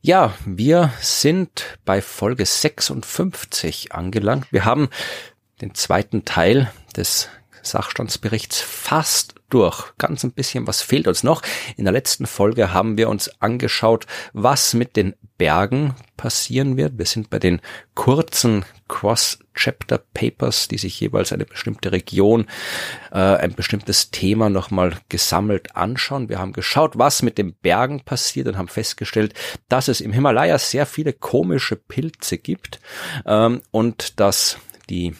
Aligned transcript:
Ja, 0.00 0.32
wir 0.46 0.92
sind 1.00 1.78
bei 1.84 2.00
Folge 2.00 2.46
56 2.46 3.92
angelangt. 3.92 4.46
Wir 4.52 4.64
haben 4.64 4.90
den 5.60 5.74
zweiten 5.74 6.24
Teil 6.24 6.70
des 6.96 7.28
Sachstandsberichts 7.62 8.60
fast 8.60 9.34
durch. 9.50 9.92
Ganz 9.98 10.22
ein 10.22 10.32
bisschen 10.32 10.68
was 10.68 10.82
fehlt 10.82 11.08
uns 11.08 11.24
noch. 11.24 11.42
In 11.76 11.84
der 11.84 11.92
letzten 11.92 12.26
Folge 12.26 12.72
haben 12.72 12.96
wir 12.96 13.08
uns 13.08 13.40
angeschaut, 13.40 14.06
was 14.32 14.72
mit 14.72 14.94
den 14.94 15.14
Bergen 15.38 15.94
passieren 16.16 16.76
wird. 16.76 16.98
Wir 16.98 17.06
sind 17.06 17.30
bei 17.30 17.38
den 17.38 17.60
kurzen 17.94 18.64
Cross-Chapter-Papers, 18.88 20.68
die 20.68 20.78
sich 20.78 20.98
jeweils 21.00 21.32
eine 21.32 21.46
bestimmte 21.46 21.92
Region, 21.92 22.46
äh, 23.12 23.18
ein 23.18 23.54
bestimmtes 23.54 24.10
Thema 24.10 24.50
nochmal 24.50 24.96
gesammelt 25.08 25.76
anschauen. 25.76 26.28
Wir 26.28 26.40
haben 26.40 26.52
geschaut, 26.52 26.98
was 26.98 27.22
mit 27.22 27.38
den 27.38 27.54
Bergen 27.54 28.00
passiert 28.04 28.48
und 28.48 28.58
haben 28.58 28.68
festgestellt, 28.68 29.34
dass 29.68 29.88
es 29.88 30.00
im 30.00 30.12
Himalaya 30.12 30.58
sehr 30.58 30.86
viele 30.86 31.12
komische 31.12 31.76
Pilze 31.76 32.38
gibt 32.38 32.80
ähm, 33.24 33.62
und 33.70 34.18
dass 34.20 34.58
die 34.90 35.14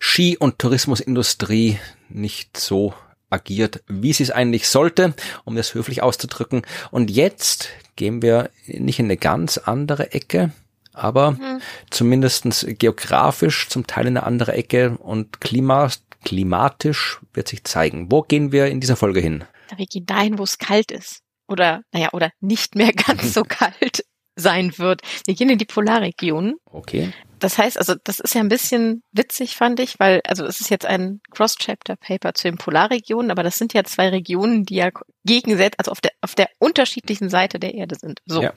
Ski- 0.00 0.38
und 0.38 0.58
Tourismusindustrie 0.58 1.78
nicht 2.08 2.56
so 2.56 2.94
agiert, 3.32 3.82
wie 3.88 4.12
sie 4.12 4.22
es 4.22 4.30
eigentlich 4.30 4.68
sollte, 4.68 5.14
um 5.44 5.56
das 5.56 5.74
höflich 5.74 6.02
auszudrücken. 6.02 6.62
Und 6.90 7.10
jetzt 7.10 7.68
gehen 7.96 8.22
wir 8.22 8.50
nicht 8.66 8.98
in 8.98 9.06
eine 9.06 9.16
ganz 9.16 9.58
andere 9.58 10.12
Ecke, 10.12 10.52
aber 10.92 11.32
mhm. 11.32 11.60
zumindestens 11.90 12.66
geografisch 12.78 13.68
zum 13.68 13.86
Teil 13.86 14.06
in 14.06 14.16
eine 14.16 14.26
andere 14.26 14.52
Ecke 14.52 14.96
und 14.98 15.40
Klima, 15.40 15.88
klimatisch 16.24 17.20
wird 17.32 17.48
sich 17.48 17.64
zeigen. 17.64 18.10
Wo 18.10 18.22
gehen 18.22 18.52
wir 18.52 18.66
in 18.66 18.80
dieser 18.80 18.96
Folge 18.96 19.20
hin? 19.20 19.44
Wir 19.76 19.86
gehen 19.86 20.06
dahin, 20.06 20.38
wo 20.38 20.42
es 20.42 20.58
kalt 20.58 20.92
ist. 20.92 21.20
Oder, 21.48 21.82
naja, 21.92 22.10
oder 22.12 22.30
nicht 22.40 22.74
mehr 22.76 22.92
ganz 23.06 23.34
so 23.34 23.42
kalt 23.42 24.04
sein 24.36 24.78
wird. 24.78 25.02
Wir 25.26 25.34
gehen 25.34 25.50
in 25.50 25.58
die 25.58 25.64
Polarregionen. 25.64 26.56
Okay 26.66 27.12
das 27.42 27.58
heißt, 27.58 27.76
also 27.76 27.94
das 28.04 28.20
ist 28.20 28.34
ja 28.34 28.40
ein 28.40 28.48
bisschen 28.48 29.02
witzig, 29.10 29.56
fand 29.56 29.80
ich, 29.80 29.98
weil, 29.98 30.20
also 30.24 30.44
es 30.46 30.60
ist 30.60 30.70
jetzt 30.70 30.86
ein 30.86 31.20
Cross-Chapter-Paper 31.32 32.34
zu 32.34 32.44
den 32.44 32.56
Polarregionen, 32.56 33.32
aber 33.32 33.42
das 33.42 33.56
sind 33.56 33.74
ja 33.74 33.82
zwei 33.82 34.10
Regionen, 34.10 34.64
die 34.64 34.76
ja 34.76 34.90
gegensätzlich, 35.24 35.78
also 35.78 35.90
auf 35.90 36.00
der, 36.00 36.12
auf 36.20 36.36
der 36.36 36.48
unterschiedlichen 36.58 37.28
Seite 37.28 37.58
der 37.58 37.74
Erde 37.74 37.96
sind. 37.96 38.20
So. 38.26 38.42
Ja. 38.42 38.52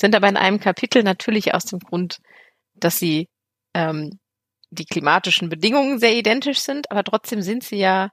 Sind 0.00 0.14
aber 0.14 0.28
in 0.28 0.38
einem 0.38 0.58
Kapitel 0.58 1.02
natürlich 1.02 1.52
aus 1.54 1.66
dem 1.66 1.80
Grund, 1.80 2.18
dass 2.74 2.98
sie 2.98 3.28
ähm, 3.74 4.18
die 4.70 4.86
klimatischen 4.86 5.50
Bedingungen 5.50 5.98
sehr 5.98 6.14
identisch 6.14 6.60
sind, 6.60 6.90
aber 6.90 7.04
trotzdem 7.04 7.42
sind 7.42 7.62
sie 7.62 7.76
ja 7.76 8.10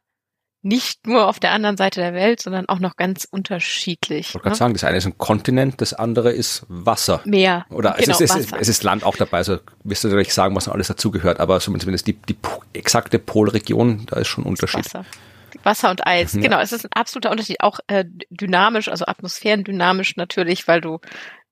nicht 0.65 1.05
nur 1.05 1.27
auf 1.27 1.39
der 1.39 1.51
anderen 1.51 1.77
Seite 1.77 2.01
der 2.01 2.15
Welt, 2.15 2.41
sondern 2.41 2.67
auch 2.67 2.79
noch 2.79 2.95
ganz 2.97 3.27
unterschiedlich. 3.29 4.29
Ich 4.29 4.33
wollte 4.33 4.45
gerade 4.45 4.55
ne? 4.55 4.57
sagen, 4.57 4.73
das 4.73 4.83
eine 4.83 4.97
ist 4.97 5.05
ein 5.05 5.17
Kontinent, 5.19 5.79
das 5.79 5.93
andere 5.93 6.31
ist 6.31 6.65
Wasser. 6.67 7.21
Meer. 7.23 7.67
Oder 7.69 7.91
genau, 7.91 8.13
es, 8.13 8.21
ist, 8.21 8.31
es, 8.31 8.45
ist, 8.45 8.53
es 8.59 8.67
ist 8.67 8.83
Land 8.83 9.03
auch 9.03 9.15
dabei, 9.15 9.37
also 9.37 9.59
wirst 9.83 10.03
du 10.03 10.07
natürlich 10.07 10.33
sagen, 10.33 10.55
was 10.55 10.65
noch 10.65 10.73
alles 10.73 10.87
dazugehört, 10.87 11.39
aber 11.39 11.59
zumindest 11.59 12.07
die, 12.07 12.13
die 12.13 12.35
exakte 12.73 13.19
Polregion, 13.19 14.07
da 14.07 14.17
ist 14.17 14.27
schon 14.27 14.43
ein 14.43 14.47
Unterschied. 14.47 14.85
Wasser. 14.85 15.05
Wasser 15.61 15.91
und 15.91 16.05
Eis, 16.05 16.33
ja. 16.33 16.41
genau, 16.41 16.59
es 16.59 16.73
ist 16.73 16.85
ein 16.85 16.91
absoluter 16.93 17.29
Unterschied, 17.29 17.61
auch 17.61 17.79
äh, 17.85 18.03
dynamisch, 18.31 18.87
also 18.87 19.05
atmosphärendynamisch 19.05 20.15
natürlich, 20.15 20.67
weil 20.67 20.81
du 20.81 20.99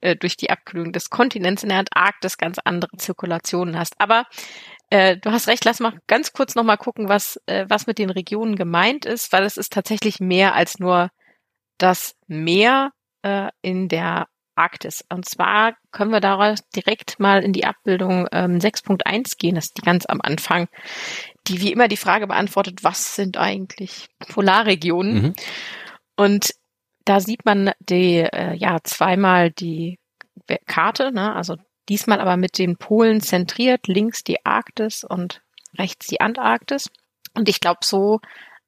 äh, 0.02 0.16
durch 0.16 0.38
die 0.38 0.50
Abkühlung 0.50 0.92
des 0.92 1.12
Kontinents 1.12 1.62
in 1.62 1.70
der 1.70 1.80
Antarktis 1.80 2.38
ganz 2.38 2.58
andere 2.64 2.90
Zirkulationen 2.98 3.78
hast. 3.78 3.94
Aber 4.00 4.26
äh, 4.90 5.18
du 5.18 5.32
hast 5.32 5.48
recht, 5.48 5.66
lass 5.66 5.80
mal 5.80 5.98
ganz 6.08 6.34
kurz 6.34 6.56
nochmal 6.56 6.78
gucken, 6.78 7.10
was, 7.10 7.40
äh, 7.46 7.66
was 7.68 7.88
mit 7.88 7.98
den 7.98 8.10
Regionen 8.10 8.56
gemeint 8.56 9.06
ist, 9.06 9.32
weil 9.32 9.44
es 9.44 9.58
ist 9.58 9.74
tatsächlich 9.74 10.20
mehr 10.20 10.56
als 10.56 10.80
nur 10.80 11.10
das 11.78 12.16
Meer 12.28 12.92
äh, 13.24 13.50
in 13.62 13.88
der 13.88 14.28
Arktis. 14.56 15.04
Und 15.10 15.28
zwar 15.28 15.76
können 15.92 16.12
wir 16.12 16.20
daraus 16.20 16.60
direkt 16.76 17.20
mal 17.20 17.44
in 17.44 17.54
die 17.54 17.66
Abbildung 17.66 18.28
ähm, 18.32 18.60
6.1 18.60 19.38
gehen, 19.38 19.56
das 19.56 19.66
ist 19.66 19.78
die 19.78 19.82
ganz 19.82 20.06
am 20.06 20.22
Anfang, 20.22 20.68
die 21.48 21.62
wie 21.62 21.72
immer 21.72 21.88
die 21.88 21.98
Frage 21.98 22.28
beantwortet, 22.28 22.84
was 22.84 23.16
sind 23.16 23.38
eigentlich 23.38 24.08
Polarregionen? 24.20 25.22
Mhm. 25.22 25.34
Und 26.16 26.54
da 27.06 27.20
sieht 27.20 27.46
man 27.46 27.72
die, 27.80 28.20
äh, 28.20 28.54
ja, 28.56 28.78
zweimal 28.84 29.52
die 29.52 30.00
Karte, 30.68 31.12
ne? 31.12 31.36
also 31.36 31.56
Diesmal 31.90 32.22
aber 32.22 32.38
mit 32.38 32.58
den 32.58 32.78
Polen 32.78 33.22
zentriert, 33.22 33.88
links 33.88 34.24
die 34.24 34.46
Arktis 34.46 35.04
und 35.04 35.42
rechts 35.78 36.08
die 36.08 36.22
Antarktis. 36.22 36.90
Und 37.36 37.50
ich 37.50 37.60
glaube, 37.60 37.80
so 37.84 38.20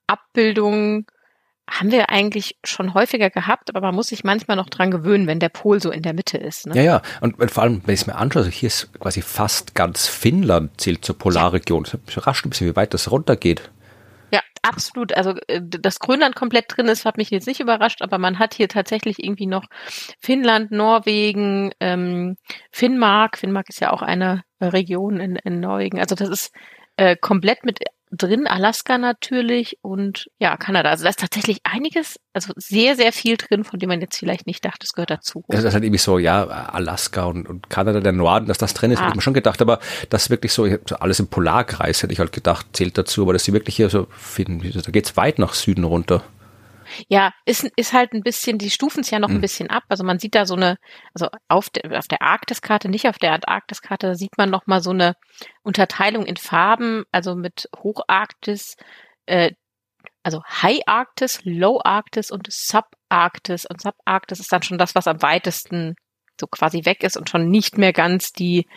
Abbildungen 0.08 1.06
haben 1.70 1.92
wir 1.92 2.10
eigentlich 2.10 2.58
schon 2.64 2.94
häufiger 2.94 3.30
gehabt, 3.30 3.70
aber 3.70 3.82
man 3.82 3.96
muss 3.96 4.08
sich 4.08 4.24
manchmal 4.24 4.56
noch 4.56 4.70
dran 4.70 4.92
gewöhnen, 4.92 5.26
wenn 5.26 5.40
der 5.40 5.50
Pol 5.50 5.82
so 5.82 5.90
in 5.90 6.04
der 6.04 6.14
Mitte 6.14 6.38
ist. 6.38 6.68
Ne? 6.68 6.76
Ja, 6.76 6.84
ja. 6.84 7.02
Und 7.22 7.52
vor 7.52 7.64
allem, 7.64 7.82
wenn 7.86 7.94
ich 7.94 8.02
es 8.02 8.08
mir 8.08 8.16
anschaue, 8.16 8.44
also 8.44 8.52
hier 8.52 8.68
ist 8.68 8.94
quasi 9.00 9.22
fast 9.22 9.74
ganz 9.74 10.08
Finnland 10.08 10.80
zählt 10.80 11.04
zur 11.04 11.18
Polarregion. 11.18 11.86
Ich 12.08 12.18
überrascht 12.18 12.46
ein 12.46 12.50
bisschen, 12.50 12.68
wie 12.68 12.76
weit 12.76 12.94
das 12.94 13.10
runtergeht. 13.10 13.72
Absolut. 14.68 15.14
Also 15.16 15.36
äh, 15.48 15.62
dass 15.62 16.00
Grönland 16.00 16.36
komplett 16.36 16.66
drin 16.70 16.88
ist, 16.88 17.06
hat 17.06 17.18
mich 17.18 17.30
jetzt 17.30 17.46
nicht 17.46 17.60
überrascht, 17.60 18.02
aber 18.02 18.18
man 18.18 18.40
hat 18.40 18.56
hier 18.56 18.68
tatsächlich 18.68 19.24
irgendwie 19.24 19.46
noch 19.46 19.66
Finnland, 20.20 20.72
Norwegen, 20.72 21.72
ähm, 21.80 22.36
Finnmark. 22.72 23.38
Finnmark 23.38 23.70
ist 23.70 23.80
ja 23.80 23.94
auch 23.94 24.02
eine 24.02 24.42
Region 24.60 25.20
in, 25.20 25.36
in 25.36 25.60
Norwegen. 25.60 26.00
Also 26.00 26.16
das 26.16 26.30
ist 26.30 26.52
äh, 26.98 27.16
komplett 27.16 27.64
mit 27.64 27.80
drin, 28.12 28.48
Alaska 28.48 28.98
natürlich 28.98 29.80
und 29.82 30.30
ja, 30.40 30.58
Kanada. 30.58 30.90
Also 30.90 31.04
da 31.04 31.10
ist 31.10 31.20
tatsächlich 31.20 31.60
einiges, 31.64 32.20
also 32.34 32.54
sehr, 32.56 32.96
sehr 32.96 33.12
viel 33.12 33.38
drin, 33.38 33.64
von 33.64 33.80
dem 33.80 33.90
man 33.90 34.02
jetzt 34.02 34.18
vielleicht 34.18 34.48
nicht 34.48 34.64
dachte, 34.64 34.80
es 34.84 34.94
gehört 34.94 35.10
dazu. 35.10 35.44
Das 35.48 35.64
ist 35.64 35.74
halt 35.74 35.84
irgendwie 35.84 36.00
so, 36.00 36.18
ja, 36.20 36.46
Alaska 36.46 37.26
und, 37.26 37.48
und 37.48 37.70
Kanada, 37.70 38.00
der 38.00 38.12
Norden, 38.12 38.48
dass 38.48 38.58
das 38.58 38.74
drin 38.74 38.92
ist, 38.92 39.00
ah. 39.00 39.02
hätte 39.02 39.12
ich 39.12 39.16
mir 39.16 39.22
schon 39.22 39.34
gedacht, 39.34 39.62
aber 39.62 39.80
das 40.10 40.24
ist 40.24 40.30
wirklich 40.30 40.54
so, 40.54 40.68
alles 41.00 41.20
im 41.20 41.28
Polarkreis, 41.28 42.04
hätte 42.04 42.14
ich 42.14 42.20
halt 42.20 42.32
gedacht, 42.32 42.68
zählt 42.74 42.98
dazu, 42.98 43.24
aber 43.24 43.34
dass 43.34 43.44
sie 43.44 43.54
wirklich 43.54 43.76
hier 43.76 43.90
so 43.90 44.08
finden, 44.18 44.72
da 44.72 44.92
geht's 44.92 45.18
weit 45.18 45.40
nach 45.40 45.54
Süden 45.54 45.84
runter. 45.84 46.24
Ja, 47.08 47.32
ist, 47.46 47.70
ist 47.76 47.94
halt 47.94 48.14
ein 48.14 48.22
bisschen, 48.22 48.58
die 48.58 48.70
stufen 48.70 49.02
es 49.02 49.10
ja 49.10 49.20
noch 49.20 49.30
hm. 49.30 49.38
ein 49.38 49.42
bisschen 49.42 49.70
ab. 49.70 49.84
Also 49.90 50.04
man 50.04 50.20
sieht 50.20 50.36
da 50.36 50.46
so 50.46 50.56
eine, 50.56 50.78
also 51.14 51.28
auf 51.48 51.70
der, 51.70 51.98
auf 51.98 52.08
der 52.08 52.22
Arktiskarte, 52.22 52.90
nicht 52.90 53.08
auf 53.08 53.18
der 53.18 53.34
Antarktiskarte, 53.34 54.08
da 54.08 54.16
sieht 54.16 54.38
man 54.38 54.50
noch 54.50 54.68
mal 54.68 54.82
so 54.82 54.92
eine 54.92 55.16
Unterteilung 55.64 56.26
in 56.26 56.38
Farben, 56.38 57.04
also 57.12 57.36
mit 57.36 57.70
Hocharktis, 57.76 58.76
äh, 59.26 59.52
also 60.24 60.42
High 60.44 60.82
Arktis, 60.88 61.42
Low 61.44 61.80
Arktis 61.84 62.32
und 62.32 62.48
Subarktis. 62.52 63.66
Und 63.66 63.82
Subarktis 63.82 64.40
ist 64.40 64.52
dann 64.52 64.64
schon 64.64 64.78
das, 64.78 64.96
was 64.96 65.08
am 65.08 65.22
weitesten 65.22 65.96
so 66.40 66.48
quasi 66.48 66.86
weg 66.86 67.04
ist 67.04 67.18
und 67.18 67.30
schon 67.30 67.50
nicht 67.50 67.78
mehr 67.78 67.94
ganz 67.94 68.32
die, 68.32 68.68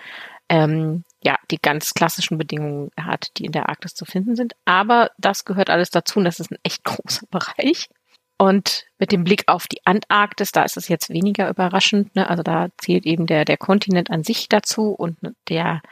ähm, 0.48 1.04
ja, 1.22 1.36
die 1.50 1.58
ganz 1.60 1.94
klassischen 1.94 2.38
Bedingungen 2.38 2.90
hat, 2.98 3.28
die 3.36 3.44
in 3.46 3.52
der 3.52 3.68
Arktis 3.68 3.94
zu 3.94 4.04
finden 4.04 4.36
sind. 4.36 4.54
Aber 4.64 5.10
das 5.18 5.44
gehört 5.44 5.70
alles 5.70 5.90
dazu 5.90 6.18
und 6.18 6.24
das 6.24 6.40
ist 6.40 6.50
ein 6.50 6.58
echt 6.62 6.84
großer 6.84 7.26
Bereich. 7.30 7.88
Und 8.38 8.86
mit 8.98 9.10
dem 9.10 9.24
Blick 9.24 9.44
auf 9.48 9.66
die 9.66 9.84
Antarktis, 9.84 10.52
da 10.52 10.62
ist 10.62 10.76
es 10.76 10.86
jetzt 10.86 11.10
weniger 11.10 11.50
überraschend. 11.50 12.14
Ne? 12.14 12.30
Also 12.30 12.44
da 12.44 12.68
zählt 12.78 13.04
eben 13.04 13.26
der, 13.26 13.44
der 13.44 13.56
Kontinent 13.56 14.10
an 14.10 14.22
sich 14.22 14.48
dazu 14.48 14.92
und 14.92 15.18
der, 15.48 15.82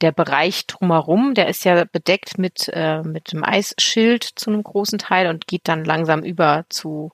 der 0.00 0.10
Bereich 0.10 0.66
drumherum, 0.66 1.34
der 1.34 1.48
ist 1.48 1.66
ja 1.66 1.84
bedeckt 1.84 2.38
mit, 2.38 2.70
äh, 2.72 3.02
mit 3.02 3.32
dem 3.32 3.44
Eisschild 3.44 4.24
zu 4.24 4.50
einem 4.50 4.62
großen 4.62 4.98
Teil 4.98 5.28
und 5.28 5.46
geht 5.46 5.68
dann 5.68 5.84
langsam 5.84 6.22
über 6.22 6.64
zu 6.70 7.12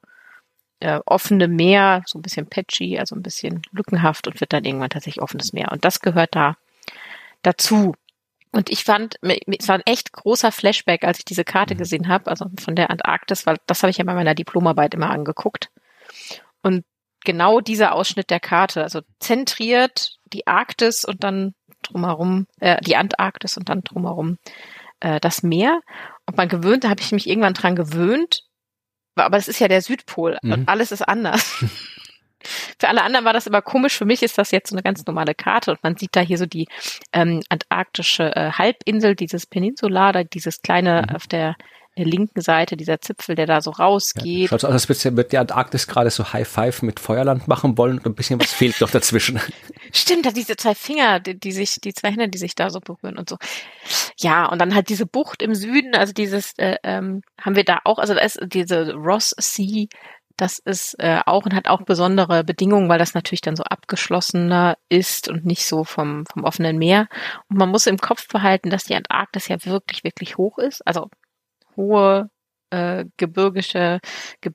äh, 0.78 1.00
offenem 1.06 1.56
Meer, 1.56 2.04
so 2.06 2.18
ein 2.18 2.22
bisschen 2.22 2.46
patchy, 2.46 2.98
also 2.98 3.16
ein 3.16 3.22
bisschen 3.22 3.62
lückenhaft 3.72 4.28
und 4.28 4.40
wird 4.40 4.52
dann 4.52 4.64
irgendwann 4.64 4.90
tatsächlich 4.90 5.22
offenes 5.22 5.52
Meer. 5.52 5.72
Und 5.72 5.84
das 5.84 6.00
gehört 6.00 6.36
da 6.36 6.56
dazu. 7.42 7.94
Und 8.52 8.70
ich 8.70 8.84
fand, 8.84 9.16
es 9.22 9.68
war 9.68 9.76
ein 9.76 9.86
echt 9.86 10.12
großer 10.12 10.52
Flashback, 10.52 11.04
als 11.04 11.18
ich 11.18 11.24
diese 11.24 11.44
Karte 11.44 11.74
mhm. 11.74 11.78
gesehen 11.78 12.08
habe, 12.08 12.30
also 12.30 12.46
von 12.60 12.76
der 12.76 12.90
Antarktis, 12.90 13.46
weil 13.46 13.56
das 13.66 13.82
habe 13.82 13.90
ich 13.90 13.96
ja 13.96 14.04
bei 14.04 14.14
meiner 14.14 14.34
Diplomarbeit 14.34 14.94
immer 14.94 15.10
angeguckt. 15.10 15.70
Und 16.62 16.84
genau 17.24 17.60
dieser 17.60 17.94
Ausschnitt 17.94 18.30
der 18.30 18.40
Karte, 18.40 18.82
also 18.82 19.00
zentriert 19.20 20.18
die 20.32 20.46
Arktis 20.46 21.04
und 21.04 21.24
dann 21.24 21.54
drumherum, 21.82 22.46
äh, 22.60 22.80
die 22.82 22.96
Antarktis 22.96 23.56
und 23.56 23.68
dann 23.68 23.82
drumherum 23.82 24.38
äh, 25.00 25.18
das 25.18 25.42
Meer. 25.42 25.80
Und 26.26 26.36
man 26.36 26.48
gewöhnt, 26.48 26.84
da 26.84 26.90
habe 26.90 27.00
ich 27.00 27.12
mich 27.12 27.28
irgendwann 27.28 27.54
dran 27.54 27.74
gewöhnt, 27.74 28.44
aber 29.14 29.36
es 29.36 29.48
ist 29.48 29.60
ja 29.60 29.68
der 29.68 29.82
Südpol 29.82 30.38
mhm. 30.42 30.52
und 30.52 30.68
alles 30.68 30.92
ist 30.92 31.02
anders. 31.02 31.64
für 32.78 32.88
alle 32.88 33.02
anderen 33.02 33.24
war 33.24 33.32
das 33.32 33.46
immer 33.46 33.62
komisch. 33.62 33.96
Für 33.96 34.04
mich 34.04 34.22
ist 34.22 34.38
das 34.38 34.50
jetzt 34.50 34.70
so 34.70 34.76
eine 34.76 34.82
ganz 34.82 35.04
normale 35.06 35.34
Karte 35.34 35.72
und 35.72 35.82
man 35.82 35.96
sieht 35.96 36.14
da 36.16 36.20
hier 36.20 36.38
so 36.38 36.46
die 36.46 36.68
ähm, 37.12 37.42
antarktische 37.48 38.34
äh, 38.34 38.52
Halbinsel, 38.52 39.14
dieses 39.14 39.46
Peninsular, 39.46 40.12
da 40.12 40.24
dieses 40.24 40.62
kleine 40.62 41.06
mhm. 41.08 41.16
auf 41.16 41.26
der 41.26 41.56
der 41.98 42.06
linken 42.06 42.40
Seite, 42.40 42.76
dieser 42.76 43.00
Zipfel, 43.00 43.34
der 43.34 43.46
da 43.46 43.60
so 43.60 43.70
rausgeht. 43.70 44.50
Ja, 44.50 44.56
aus, 44.56 44.64
als 44.64 44.88
wird 44.88 45.32
die 45.32 45.38
Antarktis 45.38 45.86
gerade 45.86 46.10
so 46.10 46.32
High 46.32 46.48
Five 46.48 46.82
mit 46.82 47.00
Feuerland 47.00 47.48
machen 47.48 47.76
wollen 47.76 47.98
und 47.98 48.06
ein 48.06 48.14
bisschen 48.14 48.40
was 48.40 48.50
fehlt 48.50 48.80
noch 48.80 48.90
dazwischen. 48.90 49.38
Stimmt, 49.92 50.24
da 50.24 50.30
diese 50.30 50.56
zwei 50.56 50.74
Finger, 50.74 51.20
die, 51.20 51.38
die, 51.38 51.52
sich, 51.52 51.76
die 51.82 51.92
zwei 51.92 52.10
Hände, 52.10 52.28
die 52.28 52.38
sich 52.38 52.54
da 52.54 52.70
so 52.70 52.80
berühren 52.80 53.18
und 53.18 53.28
so. 53.28 53.36
Ja, 54.18 54.46
und 54.46 54.58
dann 54.58 54.74
halt 54.74 54.88
diese 54.88 55.04
Bucht 55.04 55.42
im 55.42 55.54
Süden, 55.54 55.94
also 55.94 56.14
dieses 56.14 56.52
äh, 56.56 56.76
ähm, 56.82 57.20
haben 57.38 57.56
wir 57.56 57.64
da 57.64 57.80
auch, 57.84 57.98
also 57.98 58.14
da 58.14 58.20
ist 58.20 58.40
diese 58.42 58.94
Ross 58.94 59.34
Sea, 59.38 59.86
das 60.42 60.58
ist 60.58 60.96
äh, 60.98 61.20
auch 61.24 61.44
und 61.44 61.54
hat 61.54 61.68
auch 61.68 61.82
besondere 61.82 62.42
Bedingungen, 62.42 62.88
weil 62.88 62.98
das 62.98 63.14
natürlich 63.14 63.42
dann 63.42 63.54
so 63.54 63.62
abgeschlossener 63.62 64.76
ist 64.88 65.28
und 65.28 65.46
nicht 65.46 65.64
so 65.64 65.84
vom, 65.84 66.26
vom 66.26 66.42
offenen 66.42 66.78
Meer. 66.78 67.06
Und 67.48 67.58
man 67.58 67.68
muss 67.68 67.86
im 67.86 67.98
Kopf 67.98 68.26
behalten, 68.26 68.68
dass 68.68 68.82
die 68.82 68.96
Antarktis 68.96 69.46
ja 69.46 69.64
wirklich, 69.64 70.02
wirklich 70.02 70.36
hoch 70.38 70.58
ist. 70.58 70.84
Also 70.84 71.08
hohe 71.76 72.28
äh, 72.70 73.04
gebirgische, 73.16 74.00
ge 74.40 74.52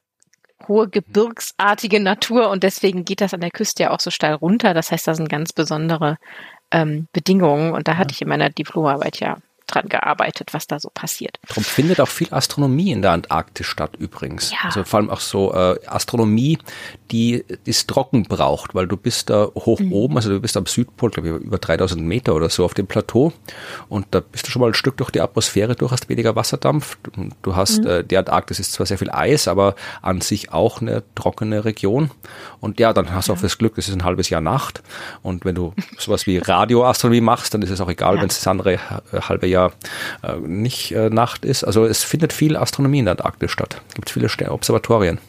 hohe 0.68 0.90
gebirgsartige 0.90 2.02
Natur 2.02 2.50
und 2.50 2.64
deswegen 2.64 3.06
geht 3.06 3.22
das 3.22 3.34
an 3.34 3.42
der 3.42 3.52
Küste 3.52 3.84
ja 3.84 3.92
auch 3.92 4.02
so 4.02 4.12
steil 4.12 4.34
runter. 4.34 4.74
Das 4.74 4.92
heißt, 4.92 5.08
da 5.08 5.14
sind 5.14 5.30
ganz 5.30 5.54
besondere 5.54 6.18
ähm, 6.72 7.08
Bedingungen 7.14 7.74
und 7.74 7.88
da 7.88 7.96
hatte 7.96 8.12
ich 8.14 8.22
in 8.22 8.28
meiner 8.28 8.50
Diplomarbeit 8.50 9.22
ja 9.22 9.38
dran 9.68 9.88
gearbeitet, 9.90 10.54
was 10.54 10.68
da 10.68 10.80
so 10.80 10.90
passiert. 10.94 11.38
Darum 11.48 11.64
findet 11.64 12.00
auch 12.00 12.08
viel 12.08 12.28
Astronomie 12.32 12.92
in 12.92 13.02
der 13.02 13.12
Antarktis 13.12 13.68
statt 13.68 13.96
übrigens. 13.98 14.52
Ja. 14.52 14.58
Also 14.64 14.84
vor 14.84 15.00
allem 15.00 15.10
auch 15.10 15.20
so 15.20 15.54
äh, 15.54 15.80
Astronomie, 15.86 16.58
die 17.12 17.44
es 17.66 17.86
trocken 17.86 18.24
braucht, 18.24 18.76
weil 18.76 18.88
du 18.88 18.98
bist 18.98 19.30
da 19.30 19.50
hoch 19.54 19.80
mhm. 19.80 19.94
oben, 19.94 20.16
also 20.16 20.30
du 20.30 20.40
bist 20.40 20.58
am 20.58 20.66
Südpol, 20.66 21.12
glaube 21.12 21.30
ich, 21.30 21.36
über 21.36 21.58
3000 21.58 22.02
Meter 22.02 22.34
oder 22.34 22.50
so 22.50 22.66
auf 22.66 22.74
dem 22.74 22.88
Plateau 22.88 23.34
und 23.90 24.08
da 24.12 24.22
bist 24.22 24.48
du 24.48 24.52
schon 24.52 24.62
mal 24.62 24.68
ein 24.68 24.74
Stück 24.74 24.98
durch 24.98 25.12
die 25.12 25.22
Atmosphäre 25.22 25.76
durch, 25.76 25.92
hast 25.92 26.10
weniger 26.10 26.36
Wasserdampf. 26.36 26.98
Du 27.42 27.56
hast, 27.56 27.84
mhm. 27.84 27.88
äh, 27.88 28.04
die 28.04 28.18
Antarktis 28.18 28.60
ist 28.60 28.74
zwar 28.74 28.86
sehr 28.86 28.98
viel 28.98 29.12
Eis, 29.12 29.48
aber 29.48 29.76
an 30.02 30.22
sich 30.22 30.52
auch 30.52 30.82
eine 30.82 31.04
trockene 31.16 31.66
Region 31.66 32.12
und 32.60 32.80
ja, 32.80 32.94
dann 32.94 33.14
hast 33.14 33.28
du 33.28 33.34
ja. 33.34 33.38
auch 33.38 33.42
das 33.42 33.58
Glück, 33.58 33.78
es 33.78 33.90
ist 33.90 33.94
ein 33.94 34.04
halbes 34.04 34.30
Jahr 34.30 34.42
Nacht 34.42 34.82
und 35.22 35.46
wenn 35.46 35.56
du 35.56 35.74
sowas 35.98 36.26
wie 36.26 36.38
Radioastronomie 36.38 37.22
machst, 37.22 37.54
dann 37.54 37.62
ist 37.62 37.70
es 37.70 37.82
auch 37.82 37.90
egal, 37.90 38.16
ja. 38.16 38.22
wenn 38.22 38.30
es 38.30 38.38
das 38.38 38.48
andere 38.48 38.74
äh, 38.74 38.80
halbe 39.22 39.48
Jahr 39.48 39.57
ja 39.58 39.72
äh, 40.24 40.38
nicht 40.38 40.92
äh, 40.92 41.10
Nacht 41.10 41.46
ist. 41.46 41.64
Also 41.64 41.86
es 41.86 42.04
findet 42.04 42.34
viel 42.34 42.56
Astronomie 42.56 43.00
in 43.00 43.06
der 43.06 43.14
Antarktis 43.14 43.52
statt. 43.52 43.82
Es 43.90 43.96
gibt 43.96 44.10
viele 44.10 44.30
Observatorien. 44.52 45.20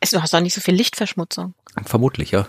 Es, 0.00 0.10
du 0.10 0.22
hast 0.22 0.34
auch 0.34 0.40
nicht 0.40 0.54
so 0.54 0.60
viel 0.60 0.74
Lichtverschmutzung. 0.74 1.54
Vermutlich, 1.84 2.30
ja. 2.30 2.46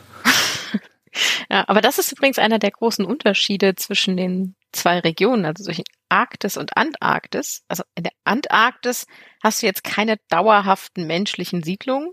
ja, 1.49 1.63
aber 1.67 1.81
das 1.81 1.97
ist 1.97 2.11
übrigens 2.11 2.39
einer 2.39 2.59
der 2.59 2.71
großen 2.71 3.05
Unterschiede 3.05 3.75
zwischen 3.75 4.17
den 4.17 4.55
zwei 4.71 4.99
Regionen, 4.99 5.45
also 5.45 5.63
zwischen 5.63 5.85
Arktis 6.09 6.57
und 6.57 6.75
Antarktis. 6.75 7.63
Also 7.67 7.83
in 7.95 8.03
der 8.03 8.13
Antarktis 8.23 9.05
hast 9.43 9.61
du 9.61 9.65
jetzt 9.65 9.83
keine 9.83 10.17
dauerhaften 10.29 11.07
menschlichen 11.07 11.63
Siedlungen. 11.63 12.11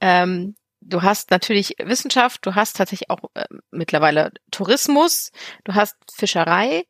Ähm, 0.00 0.54
du 0.80 1.02
hast 1.02 1.30
natürlich 1.30 1.76
Wissenschaft, 1.82 2.44
du 2.46 2.54
hast 2.54 2.76
tatsächlich 2.76 3.10
auch 3.10 3.30
äh, 3.34 3.44
mittlerweile 3.70 4.32
Tourismus, 4.50 5.30
du 5.64 5.74
hast 5.74 5.96
Fischerei, 6.14 6.84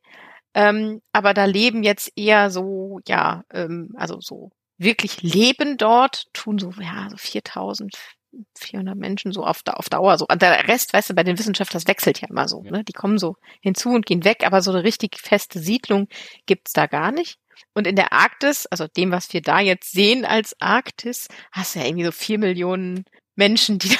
ähm, 0.55 1.01
aber 1.11 1.33
da 1.33 1.43
leben 1.45 1.83
jetzt 1.83 2.13
eher 2.15 2.49
so, 2.49 3.01
ja, 3.07 3.43
ähm, 3.51 3.89
also 3.97 4.21
so 4.21 4.51
wirklich 4.77 5.21
leben 5.21 5.77
dort, 5.77 6.27
tun 6.33 6.57
so, 6.57 6.71
ja, 6.79 7.09
so 7.09 7.17
4400 7.17 8.97
Menschen 8.97 9.33
so 9.33 9.43
auf, 9.43 9.61
auf 9.67 9.89
Dauer 9.89 10.17
so. 10.17 10.25
Und 10.29 10.41
der 10.41 10.67
Rest, 10.69 10.93
weißt 10.93 11.09
du, 11.09 11.13
bei 11.13 11.23
den 11.23 11.37
Wissenschaftlern, 11.37 11.81
das 11.81 11.89
wechselt 11.89 12.21
ja 12.21 12.29
immer 12.29 12.47
so, 12.47 12.63
ja. 12.63 12.71
ne? 12.71 12.83
Die 12.85 12.93
kommen 12.93 13.17
so 13.17 13.35
hinzu 13.59 13.89
und 13.89 14.05
gehen 14.05 14.23
weg, 14.23 14.43
aber 14.45 14.61
so 14.61 14.71
eine 14.71 14.85
richtig 14.85 15.19
feste 15.19 15.59
Siedlung 15.59 16.07
gibt's 16.45 16.71
da 16.71 16.87
gar 16.87 17.11
nicht. 17.11 17.37
Und 17.73 17.85
in 17.85 17.97
der 17.97 18.13
Arktis, 18.13 18.65
also 18.65 18.87
dem, 18.87 19.11
was 19.11 19.33
wir 19.33 19.41
da 19.41 19.59
jetzt 19.59 19.91
sehen 19.91 20.23
als 20.23 20.55
Arktis, 20.61 21.27
hast 21.51 21.75
du 21.75 21.79
ja 21.79 21.85
irgendwie 21.85 22.05
so 22.05 22.11
vier 22.13 22.39
Millionen 22.39 23.03
Menschen, 23.35 23.77
die 23.77 23.89
da, 23.89 23.95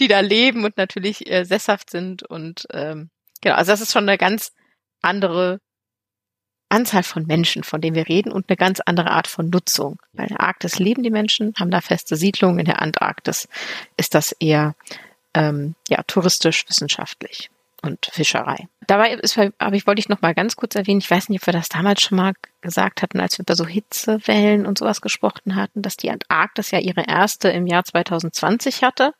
die 0.00 0.08
da 0.08 0.20
leben 0.20 0.64
und 0.64 0.78
natürlich 0.78 1.30
äh, 1.30 1.44
sesshaft 1.44 1.90
sind 1.90 2.22
und 2.22 2.66
ähm, 2.72 3.10
genau, 3.42 3.56
also 3.56 3.72
das 3.72 3.82
ist 3.82 3.92
schon 3.92 4.08
eine 4.08 4.16
ganz 4.16 4.52
andere 5.02 5.60
Anzahl 6.68 7.02
von 7.02 7.26
Menschen, 7.26 7.64
von 7.64 7.80
denen 7.80 7.96
wir 7.96 8.08
reden, 8.08 8.32
und 8.32 8.48
eine 8.48 8.56
ganz 8.56 8.80
andere 8.80 9.10
Art 9.10 9.26
von 9.26 9.50
Nutzung. 9.50 9.98
Weil 10.12 10.28
in 10.28 10.36
der 10.36 10.46
Arktis 10.46 10.78
leben 10.78 11.02
die 11.02 11.10
Menschen, 11.10 11.52
haben 11.58 11.70
da 11.70 11.80
feste 11.80 12.16
Siedlungen, 12.16 12.60
in 12.60 12.66
der 12.66 12.80
Antarktis 12.80 13.48
ist 13.96 14.14
das 14.14 14.32
eher 14.32 14.74
ähm, 15.34 15.74
ja, 15.88 16.02
touristisch, 16.04 16.64
wissenschaftlich 16.68 17.50
und 17.82 18.06
Fischerei. 18.12 18.68
Dabei 18.86 19.12
ist, 19.12 19.38
aber 19.58 19.76
ich 19.76 19.86
wollte 19.86 20.00
ich 20.00 20.08
noch 20.08 20.20
mal 20.20 20.34
ganz 20.34 20.56
kurz 20.56 20.74
erwähnen, 20.74 21.00
ich 21.00 21.10
weiß 21.10 21.28
nicht, 21.28 21.42
ob 21.42 21.46
wir 21.46 21.52
das 21.52 21.68
damals 21.68 22.02
schon 22.02 22.16
mal 22.16 22.34
gesagt 22.60 23.02
hatten, 23.02 23.20
als 23.20 23.38
wir 23.38 23.44
über 23.44 23.56
so 23.56 23.66
Hitzewellen 23.66 24.66
und 24.66 24.78
sowas 24.78 25.00
gesprochen 25.00 25.56
hatten, 25.56 25.82
dass 25.82 25.96
die 25.96 26.10
Antarktis 26.10 26.70
ja 26.70 26.78
ihre 26.78 27.06
erste 27.06 27.48
im 27.48 27.66
Jahr 27.66 27.84
2020 27.84 28.82
hatte. 28.82 29.14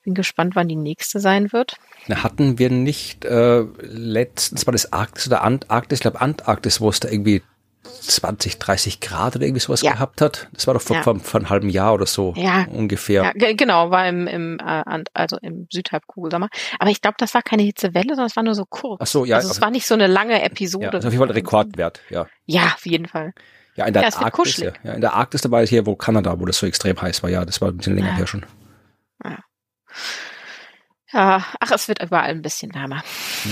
Ich 0.00 0.04
bin 0.04 0.14
gespannt, 0.14 0.56
wann 0.56 0.66
die 0.66 0.76
nächste 0.76 1.20
sein 1.20 1.52
wird. 1.52 1.76
Hatten 2.08 2.58
wir 2.58 2.70
nicht 2.70 3.26
äh, 3.26 3.66
letztens, 3.82 4.66
war 4.66 4.72
das 4.72 4.94
Arktis 4.94 5.26
oder 5.26 5.42
Antarktis, 5.42 5.98
ich 5.98 6.00
glaube 6.00 6.22
Antarktis, 6.22 6.80
wo 6.80 6.88
es 6.88 7.00
da 7.00 7.10
irgendwie 7.10 7.42
20, 7.82 8.58
30 8.58 9.00
Grad 9.00 9.36
oder 9.36 9.44
irgendwie 9.44 9.60
sowas 9.60 9.82
ja. 9.82 9.92
gehabt 9.92 10.22
hat. 10.22 10.48
Das 10.54 10.66
war 10.66 10.72
doch 10.72 10.80
vor, 10.80 10.96
ja. 10.96 11.02
vor, 11.02 11.18
vor, 11.20 11.40
einem 11.40 11.50
halben 11.50 11.68
Jahr 11.68 11.92
oder 11.92 12.06
so 12.06 12.32
ja. 12.34 12.66
ungefähr. 12.70 13.32
Ja, 13.36 13.52
genau, 13.52 13.90
war 13.90 14.08
im, 14.08 14.26
im 14.26 14.58
äh, 14.58 15.04
also 15.12 15.36
im 15.42 15.66
Südhalbkugel, 15.70 16.32
Aber 16.32 16.90
ich 16.90 17.02
glaube, 17.02 17.16
das 17.18 17.34
war 17.34 17.42
keine 17.42 17.62
Hitzewelle, 17.62 18.08
sondern 18.08 18.26
es 18.26 18.36
war 18.36 18.42
nur 18.42 18.54
so 18.54 18.64
kurz. 18.64 19.00
Ach 19.02 19.06
so, 19.06 19.26
ja. 19.26 19.36
Also 19.36 19.50
es 19.50 19.60
war 19.60 19.70
nicht 19.70 19.86
so 19.86 19.92
eine 19.92 20.06
lange 20.06 20.42
Episode. 20.42 20.86
Ja, 20.86 20.90
also 20.92 21.08
auf 21.08 21.12
jeden 21.12 21.26
Fall 21.26 21.34
Rekordwert, 21.34 22.00
ja. 22.08 22.26
Ja, 22.46 22.72
auf 22.74 22.86
jeden 22.86 23.06
Fall. 23.06 23.34
Ja, 23.76 23.84
in 23.84 23.92
der 23.92 24.02
ja, 24.02 24.16
Arktis, 24.16 24.56
ja. 24.58 24.92
In 24.92 25.02
der 25.02 25.12
Arktis 25.12 25.42
dabei 25.42 25.66
hier, 25.66 25.84
wo 25.84 25.94
Kanada, 25.94 26.40
wo 26.40 26.46
das 26.46 26.58
so 26.58 26.66
extrem 26.66 27.00
heiß 27.00 27.22
war, 27.22 27.30
ja, 27.30 27.44
das 27.44 27.60
war 27.60 27.68
ein 27.68 27.76
bisschen 27.76 27.96
länger 27.96 28.16
her 28.16 28.26
schon. 28.26 28.46
Ja. 29.24 29.38
Ja, 31.12 31.44
ach, 31.58 31.70
es 31.72 31.88
wird 31.88 32.02
überall 32.02 32.30
ein 32.30 32.42
bisschen 32.42 32.74
wärmer. 32.74 33.02
Ja. 33.44 33.50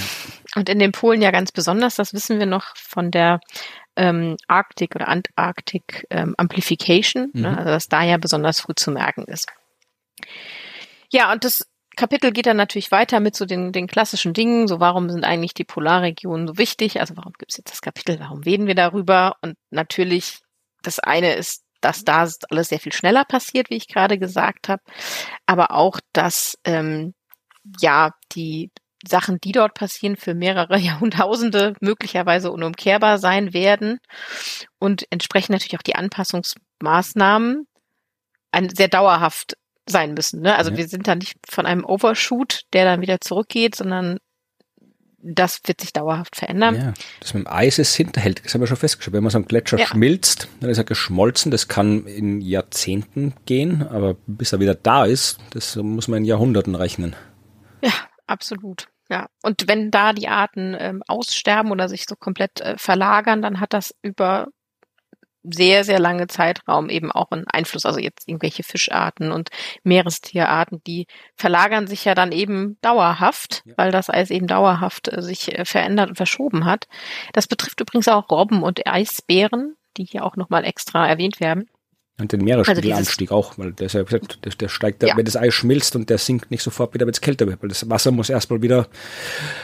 Und 0.54 0.68
in 0.68 0.78
den 0.78 0.92
Polen 0.92 1.22
ja 1.22 1.30
ganz 1.30 1.52
besonders, 1.52 1.96
das 1.96 2.14
wissen 2.14 2.38
wir 2.38 2.46
noch 2.46 2.76
von 2.76 3.10
der 3.10 3.40
ähm, 3.96 4.36
Arctic 4.46 4.94
oder 4.94 5.08
Antarctic 5.08 6.06
ähm, 6.10 6.34
Amplification, 6.38 7.30
ne? 7.32 7.32
mhm. 7.32 7.42
ne, 7.42 7.58
also 7.58 7.70
dass 7.70 7.88
da 7.88 8.02
ja 8.04 8.16
besonders 8.16 8.60
früh 8.60 8.74
zu 8.74 8.92
merken 8.92 9.24
ist. 9.24 9.46
Ja, 11.10 11.32
und 11.32 11.44
das 11.44 11.66
Kapitel 11.96 12.30
geht 12.32 12.46
dann 12.46 12.56
natürlich 12.56 12.92
weiter 12.92 13.18
mit 13.18 13.34
so 13.34 13.44
den, 13.44 13.72
den 13.72 13.88
klassischen 13.88 14.32
Dingen, 14.32 14.68
so 14.68 14.78
warum 14.78 15.10
sind 15.10 15.24
eigentlich 15.24 15.52
die 15.52 15.64
Polarregionen 15.64 16.46
so 16.46 16.56
wichtig, 16.56 17.00
also 17.00 17.16
warum 17.16 17.32
gibt 17.32 17.50
es 17.50 17.58
jetzt 17.58 17.72
das 17.72 17.80
Kapitel, 17.80 18.20
warum 18.20 18.40
reden 18.40 18.68
wir 18.68 18.76
darüber? 18.76 19.36
Und 19.42 19.56
natürlich, 19.70 20.38
das 20.82 21.00
eine 21.00 21.34
ist 21.34 21.64
dass 21.80 22.04
da 22.04 22.28
alles 22.50 22.68
sehr 22.68 22.80
viel 22.80 22.92
schneller 22.92 23.24
passiert, 23.24 23.70
wie 23.70 23.76
ich 23.76 23.88
gerade 23.88 24.18
gesagt 24.18 24.68
habe, 24.68 24.82
aber 25.46 25.72
auch, 25.72 26.00
dass 26.12 26.58
ähm, 26.64 27.14
ja 27.80 28.12
die 28.32 28.70
Sachen, 29.06 29.38
die 29.40 29.52
dort 29.52 29.74
passieren, 29.74 30.16
für 30.16 30.34
mehrere 30.34 30.78
Jahrtausende 30.78 31.74
möglicherweise 31.80 32.50
unumkehrbar 32.50 33.18
sein 33.18 33.52
werden 33.52 33.98
und 34.78 35.06
entsprechend 35.10 35.50
natürlich 35.50 35.76
auch 35.78 35.82
die 35.82 35.96
Anpassungsmaßnahmen 35.96 37.66
ein, 38.50 38.68
sehr 38.70 38.88
dauerhaft 38.88 39.56
sein 39.86 40.14
müssen. 40.14 40.42
Ne? 40.42 40.56
Also 40.56 40.70
ja. 40.70 40.76
wir 40.76 40.88
sind 40.88 41.06
da 41.06 41.14
nicht 41.14 41.36
von 41.48 41.66
einem 41.66 41.84
Overshoot, 41.84 42.62
der 42.72 42.84
dann 42.84 43.00
wieder 43.00 43.20
zurückgeht, 43.20 43.74
sondern 43.74 44.18
das 45.20 45.60
wird 45.66 45.80
sich 45.80 45.92
dauerhaft 45.92 46.36
verändern. 46.36 46.74
Ja, 46.76 46.94
das 47.20 47.34
mit 47.34 47.44
dem 47.44 47.52
Eis 47.52 47.78
ist 47.78 47.94
hinterhält, 47.94 48.44
das 48.44 48.54
haben 48.54 48.60
wir 48.60 48.66
schon 48.66 48.76
festgestellt. 48.76 49.14
Wenn 49.14 49.24
man 49.24 49.30
so 49.30 49.38
am 49.38 49.46
Gletscher 49.46 49.78
ja. 49.78 49.86
schmilzt, 49.86 50.48
dann 50.60 50.70
ist 50.70 50.78
er 50.78 50.84
geschmolzen. 50.84 51.50
Das 51.50 51.68
kann 51.68 52.06
in 52.06 52.40
Jahrzehnten 52.40 53.34
gehen, 53.46 53.86
aber 53.86 54.16
bis 54.26 54.52
er 54.52 54.60
wieder 54.60 54.74
da 54.74 55.04
ist, 55.04 55.38
das 55.50 55.76
muss 55.76 56.08
man 56.08 56.18
in 56.18 56.24
Jahrhunderten 56.24 56.74
rechnen. 56.74 57.16
Ja, 57.82 57.92
absolut. 58.26 58.88
Ja, 59.10 59.28
und 59.42 59.68
wenn 59.68 59.90
da 59.90 60.12
die 60.12 60.28
Arten 60.28 60.76
ähm, 60.78 61.02
aussterben 61.06 61.72
oder 61.72 61.88
sich 61.88 62.04
so 62.06 62.14
komplett 62.14 62.60
äh, 62.60 62.76
verlagern, 62.76 63.40
dann 63.40 63.58
hat 63.58 63.72
das 63.72 63.94
über 64.02 64.48
sehr, 65.52 65.84
sehr 65.84 65.98
lange 65.98 66.26
Zeitraum 66.26 66.88
eben 66.88 67.10
auch 67.12 67.30
einen 67.30 67.46
Einfluss. 67.46 67.86
Also 67.86 68.00
jetzt 68.00 68.28
irgendwelche 68.28 68.62
Fischarten 68.62 69.32
und 69.32 69.50
Meerestierarten, 69.82 70.82
die 70.86 71.06
verlagern 71.36 71.86
sich 71.86 72.04
ja 72.04 72.14
dann 72.14 72.32
eben 72.32 72.78
dauerhaft, 72.80 73.62
ja. 73.64 73.74
weil 73.76 73.90
das 73.90 74.10
Eis 74.10 74.30
eben 74.30 74.46
dauerhaft 74.46 75.12
äh, 75.12 75.22
sich 75.22 75.56
äh, 75.56 75.64
verändert 75.64 76.10
und 76.10 76.16
verschoben 76.16 76.64
hat. 76.64 76.86
Das 77.32 77.46
betrifft 77.46 77.80
übrigens 77.80 78.08
auch 78.08 78.30
Robben 78.30 78.62
und 78.62 78.86
Eisbären, 78.86 79.76
die 79.96 80.04
hier 80.04 80.24
auch 80.24 80.36
nochmal 80.36 80.64
extra 80.64 81.06
erwähnt 81.06 81.40
werden. 81.40 81.68
Und 82.20 82.32
den 82.32 82.42
Meeresspiegelanstieg 82.42 83.30
also 83.30 83.50
auch, 83.50 83.58
weil 83.58 83.72
der, 83.72 83.86
ja, 83.86 84.02
der, 84.02 84.20
der 84.20 84.68
steigt, 84.68 85.04
ja. 85.04 85.16
wenn 85.16 85.24
das 85.24 85.36
Eis 85.36 85.54
schmilzt 85.54 85.94
und 85.94 86.10
der 86.10 86.18
sinkt 86.18 86.50
nicht 86.50 86.64
sofort 86.64 86.92
wieder, 86.92 87.06
wenn 87.06 87.12
es 87.12 87.20
kälter 87.20 87.46
wird, 87.46 87.62
weil 87.62 87.68
das 87.68 87.88
Wasser 87.88 88.10
muss 88.10 88.28
erstmal 88.28 88.60
wieder 88.60 88.88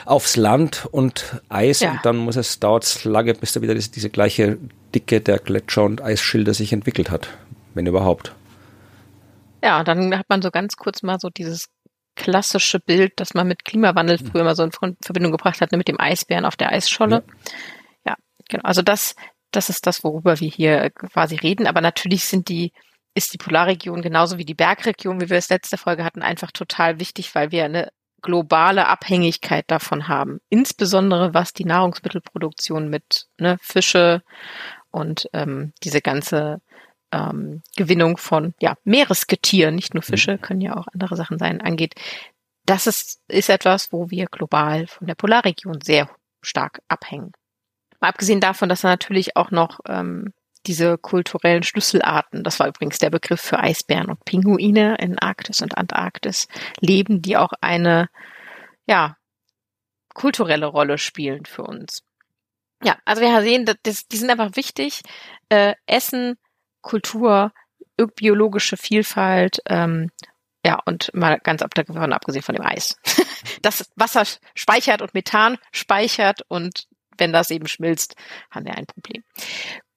aufs 0.04 0.36
Land 0.36 0.86
und 0.92 1.40
Eis 1.48 1.80
ja. 1.80 1.90
und 1.90 2.00
dann 2.04 2.16
muss 2.16 2.36
es, 2.36 2.60
dauert 2.60 3.04
lange, 3.04 3.34
bis 3.34 3.54
da 3.54 3.60
wieder 3.60 3.74
diese, 3.74 3.90
diese 3.90 4.08
gleiche 4.08 4.58
Dicke 4.94 5.20
der 5.20 5.38
Gletscher 5.38 5.84
und 5.84 6.00
Eisschilder 6.00 6.54
sich 6.54 6.72
entwickelt 6.72 7.10
hat, 7.10 7.28
wenn 7.74 7.86
überhaupt. 7.86 8.34
Ja, 9.62 9.82
dann 9.82 10.16
hat 10.16 10.28
man 10.28 10.42
so 10.42 10.50
ganz 10.50 10.76
kurz 10.76 11.02
mal 11.02 11.18
so 11.18 11.30
dieses 11.30 11.68
klassische 12.16 12.78
Bild, 12.80 13.14
das 13.16 13.34
man 13.34 13.48
mit 13.48 13.64
Klimawandel 13.64 14.18
mhm. 14.20 14.26
früher 14.26 14.44
mal 14.44 14.54
so 14.54 14.62
in 14.62 14.70
Verbindung 15.02 15.32
gebracht 15.32 15.60
hat, 15.60 15.72
ne, 15.72 15.78
mit 15.78 15.88
dem 15.88 16.00
Eisbären 16.00 16.44
auf 16.44 16.56
der 16.56 16.70
Eisscholle. 16.70 17.24
Ja. 18.04 18.12
ja, 18.12 18.16
genau. 18.48 18.62
Also 18.62 18.82
das, 18.82 19.14
das 19.50 19.70
ist 19.70 19.86
das, 19.86 20.04
worüber 20.04 20.38
wir 20.40 20.48
hier 20.48 20.90
quasi 20.90 21.36
reden. 21.36 21.66
Aber 21.66 21.80
natürlich 21.80 22.24
sind 22.24 22.48
die, 22.48 22.72
ist 23.14 23.32
die 23.32 23.38
Polarregion 23.38 24.02
genauso 24.02 24.38
wie 24.38 24.44
die 24.44 24.54
Bergregion, 24.54 25.20
wie 25.20 25.30
wir 25.30 25.38
es 25.38 25.48
letzte 25.48 25.76
Folge 25.76 26.04
hatten, 26.04 26.22
einfach 26.22 26.52
total 26.52 27.00
wichtig, 27.00 27.34
weil 27.34 27.50
wir 27.50 27.64
eine 27.64 27.90
globale 28.22 28.88
Abhängigkeit 28.88 29.64
davon 29.68 30.08
haben. 30.08 30.40
Insbesondere 30.48 31.34
was 31.34 31.52
die 31.52 31.66
Nahrungsmittelproduktion 31.66 32.88
mit 32.88 33.26
ne, 33.38 33.58
Fische 33.60 34.22
und 34.94 35.28
ähm, 35.32 35.72
diese 35.82 36.00
ganze 36.00 36.60
ähm, 37.12 37.62
Gewinnung 37.76 38.16
von 38.16 38.54
ja, 38.60 38.76
Meeresgetieren, 38.84 39.74
nicht 39.74 39.92
nur 39.92 40.02
Fische, 40.02 40.32
mhm. 40.32 40.40
können 40.40 40.60
ja 40.60 40.76
auch 40.76 40.86
andere 40.92 41.16
Sachen 41.16 41.38
sein, 41.38 41.60
angeht. 41.60 41.94
Das 42.64 42.86
ist, 42.86 43.20
ist 43.28 43.50
etwas, 43.50 43.92
wo 43.92 44.10
wir 44.10 44.26
global 44.26 44.86
von 44.86 45.06
der 45.06 45.16
Polarregion 45.16 45.80
sehr 45.82 46.08
stark 46.42 46.80
abhängen. 46.88 47.32
Mal 48.00 48.08
abgesehen 48.08 48.40
davon, 48.40 48.68
dass 48.68 48.82
natürlich 48.82 49.36
auch 49.36 49.50
noch 49.50 49.80
ähm, 49.86 50.32
diese 50.66 50.96
kulturellen 50.96 51.62
Schlüsselarten, 51.62 52.42
das 52.42 52.58
war 52.60 52.68
übrigens 52.68 52.98
der 52.98 53.10
Begriff 53.10 53.40
für 53.40 53.58
Eisbären 53.58 54.10
und 54.10 54.24
Pinguine 54.24 54.96
in 54.98 55.18
Arktis 55.18 55.60
und 55.60 55.76
Antarktis, 55.76 56.48
leben, 56.80 57.20
die 57.20 57.36
auch 57.36 57.52
eine, 57.60 58.08
ja, 58.86 59.16
kulturelle 60.14 60.66
Rolle 60.66 60.96
spielen 60.98 61.44
für 61.44 61.64
uns. 61.64 62.02
Ja, 62.84 62.98
also 63.04 63.22
wir 63.22 63.42
sehen, 63.42 63.64
das, 63.82 64.06
die 64.08 64.16
sind 64.16 64.30
einfach 64.30 64.56
wichtig. 64.56 65.00
Äh, 65.48 65.74
Essen, 65.86 66.36
Kultur, 66.82 67.52
biologische 68.14 68.76
Vielfalt, 68.76 69.60
ähm, 69.66 70.10
ja, 70.64 70.78
und 70.86 71.10
mal 71.14 71.38
ganz 71.42 71.62
davon 71.62 72.12
abgesehen 72.12 72.42
von 72.42 72.54
dem 72.54 72.64
Eis. 72.64 72.96
das 73.62 73.90
Wasser 73.96 74.24
speichert 74.54 75.02
und 75.02 75.14
Methan 75.14 75.58
speichert 75.72 76.42
und 76.48 76.86
wenn 77.16 77.32
das 77.32 77.50
eben 77.50 77.66
schmilzt, 77.66 78.16
haben 78.50 78.66
wir 78.66 78.76
ein 78.76 78.86
Problem. 78.86 79.22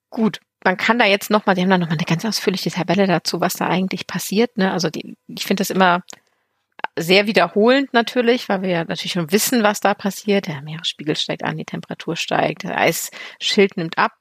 Gut, 0.10 0.39
man 0.63 0.77
kann 0.77 1.00
da 1.00 1.06
jetzt 1.06 1.29
nochmal, 1.29 1.56
die 1.56 1.62
haben 1.62 1.70
da 1.70 1.77
nochmal 1.77 1.98
eine 1.98 2.06
ganz 2.06 2.25
ausführliche 2.25 2.72
Tabelle 2.72 3.08
dazu, 3.08 3.41
was 3.41 3.53
da 3.53 3.67
eigentlich 3.67 4.08
passiert. 4.08 4.58
Ne? 4.58 4.72
Also 4.72 4.89
die, 4.89 5.17
ich 5.27 5.46
finde 5.46 5.62
das 5.62 5.70
immer 5.70 6.03
sehr 6.98 7.27
wiederholend 7.27 7.93
natürlich, 7.93 8.50
weil 8.50 8.62
wir 8.62 8.69
ja 8.69 8.84
natürlich 8.84 9.13
schon 9.13 9.31
wissen, 9.31 9.63
was 9.63 9.79
da 9.79 9.93
passiert. 9.93 10.48
Der 10.48 10.62
Meeresspiegel 10.62 11.15
steigt 11.15 11.43
an, 11.43 11.57
die 11.57 11.65
Temperatur 11.65 12.15
steigt, 12.15 12.63
der 12.63 12.77
Eisschild 12.77 13.77
nimmt 13.77 13.98
ab. 13.98 14.13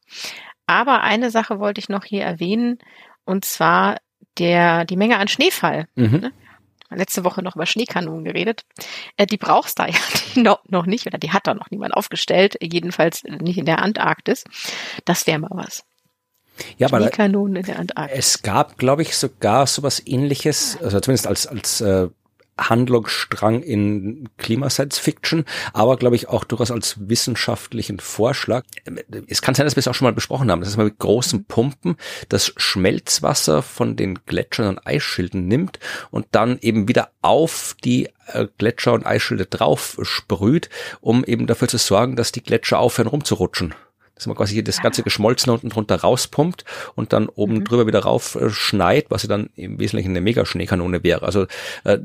Aber 0.67 1.03
eine 1.03 1.31
Sache 1.31 1.59
wollte 1.59 1.79
ich 1.79 1.89
noch 1.89 2.05
hier 2.05 2.25
erwähnen, 2.25 2.79
und 3.25 3.45
zwar 3.45 3.99
der, 4.39 4.85
die 4.85 4.97
Menge 4.97 5.19
an 5.19 5.29
Schneefall. 5.29 5.89
Mhm. 5.95 6.21
Ne? 6.21 6.33
Letzte 6.91 7.25
Woche 7.25 7.43
noch 7.43 7.57
über 7.57 7.67
Schneekanonen 7.67 8.25
geredet. 8.25 8.65
Äh, 9.17 9.27
die 9.27 9.39
brauchst 9.39 9.79
da 9.79 9.87
ja 10.35 10.59
noch, 10.69 10.87
nicht, 10.87 11.07
oder 11.07 11.19
die 11.19 11.33
hat 11.33 11.47
da 11.47 11.55
noch 11.55 11.71
niemand 11.71 11.95
aufgestellt, 11.95 12.57
jedenfalls 12.61 13.25
nicht 13.25 13.59
in 13.59 13.67
der 13.67 13.81
Antarktis. 13.81 14.45
Das 15.05 15.27
wäre 15.27 15.39
mal 15.39 15.51
was. 15.53 15.85
Ja, 16.79 16.87
aber 16.89 16.99
in 16.99 17.63
der 17.63 17.79
Antarktis. 17.79 18.19
Es 18.19 18.43
gab, 18.43 18.79
glaube 18.79 19.03
ich, 19.03 19.17
sogar 19.17 19.67
sowas 19.67 20.03
ähnliches, 20.05 20.79
also 20.83 21.01
zumindest 21.01 21.27
als, 21.27 21.47
als 21.47 21.81
äh, 21.81 22.09
Handlungsstrang 22.59 23.63
in 23.63 24.29
Klimascience-Fiction, 24.39 25.45
aber 25.73 25.97
glaube 25.97 26.17
ich 26.17 26.29
auch 26.29 26.45
durchaus 26.45 26.71
als 26.71 26.97
wissenschaftlichen 27.09 28.01
Vorschlag. 28.01 28.65
Es 29.27 29.43
kann 29.43 29.55
sein, 29.55 29.67
dass 29.67 29.77
wir 29.77 29.81
es 29.81 29.89
auch 29.89 29.95
schon 29.95 30.07
mal 30.07 30.13
besprochen 30.13 30.51
haben, 30.51 30.61
dass 30.61 30.77
man 30.77 30.87
mit 30.87 30.99
großen 30.99 31.45
Pumpen 31.45 31.97
das 32.29 32.53
Schmelzwasser 32.57 33.63
von 33.63 33.97
den 33.97 34.21
Gletschern 34.27 34.69
und 34.69 34.87
Eisschilden 34.87 35.47
nimmt 35.47 35.79
und 36.11 36.27
dann 36.33 36.59
eben 36.61 36.89
wieder 36.89 37.11
auf 37.21 37.77
die 37.85 38.09
äh, 38.29 38.47
Gletscher 38.59 38.95
und 38.95 39.07
Eisschilde 39.07 39.47
drauf 39.47 39.99
sprüht, 40.03 40.71
um 41.01 41.25
eben 41.25 41.47
dafür 41.47 41.69
zu 41.69 41.79
sorgen, 41.79 42.17
dass 42.17 42.33
die 42.33 42.43
Gletscher 42.43 42.79
aufhören 42.79 43.09
rumzurutschen 43.09 43.75
dass 44.17 44.27
man 44.27 44.35
quasi 44.35 44.65
das 44.65 44.81
ganze 44.81 45.03
Geschmolzene 45.03 45.53
unten 45.53 45.69
drunter 45.69 45.97
rauspumpt 45.97 46.65
und 46.95 47.13
dann 47.13 47.29
oben 47.29 47.59
mhm. 47.59 47.65
drüber 47.65 47.87
wieder 47.87 48.01
raufschneit, 48.01 49.05
äh, 49.05 49.11
was 49.11 49.23
ja 49.23 49.29
dann 49.29 49.51
im 49.55 49.79
Wesentlichen 49.79 50.11
eine 50.11 50.23
Mega-Schneekanone 50.23 51.05
wäre. 51.05 51.25
Also 51.25 51.47
äh, 51.85 51.99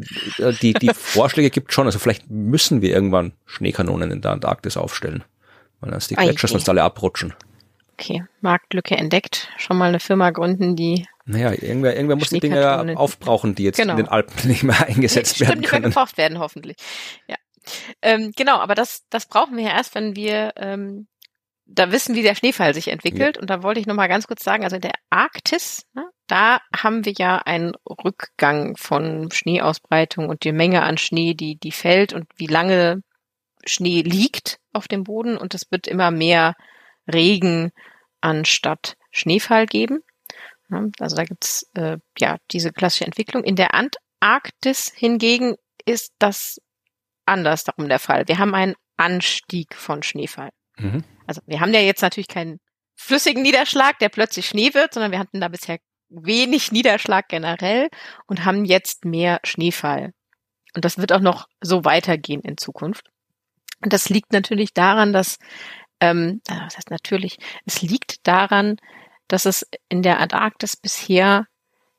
die, 0.62 0.74
die 0.74 0.92
Vorschläge 0.94 1.50
gibt 1.50 1.74
schon, 1.74 1.86
also 1.86 2.00
vielleicht 2.00 2.30
müssen 2.30 2.82
wir 2.82 2.94
irgendwann 2.94 3.34
Schneekanonen 3.46 4.12
in 4.12 4.22
der 4.22 4.32
Antarktis 4.32 4.78
aufstellen, 4.78 5.24
weil 5.80 5.92
dann 5.92 6.02
die 6.08 6.16
Gletscher 6.16 6.50
sonst 6.50 6.70
alle 6.70 6.84
abrutschen. 6.84 7.34
Okay, 7.94 8.24
Marktlücke 8.42 8.98
entdeckt. 8.98 9.50
Schon 9.58 9.78
mal 9.78 9.90
eine 9.90 10.00
Firma 10.00 10.32
gründen, 10.32 10.76
die 10.76 11.08
naja, 11.26 11.52
irgendwer, 11.52 11.96
irgendwer 11.96 12.18
muss 12.18 12.30
die 12.30 12.40
Dinge 12.40 12.60
ja 12.60 12.82
aufbrauchen, 12.96 13.56
die 13.56 13.64
jetzt 13.64 13.78
genau. 13.78 13.94
in 13.94 13.98
den 13.98 14.08
Alpen 14.08 14.34
nicht 14.50 14.64
mehr 14.64 14.88
eingesetzt 14.88 15.40
nee, 15.40 15.48
werden 15.48 15.62
können. 15.62 15.84
Nicht 15.86 15.96
mehr 15.96 16.04
gebraucht 16.04 16.18
werden, 16.18 16.40
hoffentlich. 16.40 16.78
Ja. 17.28 17.36
Ähm, 18.02 18.32
genau, 18.36 18.58
aber 18.58 18.74
das, 18.74 19.04
das 19.10 19.28
brauchen 19.28 19.56
wir 19.56 19.66
ja 19.66 19.70
erst, 19.72 19.94
wenn 19.94 20.16
wir 20.16 20.54
ähm, 20.58 21.08
da 21.66 21.92
wissen, 21.92 22.16
wie 22.16 22.24
der 22.24 22.36
Schneefall 22.36 22.74
sich 22.74 22.90
entwickelt. 22.90 23.36
Ja. 23.36 23.42
Und 23.42 23.50
da 23.50 23.64
wollte 23.64 23.80
ich 23.80 23.88
noch 23.88 23.96
mal 23.96 24.08
ganz 24.08 24.28
kurz 24.28 24.44
sagen, 24.44 24.64
also 24.64 24.76
in 24.76 24.82
der 24.82 24.96
Arktis, 25.10 25.84
ne, 25.94 26.06
da 26.28 26.60
haben 26.76 27.06
wir 27.06 27.14
ja 27.14 27.38
einen 27.38 27.74
Rückgang 27.86 28.78
von 28.78 29.30
Schneeausbreitung 29.32 30.30
und 30.30 30.44
die 30.44 30.52
Menge 30.52 30.84
an 30.84 30.98
Schnee, 30.98 31.34
die, 31.34 31.58
die 31.58 31.72
fällt 31.72 32.14
und 32.14 32.28
wie 32.36 32.48
lange 32.48 33.04
Schnee 33.66 34.02
liegt 34.02 34.60
auf 34.74 34.88
dem 34.88 35.04
Boden. 35.04 35.38
Und 35.38 35.54
es 35.54 35.70
wird 35.72 35.88
immer 35.88 36.12
mehr 36.12 36.56
Regen 37.12 37.72
anstatt 38.22 38.96
Schneefall 39.12 39.66
geben. 39.66 40.04
Also 41.00 41.16
da 41.16 41.26
gibt's 41.26 41.70
äh, 41.74 41.98
ja 42.18 42.38
diese 42.52 42.72
klassische 42.72 43.06
Entwicklung. 43.06 43.44
In 43.44 43.58
der 43.58 43.74
Antarktis 43.74 44.92
hingegen 44.96 45.56
ist 45.86 46.14
das 46.18 46.62
anders 47.26 47.64
darum 47.66 47.90
der 47.90 48.00
Fall. 48.00 48.28
Wir 48.28 48.38
haben 48.38 48.56
einen 48.56 48.76
Anstieg 48.98 49.76
von 49.76 50.04
Schneefall. 50.04 50.52
Mhm. 50.78 51.04
Also 51.32 51.42
wir 51.46 51.62
haben 51.62 51.74
ja 51.74 51.80
jetzt 51.80 52.02
natürlich 52.02 52.28
keinen 52.28 52.60
flüssigen 52.98 53.42
Niederschlag, 53.42 53.98
der 54.00 54.10
plötzlich 54.10 54.48
Schnee 54.48 54.74
wird, 54.74 54.94
sondern 54.94 55.14
wir 55.14 55.20
hatten 55.20 55.40
da 55.40 55.48
bisher 55.48 55.80
wenig 56.10 56.74
Niederschlag 56.74 57.30
generell 57.30 57.88
und 58.28 58.44
haben 58.44 58.66
jetzt 58.66 59.06
mehr 59.06 59.40
Schneefall. 59.46 60.12
Und 60.76 60.84
das 60.84 60.98
wird 60.98 61.14
auch 61.14 61.22
noch 61.22 61.48
so 61.62 61.86
weitergehen 61.86 62.42
in 62.42 62.58
Zukunft. 62.58 63.10
Und 63.82 63.94
das 63.94 64.10
liegt 64.10 64.34
natürlich 64.34 64.74
daran, 64.74 65.14
dass, 65.14 65.40
ähm, 66.02 66.42
das 66.44 66.76
heißt 66.76 66.92
natürlich, 66.92 67.38
es 67.66 67.82
liegt 67.82 68.28
daran, 68.28 68.76
dass 69.30 69.46
es 69.46 69.66
in 69.88 70.02
der 70.02 70.20
Antarktis 70.20 70.76
bisher, 70.76 71.48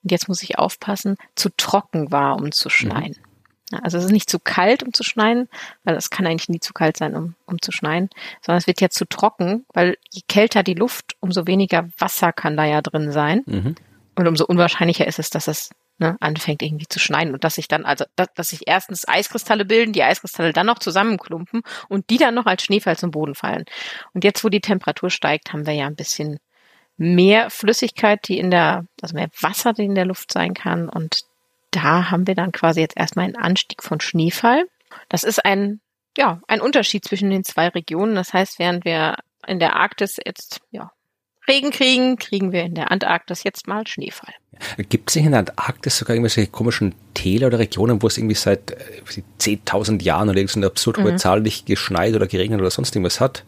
und 0.03 0.13
jetzt 0.13 0.29
muss 0.29 0.43
ich 0.43 0.59
aufpassen, 0.59 1.17
zu 1.37 1.49
trocken 1.57 2.13
war, 2.13 2.37
um 2.37 2.53
zu 2.53 2.69
mhm. 2.69 2.73
schneien. 2.73 3.17
Mhm. 3.19 3.32
Also 3.83 3.99
es 3.99 4.05
ist 4.05 4.13
nicht 4.13 4.31
zu 4.31 4.39
kalt, 4.39 4.83
um 4.83 4.93
zu 4.93 5.03
schneien, 5.03 5.49
weil 5.85 5.97
es 5.97 6.11
kann 6.11 6.27
eigentlich 6.27 6.49
nie 6.49 6.61
zu 6.61 6.73
kalt 6.73 6.97
sein, 6.97 7.17
um, 7.17 7.35
um 7.47 7.61
zu 7.61 7.73
schneien, 7.73 8.11
sondern 8.41 8.59
es 8.59 8.67
wird 8.67 8.81
ja 8.81 8.91
zu 8.91 9.07
trocken, 9.07 9.65
weil 9.73 9.97
je 10.11 10.23
kälter 10.29 10.63
die 10.63 10.75
Luft, 10.75 11.17
umso 11.21 11.47
weniger 11.47 11.89
Wasser 11.99 12.33
kann 12.33 12.57
da 12.57 12.65
ja 12.65 12.83
drin 12.83 13.13
sein. 13.13 13.43
Mhm. 13.47 13.75
Und 14.15 14.29
umso 14.29 14.45
unwahrscheinlicher 14.45 15.07
ist 15.07 15.19
es, 15.19 15.31
dass 15.31 15.49
es 15.49 15.71
ne, 15.99 16.17
anfängt 16.21 16.63
irgendwie 16.63 16.89
zu 16.89 16.99
schneien 16.99 17.33
und 17.33 17.45
dass 17.45 17.55
sich 17.55 17.69
dann, 17.69 17.85
also 17.85 18.05
dass, 18.17 18.29
dass 18.35 18.49
sich 18.49 18.63
erstens 18.67 19.09
Eiskristalle 19.09 19.65
bilden, 19.65 19.93
die 19.93 20.03
Eiskristalle 20.03 20.53
dann 20.53 20.67
noch 20.67 20.79
zusammenklumpen 20.79 21.63
und 21.89 22.11
die 22.11 22.19
dann 22.19 22.35
noch 22.35 22.47
als 22.47 22.63
Schneefall 22.63 22.97
zum 22.97 23.11
Boden 23.11 23.35
fallen. 23.35 23.65
Und 24.13 24.25
jetzt, 24.25 24.45
wo 24.45 24.49
die 24.49 24.61
Temperatur 24.61 25.11
steigt, 25.11 25.53
haben 25.53 25.67
wir 25.67 25.75
ja 25.75 25.87
ein 25.87 25.97
bisschen 25.97 26.39
mehr 26.97 27.51
Flüssigkeit, 27.51 28.29
die 28.29 28.39
in 28.39 28.51
der, 28.51 28.85
also 29.01 29.15
mehr 29.15 29.29
Wasser, 29.41 29.73
die 29.73 29.85
in 29.85 29.95
der 29.95 30.05
Luft 30.05 30.33
sein 30.33 30.55
kann 30.55 30.89
und 30.89 31.23
da 31.73 32.11
haben 32.11 32.27
wir 32.27 32.37
dann 32.37 32.53
quasi 32.53 32.81
jetzt 32.81 32.97
erstmal 32.97 33.25
einen 33.25 33.37
Anstieg 33.37 33.83
von 33.83 34.01
Schneefall. 34.01 34.67
Das 35.09 35.25
ist 35.25 35.45
ein, 35.45 35.81
ja, 36.17 36.41
ein 36.47 36.61
Unterschied 36.61 37.05
zwischen 37.05 37.31
den 37.31 37.45
zwei 37.45 37.69
Regionen. 37.69 38.15
Das 38.15 38.33
heißt, 38.33 38.59
während 38.59 38.85
wir 38.85 39.17
in 39.47 39.59
der 39.59 39.75
Arktis 39.75 40.19
jetzt, 40.25 40.61
ja, 40.71 40.93
Regen 41.49 41.73
kriegen, 41.73 42.17
kriegen 42.19 42.53
wir 42.53 42.63
in 42.63 42.75
der 42.75 42.93
Antarktis 42.93 43.43
jetzt 43.43 43.67
mal 43.67 43.87
Schneefall. 43.87 44.33
Gibt 44.89 45.11
es 45.11 45.17
in 45.17 45.31
der 45.31 45.41
Antarktis 45.41 45.99
sogar 45.99 46.15
irgendwelche 46.15 46.47
komischen 46.47 46.95
Täler 47.15 47.49
oder 47.49 47.59
Regionen, 47.59 48.01
wo 48.01 48.07
es 48.07 48.17
irgendwie 48.17 48.37
seit 48.37 48.71
äh, 48.71 49.23
10.000 49.41 50.03
Jahren 50.03 50.29
oder 50.29 50.39
irgendeine 50.39 50.67
absurd 50.67 50.99
hohe 50.99 51.13
mhm. 51.13 51.19
Zahl 51.19 51.41
nicht 51.41 51.67
geschneit 51.67 52.15
oder 52.15 52.29
geregnet 52.29 52.61
oder 52.61 52.71
sonst 52.71 52.95
irgendwas 52.95 53.21
hat? 53.21 53.45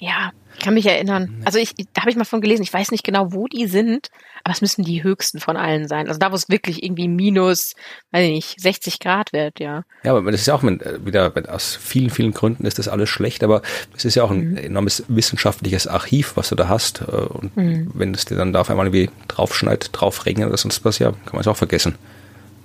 Ja, 0.00 0.32
ich 0.58 0.64
kann 0.64 0.74
mich 0.74 0.86
erinnern. 0.86 1.40
Also 1.44 1.60
ich, 1.60 1.74
da 1.92 2.00
habe 2.00 2.10
ich 2.10 2.16
mal 2.16 2.24
von 2.24 2.40
gelesen. 2.40 2.62
Ich 2.62 2.72
weiß 2.72 2.90
nicht 2.90 3.04
genau, 3.04 3.32
wo 3.32 3.46
die 3.46 3.66
sind, 3.66 4.08
aber 4.42 4.52
es 4.52 4.60
müssen 4.60 4.82
die 4.82 5.04
höchsten 5.04 5.38
von 5.38 5.56
allen 5.56 5.86
sein. 5.86 6.08
Also 6.08 6.18
da, 6.18 6.32
wo 6.32 6.34
es 6.34 6.48
wirklich 6.48 6.82
irgendwie 6.82 7.06
minus, 7.06 7.74
weiß 8.10 8.26
ich 8.26 8.32
nicht, 8.32 8.60
60 8.60 8.98
Grad 8.98 9.32
wird, 9.32 9.60
ja. 9.60 9.84
Ja, 10.02 10.16
aber 10.16 10.32
das 10.32 10.40
ist 10.40 10.46
ja 10.48 10.54
auch 10.54 10.64
äh, 10.64 11.06
wieder, 11.06 11.32
aus 11.48 11.76
vielen, 11.76 12.10
vielen 12.10 12.32
Gründen 12.32 12.66
ist 12.66 12.80
das 12.80 12.88
alles 12.88 13.08
schlecht, 13.08 13.44
aber 13.44 13.62
es 13.96 14.04
ist 14.04 14.16
ja 14.16 14.24
auch 14.24 14.32
ein 14.32 14.50
mhm. 14.50 14.56
enormes 14.56 15.04
wissenschaftliches 15.06 15.86
Archiv, 15.86 16.32
was 16.36 16.48
du 16.48 16.56
da 16.56 16.68
hast. 16.68 17.02
Äh, 17.02 17.04
und 17.04 17.56
mhm. 17.56 17.92
wenn 17.94 18.12
es 18.12 18.24
dir 18.24 18.36
dann 18.36 18.52
da 18.52 18.62
auf 18.62 18.70
einmal 18.70 18.92
wie 18.92 19.10
draufschneit, 19.28 19.90
drauf 19.92 20.26
regnet 20.26 20.48
oder 20.48 20.56
sonst 20.56 20.84
was, 20.84 20.98
ja, 20.98 21.12
kann 21.12 21.34
man 21.34 21.42
es 21.42 21.46
auch 21.46 21.56
vergessen. 21.56 21.94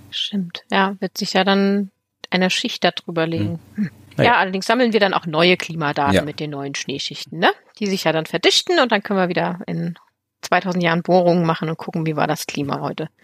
Stimmt, 0.09 0.63
ja, 0.71 0.95
wird 0.99 1.15
sich 1.15 1.33
ja 1.33 1.43
dann 1.43 1.91
eine 2.31 2.49
Schicht 2.49 2.83
darüber 2.83 3.27
legen. 3.27 3.59
Mhm. 3.75 3.91
Ja, 4.17 4.23
ja, 4.23 4.35
allerdings 4.37 4.65
sammeln 4.65 4.93
wir 4.93 4.99
dann 4.99 5.13
auch 5.13 5.25
neue 5.25 5.57
Klimadaten 5.57 6.13
ja. 6.13 6.21
mit 6.23 6.39
den 6.39 6.51
neuen 6.51 6.75
Schneeschichten, 6.75 7.39
ne? 7.39 7.51
Die 7.79 7.87
sich 7.87 8.03
ja 8.03 8.11
dann 8.11 8.25
verdichten 8.25 8.79
und 8.79 8.91
dann 8.91 9.01
können 9.01 9.19
wir 9.19 9.29
wieder 9.29 9.59
in 9.65 9.95
2000 10.41 10.83
Jahren 10.83 11.03
Bohrungen 11.03 11.45
machen 11.45 11.69
und 11.69 11.77
gucken, 11.77 12.05
wie 12.05 12.15
war 12.15 12.27
das 12.27 12.45
Klima 12.45 12.81
heute. 12.81 13.09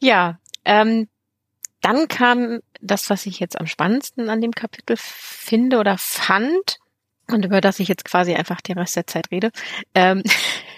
Ja, 0.00 0.38
ähm, 0.64 1.08
dann 1.80 2.08
kam 2.08 2.60
das, 2.80 3.10
was 3.10 3.26
ich 3.26 3.40
jetzt 3.40 3.58
am 3.58 3.66
spannendsten 3.66 4.30
an 4.30 4.40
dem 4.40 4.52
Kapitel 4.52 4.96
finde 4.98 5.78
oder 5.78 5.98
fand 5.98 6.78
und 7.30 7.44
über 7.44 7.60
das 7.60 7.80
ich 7.80 7.88
jetzt 7.88 8.04
quasi 8.04 8.34
einfach 8.34 8.60
den 8.60 8.78
Rest 8.78 8.96
der 8.96 9.06
Zeit 9.06 9.30
rede. 9.30 9.50
Ähm, 9.94 10.22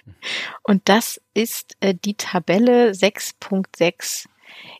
und 0.62 0.88
das 0.88 1.20
ist 1.34 1.76
äh, 1.80 1.94
die 1.94 2.14
Tabelle 2.14 2.90
6.6 2.90 4.26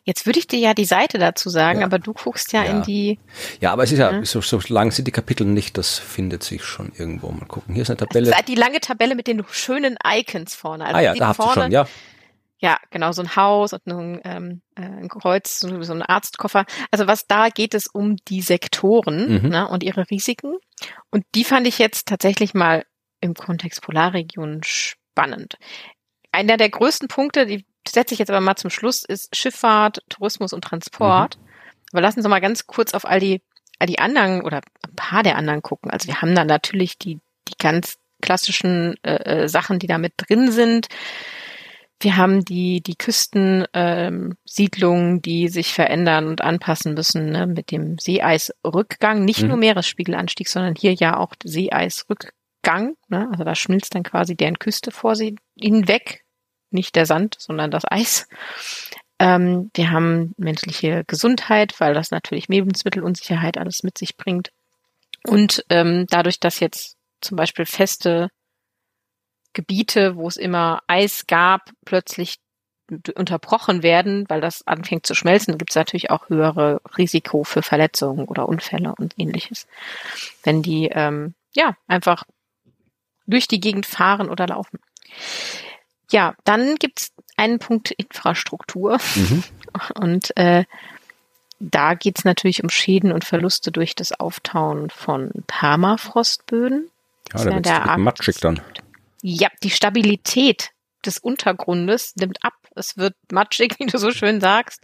Jetzt 0.03 0.25
würde 0.25 0.39
ich 0.39 0.47
dir 0.47 0.59
ja 0.59 0.73
die 0.73 0.85
Seite 0.85 1.19
dazu 1.19 1.49
sagen, 1.49 1.81
ja. 1.81 1.85
aber 1.85 1.99
du 1.99 2.13
guckst 2.13 2.53
ja, 2.53 2.63
ja, 2.63 2.71
in 2.71 2.81
die. 2.83 3.19
Ja, 3.59 3.71
aber 3.71 3.83
es 3.83 3.91
ist 3.91 3.99
ja, 3.99 4.11
ja, 4.11 4.25
So, 4.25 4.41
so 4.41 4.59
lang 4.69 4.91
sind 4.91 5.07
die 5.07 5.11
Kapitel 5.11 5.45
nicht, 5.45 5.77
das 5.77 5.99
findet 5.99 6.43
sich 6.43 6.63
schon 6.63 6.91
irgendwo. 6.97 7.29
Mal 7.29 7.45
gucken. 7.45 7.73
Hier 7.73 7.83
ist 7.83 7.89
eine 7.89 7.97
Tabelle. 7.97 8.33
die 8.47 8.55
lange 8.55 8.79
Tabelle 8.79 9.15
mit 9.15 9.27
den 9.27 9.43
schönen 9.49 9.97
Icons 10.05 10.55
vorne. 10.55 10.85
Also 10.85 10.97
ah 10.97 11.01
ja, 11.01 11.13
da 11.13 11.27
habt 11.27 11.39
ihr 11.39 11.53
schon, 11.53 11.71
ja. 11.71 11.87
Ja, 12.61 12.77
genau, 12.91 13.11
so 13.11 13.23
ein 13.23 13.35
Haus 13.35 13.73
und 13.73 13.87
ein, 13.87 14.21
ähm, 14.23 14.61
äh, 14.75 14.81
ein 14.83 15.09
Kreuz, 15.09 15.59
so, 15.59 15.81
so 15.81 15.93
ein 15.93 16.03
Arztkoffer. 16.03 16.65
Also 16.91 17.07
was 17.07 17.25
da 17.25 17.49
geht 17.49 17.73
es 17.73 17.87
um 17.87 18.17
die 18.27 18.41
Sektoren 18.41 19.41
mhm. 19.41 19.49
ne, 19.49 19.67
und 19.67 19.81
ihre 19.81 20.09
Risiken. 20.11 20.57
Und 21.09 21.25
die 21.33 21.43
fand 21.43 21.65
ich 21.65 21.79
jetzt 21.79 22.07
tatsächlich 22.07 22.53
mal 22.53 22.85
im 23.19 23.33
Kontext 23.33 23.81
Polarregion 23.81 24.61
spannend. 24.63 25.57
Einer 26.31 26.57
der 26.57 26.69
größten 26.69 27.07
Punkte, 27.07 27.47
die 27.47 27.65
setze 27.87 28.13
ich 28.13 28.19
jetzt 28.19 28.29
aber 28.29 28.41
mal 28.41 28.55
zum 28.55 28.69
Schluss, 28.69 29.03
ist 29.03 29.35
Schifffahrt, 29.35 30.03
Tourismus 30.09 30.53
und 30.53 30.63
Transport. 30.63 31.37
Mhm. 31.37 31.43
Aber 31.91 32.01
lassen 32.01 32.21
Sie 32.21 32.29
mal 32.29 32.39
ganz 32.39 32.67
kurz 32.67 32.93
auf 32.93 33.05
all 33.05 33.19
die, 33.19 33.41
all 33.79 33.87
die 33.87 33.99
anderen 33.99 34.41
oder 34.41 34.57
ein 34.57 34.95
paar 34.95 35.23
der 35.23 35.37
anderen 35.37 35.61
gucken. 35.61 35.91
Also 35.91 36.07
wir 36.07 36.21
haben 36.21 36.35
da 36.35 36.45
natürlich 36.45 36.97
die, 36.97 37.19
die 37.47 37.57
ganz 37.57 37.97
klassischen 38.21 38.95
äh, 39.03 39.43
äh 39.43 39.49
Sachen, 39.49 39.79
die 39.79 39.87
da 39.87 39.97
mit 39.97 40.13
drin 40.17 40.51
sind. 40.51 40.87
Wir 41.99 42.17
haben 42.17 42.45
die, 42.45 42.81
die 42.81 42.95
Küstensiedlungen, 42.95 45.15
ähm, 45.15 45.21
die 45.21 45.49
sich 45.49 45.73
verändern 45.73 46.27
und 46.27 46.41
anpassen 46.41 46.95
müssen 46.95 47.29
ne, 47.29 47.45
mit 47.45 47.71
dem 47.71 47.99
Seeeisrückgang. 47.99 49.23
Nicht 49.23 49.43
mhm. 49.43 49.49
nur 49.49 49.57
Meeresspiegelanstieg, 49.57 50.49
sondern 50.49 50.73
hier 50.75 50.93
ja 50.93 51.17
auch 51.17 51.33
Seeeisrückgang. 51.43 52.95
Ne? 53.07 53.27
Also 53.31 53.43
da 53.43 53.53
schmilzt 53.53 53.93
dann 53.93 54.03
quasi 54.03 54.35
deren 54.35 54.57
Küste 54.57 54.91
vor 54.91 55.15
sie 55.15 55.35
hinweg 55.59 56.23
nicht 56.71 56.95
der 56.95 57.05
Sand, 57.05 57.35
sondern 57.39 57.71
das 57.71 57.83
Eis. 57.89 58.27
Ähm, 59.19 59.69
wir 59.73 59.91
haben 59.91 60.33
menschliche 60.37 61.03
Gesundheit, 61.05 61.79
weil 61.79 61.93
das 61.93 62.11
natürlich 62.11 62.47
Lebensmittelunsicherheit 62.47 63.57
alles 63.57 63.83
mit 63.83 63.97
sich 63.97 64.17
bringt. 64.17 64.51
Und 65.23 65.63
ähm, 65.69 66.07
dadurch, 66.09 66.39
dass 66.39 66.59
jetzt 66.59 66.97
zum 67.21 67.37
Beispiel 67.37 67.65
feste 67.65 68.29
Gebiete, 69.53 70.15
wo 70.15 70.27
es 70.27 70.37
immer 70.37 70.81
Eis 70.87 71.27
gab, 71.27 71.69
plötzlich 71.85 72.37
unterbrochen 73.15 73.83
werden, 73.83 74.25
weil 74.27 74.41
das 74.41 74.67
anfängt 74.67 75.05
zu 75.05 75.15
schmelzen, 75.15 75.57
gibt 75.57 75.71
es 75.71 75.75
natürlich 75.75 76.09
auch 76.09 76.29
höhere 76.29 76.81
Risiko 76.97 77.43
für 77.43 77.61
Verletzungen 77.61 78.25
oder 78.25 78.49
Unfälle 78.49 78.93
und 78.97 79.13
ähnliches. 79.17 79.67
Wenn 80.43 80.61
die 80.61 80.89
ähm, 80.91 81.33
ja 81.53 81.77
einfach 81.87 82.23
durch 83.27 83.47
die 83.47 83.59
Gegend 83.59 83.85
fahren 83.85 84.29
oder 84.29 84.47
laufen. 84.47 84.79
Ja, 86.11 86.35
dann 86.43 86.75
gibt's 86.75 87.11
einen 87.37 87.59
Punkt 87.59 87.91
Infrastruktur. 87.91 88.99
Mhm. 89.15 89.43
Und 89.95 90.37
äh, 90.37 90.65
da 91.59 91.93
geht's 91.93 92.23
natürlich 92.25 92.63
um 92.63 92.69
Schäden 92.69 93.11
und 93.11 93.23
Verluste 93.23 93.71
durch 93.71 93.93
das 93.93 94.11
Auftauen 94.19 94.89
von 94.89 95.29
Permafrostböden. 95.45 96.89
Ja, 97.33 97.59
da 97.59 97.85
wird's 97.85 97.97
matschig 97.97 98.37
dann. 98.39 98.59
Ja, 99.21 99.47
die 99.61 99.69
Stabilität 99.69 100.71
des 101.05 101.19
Untergrundes 101.19 102.15
nimmt 102.15 102.43
ab. 102.43 102.55
Es 102.75 102.97
wird 102.97 103.15
matschig, 103.31 103.75
wie 103.79 103.85
du 103.85 103.97
so 103.99 104.11
schön 104.11 104.41
sagst. 104.41 104.83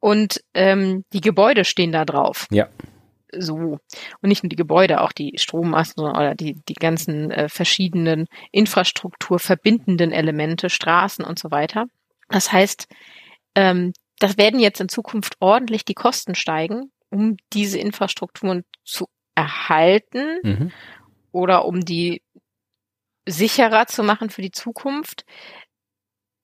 Und 0.00 0.42
ähm, 0.54 1.04
die 1.12 1.20
Gebäude 1.20 1.64
stehen 1.64 1.92
da 1.92 2.06
drauf. 2.06 2.46
Ja 2.50 2.68
so. 3.32 3.54
Und 3.54 4.28
nicht 4.28 4.42
nur 4.42 4.48
die 4.48 4.56
Gebäude, 4.56 5.00
auch 5.00 5.12
die 5.12 5.34
Strommasten 5.36 6.04
oder 6.04 6.34
die, 6.34 6.54
die 6.68 6.74
ganzen 6.74 7.30
äh, 7.30 7.48
verschiedenen 7.48 8.26
Infrastruktur 8.52 9.38
verbindenden 9.38 10.12
Elemente, 10.12 10.70
Straßen 10.70 11.24
und 11.24 11.38
so 11.38 11.50
weiter. 11.50 11.86
Das 12.28 12.52
heißt, 12.52 12.86
ähm, 13.54 13.92
das 14.18 14.36
werden 14.36 14.60
jetzt 14.60 14.80
in 14.80 14.88
Zukunft 14.88 15.36
ordentlich 15.40 15.84
die 15.84 15.94
Kosten 15.94 16.34
steigen, 16.34 16.90
um 17.10 17.36
diese 17.52 17.78
Infrastrukturen 17.78 18.64
zu 18.84 19.06
erhalten 19.34 20.40
mhm. 20.42 20.72
oder 21.32 21.64
um 21.64 21.80
die 21.84 22.22
sicherer 23.26 23.86
zu 23.86 24.02
machen 24.02 24.30
für 24.30 24.42
die 24.42 24.50
Zukunft. 24.50 25.24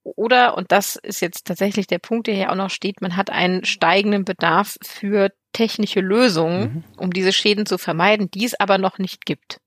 Oder, 0.05 0.57
und 0.57 0.71
das 0.71 0.97
ist 0.97 1.21
jetzt 1.21 1.47
tatsächlich 1.47 1.87
der 1.87 1.99
Punkt, 1.99 2.27
der 2.27 2.35
hier 2.35 2.53
auch 2.53 2.57
noch 2.57 2.71
steht, 2.71 3.01
man 3.01 3.17
hat 3.17 3.31
einen 3.31 3.65
steigenden 3.65 4.25
Bedarf 4.25 4.77
für 4.83 5.33
technische 5.53 6.01
Lösungen, 6.01 6.61
mhm. 6.63 6.85
um 6.99 7.11
diese 7.11 7.33
Schäden 7.33 7.65
zu 7.65 7.79
vermeiden, 7.79 8.31
die 8.31 8.45
es 8.45 8.59
aber 8.61 8.77
noch 8.77 8.99
nicht 8.99 9.25
gibt. 9.25 9.61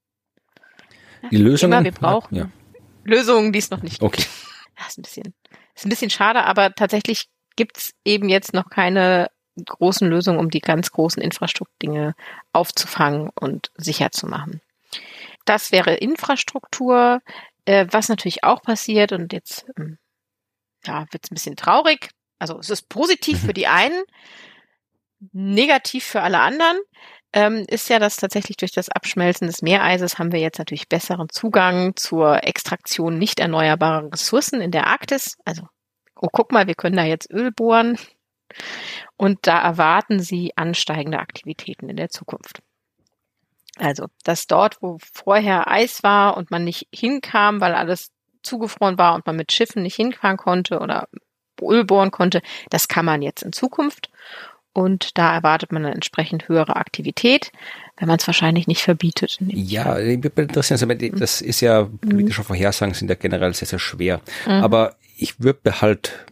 Die 1.32 1.38
Lösungen? 1.38 1.74
Immer, 1.74 1.84
wir 1.84 1.92
brauchen 1.92 2.36
ja. 2.36 2.50
Lösungen, 3.04 3.52
die 3.52 3.60
es 3.60 3.72
noch 3.72 3.82
nicht 3.82 4.02
okay. 4.02 4.22
gibt. 4.22 4.30
Das 4.76 4.90
ist 4.90 5.00
ein 5.00 5.02
bisschen, 5.02 5.34
ist 5.76 5.86
ein 5.86 5.90
bisschen 5.90 6.12
schade, 6.12 6.44
aber 6.44 6.74
tatsächlich 6.76 7.30
gibt 7.56 7.78
es 7.78 7.92
eben 8.06 8.30
jetzt 8.30 8.54
noch 8.54 8.70
keine 8.70 9.32
großen 9.66 10.08
Lösungen, 10.08 10.38
um 10.40 10.52
die 10.52 10.60
ganz 10.60 10.92
großen 10.92 11.22
Infrastrukturdinge 11.22 12.14
aufzufangen 12.54 13.32
und 13.34 13.72
sicher 13.76 14.12
zu 14.12 14.28
machen. 14.28 14.62
Das 15.46 15.72
wäre 15.72 15.96
Infrastruktur. 15.96 17.22
Äh, 17.66 17.88
was 17.92 18.08
natürlich 18.08 18.44
auch 18.44 18.62
passiert, 18.62 19.12
und 19.12 19.34
jetzt 19.34 19.66
ähm, 19.78 19.98
ja, 20.88 21.06
wird 21.12 21.24
es 21.26 21.32
ein 21.32 21.36
bisschen 21.36 21.56
traurig. 21.56 22.10
Also 22.40 22.60
es 22.60 22.70
ist 22.70 22.90
positiv 22.90 23.40
für 23.40 23.54
die 23.54 23.68
einen, 23.68 24.04
negativ 25.32 26.06
für 26.06 26.22
alle 26.22 26.40
anderen. 26.40 26.78
Ähm, 27.34 27.66
ist 27.68 27.90
ja, 27.90 28.00
dass 28.00 28.16
tatsächlich 28.16 28.58
durch 28.58 28.72
das 28.72 28.90
Abschmelzen 28.90 29.48
des 29.48 29.62
Meereises 29.62 30.18
haben 30.18 30.32
wir 30.32 30.40
jetzt 30.40 30.60
natürlich 30.60 30.88
besseren 30.88 31.28
Zugang 31.30 31.96
zur 31.96 32.44
Extraktion 32.46 33.18
nicht 33.18 33.40
erneuerbarer 33.40 34.12
Ressourcen 34.12 34.62
in 34.62 34.72
der 34.72 34.88
Arktis. 34.88 35.36
Also, 35.44 35.64
oh, 36.16 36.30
guck 36.32 36.52
mal, 36.52 36.68
wir 36.68 36.76
können 36.76 36.96
da 36.96 37.04
jetzt 37.04 37.30
Öl 37.30 37.52
bohren. 37.52 37.98
Und 39.18 39.46
da 39.46 39.60
erwarten 39.60 40.22
sie 40.22 40.54
ansteigende 40.56 41.20
Aktivitäten 41.20 41.90
in 41.90 41.98
der 41.98 42.10
Zukunft. 42.10 42.62
Also, 43.78 44.08
dass 44.24 44.48
dort, 44.48 44.82
wo 44.82 44.98
vorher 45.14 45.70
Eis 45.70 46.02
war 46.04 46.38
und 46.38 46.50
man 46.50 46.64
nicht 46.64 46.88
hinkam, 46.94 47.60
weil 47.62 47.76
alles 47.76 48.12
zugefroren 48.44 48.98
war 48.98 49.16
und 49.16 49.26
man 49.26 49.36
mit 49.36 49.52
Schiffen 49.52 49.84
nicht 49.84 49.96
hinfahren 49.96 50.38
konnte 50.38 50.80
oder 50.80 51.08
Öl 51.62 51.84
bohren 51.84 52.12
konnte, 52.12 52.42
das 52.70 52.88
kann 52.88 53.06
man 53.06 53.22
jetzt 53.22 53.44
in 53.44 53.54
Zukunft. 53.54 54.10
Und 54.74 55.18
da 55.18 55.34
erwartet 55.34 55.72
man 55.72 55.84
eine 55.84 55.96
entsprechend 55.96 56.48
höhere 56.48 56.76
Aktivität, 56.76 57.52
wenn 57.98 58.08
man 58.08 58.20
es 58.20 58.28
wahrscheinlich 58.28 58.68
nicht 58.68 58.84
verbietet. 58.84 59.38
Ja, 59.40 59.98
das 59.98 61.42
ist 61.42 61.62
ja, 61.62 61.90
politische 62.08 62.44
Vorhersagen 62.44 62.94
sind 62.94 63.10
ja 63.10 63.16
generell 63.16 63.56
sehr, 63.56 63.68
sehr 63.68 63.80
schwer. 63.80 64.22
Mhm. 64.46 64.52
Aber 64.52 64.96
ich 65.18 65.40
würde 65.40 65.82
halt 65.82 66.28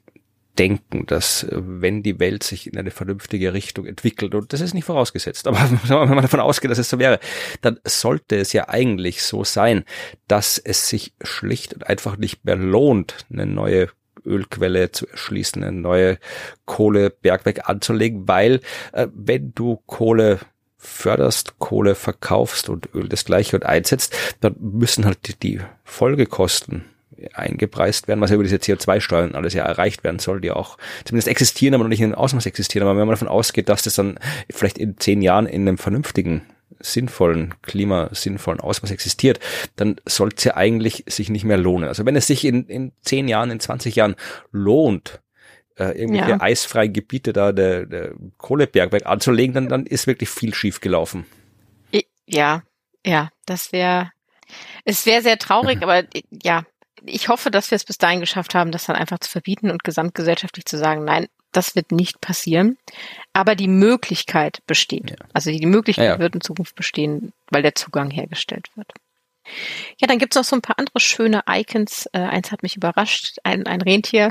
denken, 0.57 1.05
dass 1.05 1.47
wenn 1.51 2.03
die 2.03 2.19
Welt 2.19 2.43
sich 2.43 2.67
in 2.67 2.77
eine 2.77 2.91
vernünftige 2.91 3.53
Richtung 3.53 3.85
entwickelt, 3.85 4.35
und 4.35 4.53
das 4.53 4.61
ist 4.61 4.73
nicht 4.73 4.85
vorausgesetzt, 4.85 5.47
aber 5.47 5.59
wenn 5.87 6.09
man 6.09 6.21
davon 6.21 6.39
ausgeht, 6.39 6.71
dass 6.71 6.77
es 6.77 6.89
so 6.89 6.99
wäre, 6.99 7.19
dann 7.61 7.79
sollte 7.85 8.37
es 8.37 8.53
ja 8.53 8.69
eigentlich 8.69 9.23
so 9.23 9.43
sein, 9.43 9.83
dass 10.27 10.57
es 10.57 10.89
sich 10.89 11.13
schlicht 11.21 11.73
und 11.73 11.87
einfach 11.87 12.17
nicht 12.17 12.45
mehr 12.45 12.55
lohnt, 12.55 13.25
eine 13.31 13.45
neue 13.45 13.89
Ölquelle 14.25 14.91
zu 14.91 15.07
erschließen, 15.07 15.63
eine 15.63 15.77
neue 15.77 16.17
Kohlebergwerk 16.65 17.69
anzulegen, 17.69 18.27
weil 18.27 18.61
äh, 18.91 19.07
wenn 19.13 19.53
du 19.53 19.77
Kohle 19.85 20.39
förderst, 20.77 21.59
Kohle 21.59 21.95
verkaufst 21.95 22.69
und 22.69 22.93
Öl 22.93 23.09
das 23.09 23.25
gleiche 23.25 23.55
und 23.55 23.65
einsetzt, 23.65 24.15
dann 24.41 24.55
müssen 24.59 25.05
halt 25.05 25.27
die, 25.27 25.35
die 25.35 25.61
Folgekosten 25.83 26.85
eingepreist 27.33 28.07
werden, 28.07 28.21
was 28.21 28.29
ja 28.29 28.35
über 28.35 28.43
diese 28.43 28.57
CO2-Steuern 28.57 29.35
alles 29.35 29.53
ja 29.53 29.63
erreicht 29.63 30.03
werden 30.03 30.19
soll, 30.19 30.41
die 30.41 30.51
auch 30.51 30.77
zumindest 31.03 31.27
existieren, 31.27 31.73
aber 31.73 31.83
noch 31.83 31.89
nicht 31.89 32.01
in 32.01 32.15
Ausmaß 32.15 32.45
existieren. 32.45 32.87
Aber 32.87 32.99
wenn 32.99 33.07
man 33.07 33.13
davon 33.13 33.27
ausgeht, 33.27 33.69
dass 33.69 33.83
das 33.83 33.95
dann 33.95 34.19
vielleicht 34.49 34.77
in 34.77 34.97
zehn 34.97 35.21
Jahren 35.21 35.45
in 35.45 35.67
einem 35.67 35.77
vernünftigen 35.77 36.41
sinnvollen, 36.79 37.53
klimasinnvollen 37.61 38.59
Ausmaß 38.59 38.91
existiert, 38.91 39.39
dann 39.75 39.95
sollte 40.05 40.35
es 40.37 40.43
ja 40.43 40.55
eigentlich 40.55 41.03
sich 41.07 41.29
nicht 41.29 41.45
mehr 41.45 41.57
lohnen. 41.57 41.87
Also 41.87 42.05
wenn 42.05 42.15
es 42.15 42.27
sich 42.27 42.45
in, 42.45 42.65
in 42.67 42.91
zehn 43.01 43.27
Jahren, 43.27 43.51
in 43.51 43.59
20 43.59 43.95
Jahren 43.95 44.15
lohnt, 44.51 45.21
äh, 45.77 45.99
irgendwelche 45.99 46.31
ja. 46.31 46.41
eisfreien 46.41 46.93
Gebiete 46.93 47.33
da 47.33 47.51
der, 47.51 47.85
der 47.85 48.13
Kohlebergwerk 48.37 49.05
anzulegen, 49.05 49.53
dann, 49.53 49.69
dann 49.69 49.85
ist 49.85 50.07
wirklich 50.07 50.29
viel 50.29 50.53
schief 50.53 50.81
gelaufen. 50.81 51.25
Ja, 52.27 52.63
ja, 53.05 53.29
das 53.45 53.71
wäre, 53.71 54.11
es 54.83 55.05
wäre 55.05 55.21
sehr 55.21 55.37
traurig, 55.37 55.83
aber 55.83 56.03
ja, 56.43 56.63
ich 57.05 57.29
hoffe, 57.29 57.51
dass 57.51 57.71
wir 57.71 57.75
es 57.75 57.85
bis 57.85 57.97
dahin 57.97 58.19
geschafft 58.19 58.55
haben, 58.55 58.71
das 58.71 58.85
dann 58.85 58.95
einfach 58.95 59.19
zu 59.19 59.29
verbieten 59.29 59.71
und 59.71 59.83
gesamtgesellschaftlich 59.83 60.65
zu 60.65 60.77
sagen, 60.77 61.03
nein, 61.03 61.27
das 61.51 61.75
wird 61.75 61.91
nicht 61.91 62.21
passieren. 62.21 62.77
Aber 63.33 63.55
die 63.55 63.67
Möglichkeit 63.67 64.61
besteht. 64.67 65.11
Ja. 65.11 65.15
Also 65.33 65.51
die 65.51 65.65
Möglichkeit 65.65 66.05
ja, 66.05 66.13
ja. 66.13 66.19
wird 66.19 66.35
in 66.35 66.41
Zukunft 66.41 66.75
bestehen, 66.75 67.33
weil 67.49 67.61
der 67.61 67.75
Zugang 67.75 68.11
hergestellt 68.11 68.69
wird. 68.75 68.91
Ja, 69.99 70.07
dann 70.07 70.17
gibt's 70.17 70.35
noch 70.35 70.43
so 70.43 70.55
ein 70.55 70.61
paar 70.61 70.79
andere 70.79 70.99
schöne 70.99 71.43
Icons. 71.47 72.07
Äh, 72.13 72.19
eins 72.19 72.51
hat 72.51 72.63
mich 72.63 72.75
überrascht, 72.75 73.37
ein, 73.43 73.67
ein 73.67 73.81
Rentier. 73.81 74.29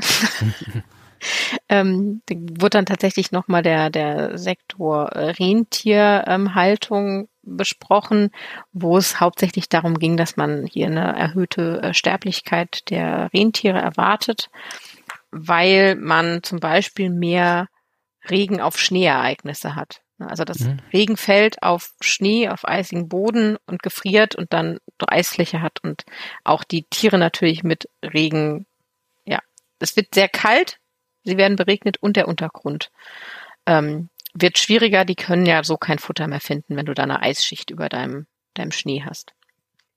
ähm, 1.69 2.21
wurde 2.29 2.77
dann 2.77 2.85
tatsächlich 2.85 3.31
nochmal 3.31 3.63
der, 3.63 3.89
der 3.89 4.37
Sektor 4.37 5.09
äh, 5.13 5.31
Rentierhaltung 5.31 7.21
ähm, 7.21 7.27
besprochen, 7.45 8.31
wo 8.73 8.97
es 8.97 9.19
hauptsächlich 9.19 9.69
darum 9.69 9.99
ging, 9.99 10.17
dass 10.17 10.37
man 10.37 10.65
hier 10.65 10.87
eine 10.87 11.15
erhöhte 11.17 11.81
äh, 11.81 11.93
Sterblichkeit 11.93 12.89
der 12.89 13.29
Rentiere 13.33 13.79
erwartet, 13.79 14.49
weil 15.31 15.95
man 15.95 16.43
zum 16.43 16.59
Beispiel 16.59 17.09
mehr 17.09 17.67
Regen 18.29 18.61
auf 18.61 18.79
Schneeereignisse 18.79 19.75
hat. 19.75 20.01
Also 20.17 20.45
das 20.45 20.59
mhm. 20.59 20.79
Regen 20.93 21.17
fällt 21.17 21.61
auf 21.61 21.93
Schnee, 21.99 22.47
auf 22.47 22.65
eisigen 22.65 23.09
Boden 23.09 23.57
und 23.65 23.83
gefriert 23.83 24.35
und 24.35 24.53
dann 24.53 24.79
eine 24.97 25.09
Eisfläche 25.09 25.61
hat 25.61 25.83
und 25.83 26.05
auch 26.43 26.63
die 26.63 26.83
Tiere 26.83 27.17
natürlich 27.17 27.63
mit 27.63 27.89
Regen, 28.01 28.65
ja, 29.25 29.39
es 29.79 29.97
wird 29.97 30.15
sehr 30.15 30.29
kalt, 30.29 30.79
sie 31.25 31.37
werden 31.37 31.57
beregnet 31.57 31.97
und 31.97 32.15
der 32.15 32.29
Untergrund 32.29 32.91
ähm, 33.65 34.09
wird 34.35 34.57
schwieriger, 34.57 35.05
die 35.05 35.15
können 35.15 35.45
ja 35.45 35.63
so 35.63 35.77
kein 35.77 35.97
Futter 35.97 36.27
mehr 36.27 36.41
finden, 36.41 36.75
wenn 36.75 36.85
du 36.85 36.93
da 36.93 37.03
eine 37.03 37.21
Eisschicht 37.21 37.71
über 37.71 37.89
deinem, 37.89 38.27
deinem 38.53 38.71
Schnee 38.71 39.03
hast. 39.03 39.33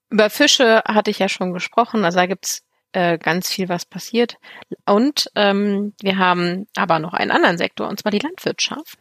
Über 0.09 0.29
Fische 0.29 0.81
hatte 0.87 1.11
ich 1.11 1.19
ja 1.19 1.29
schon 1.29 1.53
gesprochen, 1.53 2.03
also 2.05 2.17
da 2.17 2.25
gibt's 2.25 2.63
äh, 2.93 3.17
ganz 3.19 3.51
viel, 3.51 3.69
was 3.69 3.85
passiert. 3.85 4.37
Und 4.85 5.29
ähm, 5.35 5.93
wir 6.01 6.17
haben 6.17 6.67
aber 6.75 6.99
noch 6.99 7.13
einen 7.13 7.31
anderen 7.31 7.57
Sektor, 7.57 7.87
und 7.87 7.99
zwar 7.99 8.11
die 8.11 8.19
Landwirtschaft. 8.19 8.97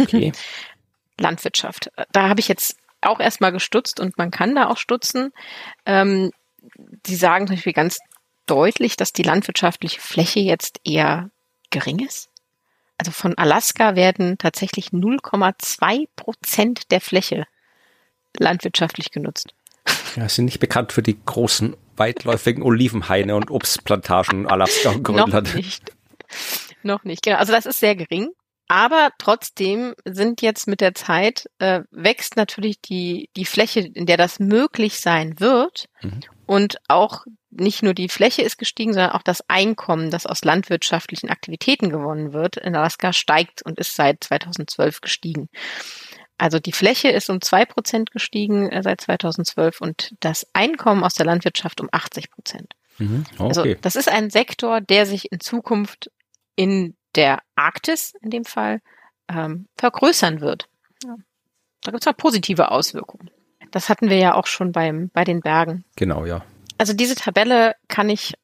Okay. 0.00 0.32
Landwirtschaft. 1.18 1.90
Da 2.12 2.28
habe 2.28 2.40
ich 2.40 2.48
jetzt 2.48 2.76
auch 3.00 3.20
erstmal 3.20 3.52
gestutzt 3.52 4.00
und 4.00 4.18
man 4.18 4.30
kann 4.30 4.54
da 4.54 4.68
auch 4.68 4.78
stutzen. 4.78 5.32
Ähm, 5.86 6.30
die 7.06 7.16
sagen 7.16 7.46
zum 7.46 7.56
Beispiel 7.56 7.72
ganz 7.72 7.98
deutlich, 8.46 8.96
dass 8.96 9.12
die 9.12 9.22
landwirtschaftliche 9.22 10.00
Fläche 10.00 10.40
jetzt 10.40 10.80
eher 10.84 11.30
gering 11.70 12.04
ist. 12.04 12.30
Also 12.98 13.10
von 13.10 13.36
Alaska 13.36 13.96
werden 13.96 14.38
tatsächlich 14.38 14.88
0,2 14.88 16.06
Prozent 16.16 16.90
der 16.90 17.00
Fläche 17.00 17.46
landwirtschaftlich 18.38 19.10
genutzt. 19.10 19.54
Ja, 20.16 20.28
sind 20.28 20.46
nicht 20.46 20.60
bekannt 20.60 20.92
für 20.92 21.02
die 21.02 21.18
großen 21.24 21.76
weitläufigen 21.96 22.62
Olivenhaine 22.62 23.36
und 23.36 23.50
Obstplantagen 23.50 24.46
Alaska 24.46 24.90
und 24.90 25.02
Grönland. 25.02 25.48
Noch 25.48 25.54
nicht. 25.54 25.92
Noch 26.82 27.04
nicht, 27.04 27.22
genau. 27.22 27.38
Also 27.38 27.52
das 27.52 27.66
ist 27.66 27.80
sehr 27.80 27.96
gering. 27.96 28.30
Aber 28.66 29.10
trotzdem 29.18 29.94
sind 30.04 30.40
jetzt 30.40 30.66
mit 30.66 30.80
der 30.80 30.94
Zeit, 30.94 31.50
äh, 31.58 31.82
wächst 31.90 32.36
natürlich 32.36 32.80
die, 32.80 33.28
die 33.36 33.44
Fläche, 33.44 33.80
in 33.80 34.06
der 34.06 34.16
das 34.16 34.40
möglich 34.40 35.00
sein 35.00 35.38
wird. 35.38 35.86
Mhm. 36.00 36.20
Und 36.46 36.78
auch 36.88 37.24
nicht 37.56 37.82
nur 37.82 37.94
die 37.94 38.08
Fläche 38.08 38.42
ist 38.42 38.58
gestiegen, 38.58 38.92
sondern 38.92 39.12
auch 39.12 39.22
das 39.22 39.48
Einkommen, 39.48 40.10
das 40.10 40.26
aus 40.26 40.44
landwirtschaftlichen 40.44 41.30
Aktivitäten 41.30 41.90
gewonnen 41.90 42.32
wird, 42.32 42.56
in 42.56 42.74
Alaska 42.76 43.12
steigt 43.12 43.62
und 43.62 43.78
ist 43.78 43.94
seit 43.94 44.24
2012 44.24 45.00
gestiegen. 45.00 45.48
Also 46.36 46.58
die 46.58 46.72
Fläche 46.72 47.08
ist 47.08 47.30
um 47.30 47.40
zwei 47.40 47.64
Prozent 47.64 48.10
gestiegen 48.10 48.68
äh, 48.70 48.82
seit 48.82 49.00
2012 49.00 49.80
und 49.80 50.14
das 50.20 50.46
Einkommen 50.52 51.04
aus 51.04 51.14
der 51.14 51.26
Landwirtschaft 51.26 51.80
um 51.80 51.88
80 51.92 52.30
Prozent. 52.30 52.74
Mhm, 52.98 53.24
also 53.38 53.60
okay. 53.60 53.70
Also 53.70 53.80
das 53.82 53.96
ist 53.96 54.08
ein 54.08 54.30
Sektor, 54.30 54.80
der 54.80 55.06
sich 55.06 55.30
in 55.30 55.40
Zukunft 55.40 56.10
in 56.56 56.96
der 57.14 57.40
Arktis 57.54 58.14
in 58.20 58.30
dem 58.30 58.44
Fall 58.44 58.80
ähm, 59.28 59.68
vergrößern 59.76 60.40
wird. 60.40 60.68
Ja. 61.04 61.16
Da 61.82 61.90
gibt 61.92 62.02
es 62.02 62.06
mal 62.06 62.14
positive 62.14 62.70
Auswirkungen. 62.70 63.30
Das 63.70 63.88
hatten 63.88 64.08
wir 64.08 64.18
ja 64.18 64.34
auch 64.34 64.46
schon 64.46 64.72
beim, 64.72 65.10
bei 65.12 65.24
den 65.24 65.40
Bergen. 65.40 65.84
Genau, 65.96 66.24
ja. 66.24 66.44
Also 66.78 66.92
diese 66.92 67.14
Tabelle 67.14 67.76
kann 67.88 68.08
ich 68.08 68.34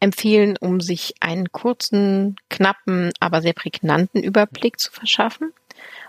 empfehlen, 0.00 0.56
um 0.58 0.80
sich 0.80 1.14
einen 1.20 1.52
kurzen, 1.52 2.36
knappen, 2.48 3.12
aber 3.20 3.42
sehr 3.42 3.52
prägnanten 3.52 4.22
Überblick 4.22 4.80
zu 4.80 4.90
verschaffen. 4.90 5.52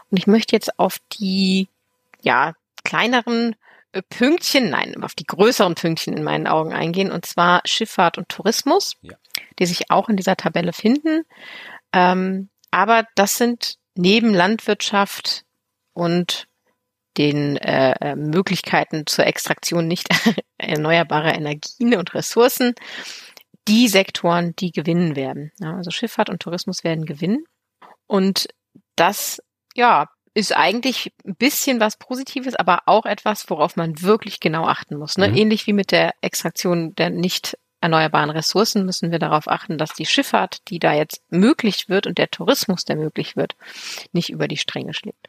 Und 0.09 0.17
ich 0.17 0.27
möchte 0.27 0.55
jetzt 0.55 0.79
auf 0.79 0.97
die, 1.13 1.67
ja, 2.21 2.53
kleineren 2.83 3.55
äh, 3.91 4.01
Pünktchen, 4.01 4.69
nein, 4.69 5.03
auf 5.03 5.13
die 5.13 5.25
größeren 5.25 5.75
Pünktchen 5.75 6.15
in 6.15 6.23
meinen 6.23 6.47
Augen 6.47 6.73
eingehen, 6.73 7.11
und 7.11 7.25
zwar 7.25 7.61
Schifffahrt 7.65 8.17
und 8.17 8.29
Tourismus, 8.29 8.95
ja. 9.01 9.15
die 9.59 9.65
sich 9.65 9.91
auch 9.91 10.09
in 10.09 10.17
dieser 10.17 10.37
Tabelle 10.37 10.73
finden. 10.73 11.23
Ähm, 11.93 12.49
aber 12.71 13.05
das 13.15 13.37
sind 13.37 13.75
neben 13.95 14.33
Landwirtschaft 14.33 15.43
und 15.93 16.47
den 17.17 17.57
äh, 17.57 17.93
äh 17.99 18.15
Möglichkeiten 18.15 19.05
zur 19.05 19.25
Extraktion 19.25 19.87
nicht 19.87 20.07
erneuerbarer 20.57 21.35
Energien 21.35 21.95
und 21.95 22.13
Ressourcen 22.13 22.73
die 23.67 23.87
Sektoren, 23.87 24.55
die 24.55 24.71
gewinnen 24.71 25.15
werden. 25.15 25.51
Ja, 25.59 25.75
also 25.75 25.91
Schifffahrt 25.91 26.29
und 26.29 26.41
Tourismus 26.41 26.83
werden 26.83 27.05
gewinnen. 27.05 27.45
Und 28.07 28.47
das 28.95 29.41
ja, 29.75 30.09
ist 30.33 30.55
eigentlich 30.55 31.13
ein 31.25 31.35
bisschen 31.35 31.79
was 31.79 31.97
Positives, 31.97 32.55
aber 32.55 32.83
auch 32.85 33.05
etwas, 33.05 33.49
worauf 33.49 33.75
man 33.75 34.01
wirklich 34.01 34.39
genau 34.39 34.65
achten 34.65 34.97
muss. 34.97 35.17
Ne? 35.17 35.29
Mhm. 35.29 35.37
Ähnlich 35.37 35.67
wie 35.67 35.73
mit 35.73 35.91
der 35.91 36.13
Extraktion 36.21 36.95
der 36.95 37.09
nicht 37.09 37.57
erneuerbaren 37.81 38.29
Ressourcen 38.29 38.85
müssen 38.85 39.11
wir 39.11 39.19
darauf 39.19 39.47
achten, 39.47 39.77
dass 39.77 39.93
die 39.93 40.05
Schifffahrt, 40.05 40.69
die 40.69 40.77
da 40.77 40.93
jetzt 40.93 41.23
möglich 41.29 41.89
wird 41.89 42.05
und 42.05 42.19
der 42.19 42.29
Tourismus, 42.29 42.85
der 42.85 42.95
möglich 42.95 43.35
wird, 43.35 43.55
nicht 44.11 44.29
über 44.29 44.47
die 44.47 44.57
Stränge 44.57 44.93
schlägt. 44.93 45.27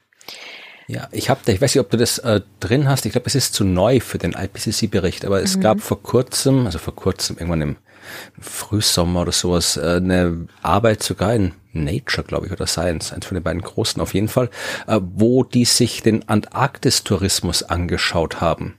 Ja, 0.92 1.08
ich 1.10 1.30
habe 1.30 1.40
da, 1.42 1.52
ich 1.52 1.60
weiß 1.62 1.74
nicht, 1.74 1.80
ob 1.80 1.88
du 1.88 1.96
das 1.96 2.18
äh, 2.18 2.42
drin 2.60 2.86
hast. 2.86 3.06
Ich 3.06 3.12
glaube, 3.12 3.26
es 3.26 3.34
ist 3.34 3.54
zu 3.54 3.64
neu 3.64 3.98
für 4.00 4.18
den 4.18 4.32
IPCC-Bericht, 4.32 5.24
aber 5.24 5.42
es 5.42 5.56
mhm. 5.56 5.62
gab 5.62 5.80
vor 5.80 6.02
kurzem, 6.02 6.66
also 6.66 6.78
vor 6.78 6.94
kurzem 6.94 7.38
irgendwann 7.38 7.62
im 7.62 7.76
Frühsommer 8.38 9.22
oder 9.22 9.32
sowas, 9.32 9.78
äh, 9.78 9.96
eine 9.96 10.48
Arbeit 10.60 11.02
sogar 11.02 11.34
in 11.34 11.52
Nature, 11.72 12.26
glaube 12.26 12.44
ich, 12.44 12.52
oder 12.52 12.66
Science, 12.66 13.10
eins 13.14 13.24
von 13.24 13.36
den 13.36 13.42
beiden 13.42 13.62
großen 13.62 14.02
auf 14.02 14.12
jeden 14.12 14.28
Fall, 14.28 14.50
äh, 14.86 15.00
wo 15.02 15.44
die 15.44 15.64
sich 15.64 16.02
den 16.02 16.28
Antarktis-Tourismus 16.28 17.62
angeschaut 17.62 18.42
haben. 18.42 18.74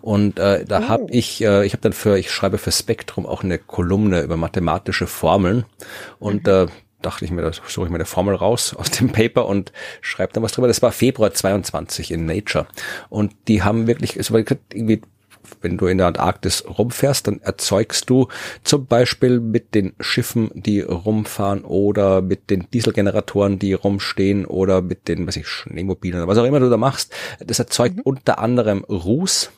Und 0.00 0.38
äh, 0.38 0.64
da 0.64 0.80
oh. 0.80 0.88
habe 0.88 1.06
ich, 1.10 1.44
äh, 1.44 1.66
ich 1.66 1.74
habe 1.74 1.82
dann 1.82 1.92
für, 1.92 2.18
ich 2.18 2.30
schreibe 2.30 2.56
für 2.56 2.72
Spektrum 2.72 3.26
auch 3.26 3.42
eine 3.42 3.58
Kolumne 3.58 4.22
über 4.22 4.38
mathematische 4.38 5.06
Formeln 5.06 5.66
und 6.18 6.46
mhm. 6.46 6.52
äh, 6.52 6.66
dachte 7.02 7.24
ich 7.24 7.30
mir, 7.30 7.42
da 7.42 7.52
suche 7.52 7.86
ich 7.86 7.90
mir 7.90 7.96
eine 7.96 8.04
Formel 8.04 8.34
raus 8.34 8.74
aus 8.78 8.90
dem 8.90 9.10
Paper 9.10 9.46
und 9.46 9.72
schreibe 10.00 10.32
dann 10.32 10.42
was 10.42 10.52
drüber. 10.52 10.68
Das 10.68 10.82
war 10.82 10.92
Februar 10.92 11.32
22 11.32 12.10
in 12.10 12.26
Nature. 12.26 12.66
Und 13.08 13.34
die 13.48 13.62
haben 13.62 13.86
wirklich, 13.86 14.16
es 14.16 14.32
war 14.32 14.40
irgendwie 14.40 15.02
wenn 15.60 15.78
du 15.78 15.86
in 15.86 15.98
der 15.98 16.08
Antarktis 16.08 16.64
rumfährst, 16.66 17.26
dann 17.26 17.40
erzeugst 17.40 18.08
du 18.10 18.28
zum 18.64 18.86
Beispiel 18.86 19.40
mit 19.40 19.74
den 19.74 19.94
Schiffen, 20.00 20.50
die 20.54 20.80
rumfahren 20.80 21.64
oder 21.64 22.22
mit 22.22 22.50
den 22.50 22.68
Dieselgeneratoren, 22.70 23.58
die 23.58 23.72
rumstehen 23.72 24.46
oder 24.46 24.82
mit 24.82 25.08
den, 25.08 25.26
was 25.26 25.36
ich, 25.36 25.48
Schneemobilen 25.48 26.20
oder 26.20 26.28
was 26.28 26.38
auch 26.38 26.44
immer 26.44 26.60
du 26.60 26.70
da 26.70 26.76
machst, 26.76 27.14
das 27.44 27.58
erzeugt 27.58 27.96
mhm. 27.96 28.02
unter 28.02 28.38
anderem 28.38 28.84
Ruß, 28.84 29.50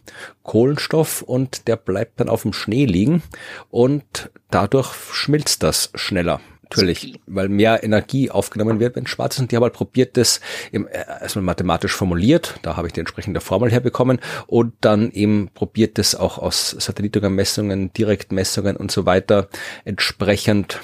Kohlenstoff 0.42 1.22
und 1.22 1.68
der 1.68 1.76
bleibt 1.76 2.20
dann 2.20 2.28
auf 2.28 2.42
dem 2.42 2.52
Schnee 2.52 2.84
liegen 2.84 3.22
und 3.70 4.30
dadurch 4.50 4.94
schmilzt 5.12 5.62
das 5.62 5.90
schneller. 5.94 6.40
Natürlich, 6.70 7.20
weil 7.26 7.48
mehr 7.48 7.82
Energie 7.82 8.30
aufgenommen 8.30 8.78
wird, 8.80 8.96
wenn 8.96 9.06
schwarz 9.06 9.34
ist. 9.34 9.40
Und 9.40 9.52
die 9.52 9.56
haben 9.56 9.64
halt 9.64 9.72
probiert, 9.72 10.16
das 10.16 10.40
im, 10.70 10.86
äh, 10.86 11.04
erstmal 11.20 11.44
mathematisch 11.44 11.94
formuliert. 11.94 12.58
Da 12.62 12.76
habe 12.76 12.86
ich 12.86 12.92
die 12.92 13.00
entsprechende 13.00 13.40
Formel 13.40 13.70
herbekommen. 13.70 14.20
Und 14.46 14.74
dann 14.80 15.10
eben 15.10 15.50
probiert 15.52 15.98
das 15.98 16.14
auch 16.14 16.38
aus 16.38 16.70
Satellitenmessungen, 16.70 17.92
Direktmessungen 17.92 18.76
und 18.76 18.90
so 18.90 19.04
weiter 19.06 19.48
entsprechend 19.84 20.80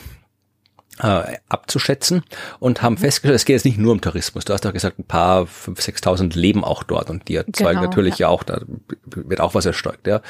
äh, 1.00 1.36
abzuschätzen 1.48 2.22
und 2.58 2.82
haben 2.82 2.96
festgestellt, 2.96 3.36
es 3.36 3.44
geht 3.44 3.54
jetzt 3.54 3.64
nicht 3.64 3.78
nur 3.78 3.92
um 3.92 4.00
Tourismus. 4.00 4.44
Du 4.44 4.52
hast 4.52 4.64
doch 4.64 4.72
gesagt, 4.72 4.98
ein 4.98 5.04
paar 5.04 5.42
5.000, 5.42 6.02
6.000 6.02 6.38
leben 6.38 6.64
auch 6.64 6.82
dort 6.82 7.10
und 7.10 7.28
die 7.28 7.36
erzeugen 7.36 7.80
genau, 7.80 7.82
natürlich 7.82 8.18
ja. 8.18 8.28
auch, 8.28 8.42
da 8.42 8.60
wird 9.04 9.40
auch 9.40 9.54
was 9.54 9.66
erstarkt, 9.66 10.06
ja. 10.06 10.20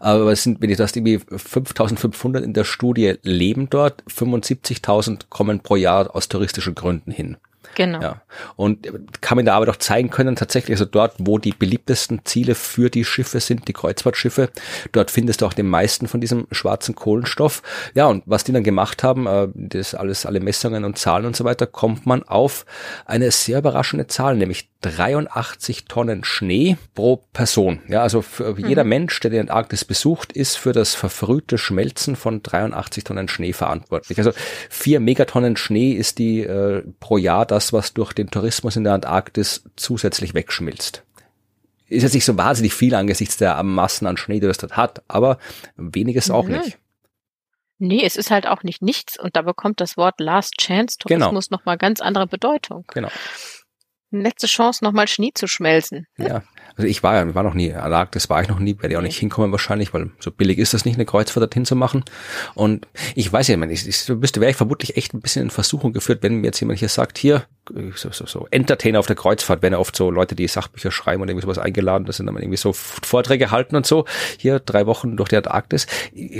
Aber 0.00 0.32
es 0.32 0.42
sind, 0.42 0.60
wenn 0.60 0.70
ich 0.70 0.76
das 0.76 0.94
irgendwie 0.96 1.18
5.500 1.18 2.40
in 2.40 2.54
der 2.54 2.64
Studie 2.64 3.14
leben 3.22 3.70
dort, 3.70 4.02
75.000 4.04 5.26
kommen 5.28 5.60
pro 5.60 5.76
Jahr 5.76 6.14
aus 6.14 6.28
touristischen 6.28 6.74
Gründen 6.74 7.10
hin. 7.10 7.36
Genau. 7.74 8.00
Ja. 8.00 8.22
Und 8.56 8.88
kann 9.20 9.36
man 9.36 9.44
da 9.44 9.56
aber 9.56 9.66
doch 9.66 9.76
zeigen 9.76 10.10
können, 10.10 10.36
tatsächlich, 10.36 10.74
also 10.74 10.84
dort, 10.84 11.14
wo 11.18 11.38
die 11.38 11.52
beliebtesten 11.52 12.20
Ziele 12.24 12.54
für 12.54 12.90
die 12.90 13.04
Schiffe 13.04 13.40
sind, 13.40 13.68
die 13.68 13.72
Kreuzfahrtschiffe, 13.72 14.50
dort 14.92 15.10
findest 15.10 15.42
du 15.42 15.46
auch 15.46 15.52
den 15.52 15.68
meisten 15.68 16.08
von 16.08 16.20
diesem 16.20 16.46
schwarzen 16.50 16.94
Kohlenstoff. 16.94 17.62
Ja, 17.94 18.06
und 18.06 18.22
was 18.26 18.44
die 18.44 18.52
dann 18.52 18.64
gemacht 18.64 19.02
haben, 19.02 19.26
äh, 19.26 19.48
das 19.54 19.94
alles, 19.94 20.26
alle 20.26 20.40
Messungen 20.40 20.84
und 20.84 20.98
Zahlen 20.98 21.26
und 21.26 21.36
so 21.36 21.44
weiter, 21.44 21.66
kommt 21.66 22.06
man 22.06 22.22
auf 22.22 22.66
eine 23.04 23.30
sehr 23.30 23.58
überraschende 23.58 24.06
Zahl, 24.06 24.36
nämlich 24.36 24.68
83 24.82 25.86
Tonnen 25.86 26.24
Schnee 26.24 26.76
pro 26.94 27.16
Person. 27.32 27.80
Ja, 27.88 28.02
also 28.02 28.22
für 28.22 28.56
jeder 28.58 28.84
mhm. 28.84 28.90
Mensch, 28.90 29.18
der 29.20 29.30
die 29.30 29.40
Antarktis 29.40 29.84
besucht, 29.84 30.32
ist 30.32 30.56
für 30.56 30.72
das 30.72 30.94
verfrühte 30.94 31.58
Schmelzen 31.58 32.16
von 32.16 32.42
83 32.42 33.04
Tonnen 33.04 33.28
Schnee 33.28 33.52
verantwortlich. 33.52 34.18
Also 34.18 34.32
vier 34.68 35.00
Megatonnen 35.00 35.56
Schnee 35.56 35.92
ist 35.92 36.18
die 36.18 36.40
äh, 36.40 36.82
pro 37.00 37.16
Jahr 37.16 37.46
das, 37.46 37.72
was 37.72 37.94
durch 37.94 38.12
den 38.12 38.30
Tourismus 38.30 38.76
in 38.76 38.84
der 38.84 38.94
Antarktis 38.94 39.64
zusätzlich 39.76 40.34
wegschmilzt. 40.34 41.02
Ist 41.88 42.02
jetzt 42.02 42.14
nicht 42.14 42.24
so 42.24 42.36
wahnsinnig 42.36 42.74
viel 42.74 42.94
angesichts 42.94 43.36
der 43.36 43.62
Massen 43.62 44.06
an 44.06 44.16
Schnee, 44.16 44.40
die 44.40 44.46
das 44.46 44.58
dort 44.58 44.76
hat, 44.76 45.02
aber 45.08 45.38
weniges 45.76 46.30
auch 46.30 46.46
nicht. 46.46 46.78
Nee, 47.78 48.04
es 48.04 48.16
ist 48.16 48.30
halt 48.30 48.46
auch 48.46 48.62
nicht 48.62 48.82
nichts 48.82 49.18
und 49.18 49.36
da 49.36 49.42
bekommt 49.42 49.80
das 49.80 49.96
Wort 49.96 50.18
Last 50.18 50.54
Chance 50.58 50.96
Tourismus 50.98 51.48
genau. 51.48 51.58
nochmal 51.58 51.76
ganz 51.76 52.00
andere 52.00 52.26
Bedeutung. 52.26 52.84
Genau. 52.92 53.08
Letzte 54.10 54.46
Chance, 54.46 54.84
nochmal 54.84 55.08
Schnee 55.08 55.32
zu 55.34 55.46
schmelzen. 55.46 56.06
Ja, 56.16 56.42
also 56.76 56.86
ich 56.86 57.02
war 57.02 57.14
ja, 57.14 57.34
war 57.34 57.42
noch 57.42 57.54
nie, 57.54 57.70
das 57.70 58.30
war 58.30 58.42
ich 58.42 58.48
noch 58.48 58.58
nie, 58.58 58.76
werde 58.78 58.94
ich 58.94 58.96
auch 58.96 59.02
nicht 59.02 59.18
hinkommen 59.18 59.50
wahrscheinlich, 59.50 59.92
weil 59.94 60.10
so 60.20 60.30
billig 60.30 60.58
ist 60.58 60.74
das 60.74 60.84
nicht, 60.84 60.96
eine 60.96 61.06
Kreuzfahrt 61.06 61.42
dorthin 61.42 61.64
zu 61.64 61.74
machen. 61.74 62.04
Und 62.54 62.86
ich 63.14 63.32
weiß 63.32 63.48
ja, 63.48 63.60
ich, 63.62 63.88
ich, 63.88 64.08
ich 64.08 64.36
wäre 64.36 64.50
ich 64.50 64.56
vermutlich 64.56 64.96
echt 64.96 65.14
ein 65.14 65.20
bisschen 65.20 65.42
in 65.42 65.50
Versuchung 65.50 65.92
geführt, 65.92 66.22
wenn 66.22 66.36
mir 66.36 66.46
jetzt 66.46 66.60
jemand 66.60 66.78
hier 66.78 66.88
sagt, 66.88 67.18
hier, 67.18 67.46
so, 67.94 68.10
so, 68.10 68.26
so 68.26 68.46
Entertainer 68.50 68.98
auf 68.98 69.06
der 69.06 69.16
Kreuzfahrt 69.16 69.62
werden 69.62 69.74
ja 69.74 69.78
oft 69.78 69.96
so 69.96 70.10
Leute, 70.10 70.34
die 70.34 70.46
Sachbücher 70.46 70.90
schreiben 70.90 71.22
und 71.22 71.28
irgendwie 71.28 71.44
sowas 71.44 71.58
eingeladen, 71.58 72.04
das 72.04 72.16
sind 72.16 72.26
dann 72.26 72.36
irgendwie 72.36 72.56
so 72.56 72.72
Vorträge 72.72 73.50
halten 73.50 73.76
und 73.76 73.86
so. 73.86 74.04
Hier 74.38 74.60
drei 74.60 74.86
Wochen 74.86 75.16
durch 75.16 75.28
die 75.28 75.36
Antarktis. 75.36 75.86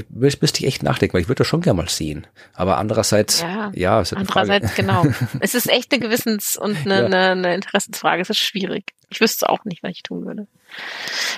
Müsste 0.09 0.61
ich 0.61 0.67
echt 0.67 0.83
nachdenken, 0.83 1.15
weil 1.15 1.23
ich 1.23 1.29
würde 1.29 1.39
das 1.39 1.47
schon 1.47 1.61
gerne 1.61 1.83
mal 1.83 1.89
sehen. 1.89 2.27
Aber 2.55 2.79
andererseits, 2.79 3.41
ja, 3.41 3.71
ja 3.75 4.01
ist 4.01 4.13
andererseits 4.13 4.75
genau. 4.75 5.05
es 5.41 5.55
ist 5.55 5.69
echt 5.69 5.93
eine 5.93 6.03
Gewissens- 6.03 6.57
und 6.57 6.77
eine, 6.85 7.01
ja. 7.01 7.07
eine, 7.07 7.31
eine 7.31 7.55
Interessensfrage. 7.55 8.23
Es 8.23 8.31
ist 8.31 8.39
schwierig. 8.39 8.93
Ich 9.09 9.21
wüsste 9.21 9.49
auch 9.49 9.65
nicht, 9.65 9.83
was 9.83 9.93
ich 9.93 10.03
tun 10.03 10.27
würde. 10.27 10.47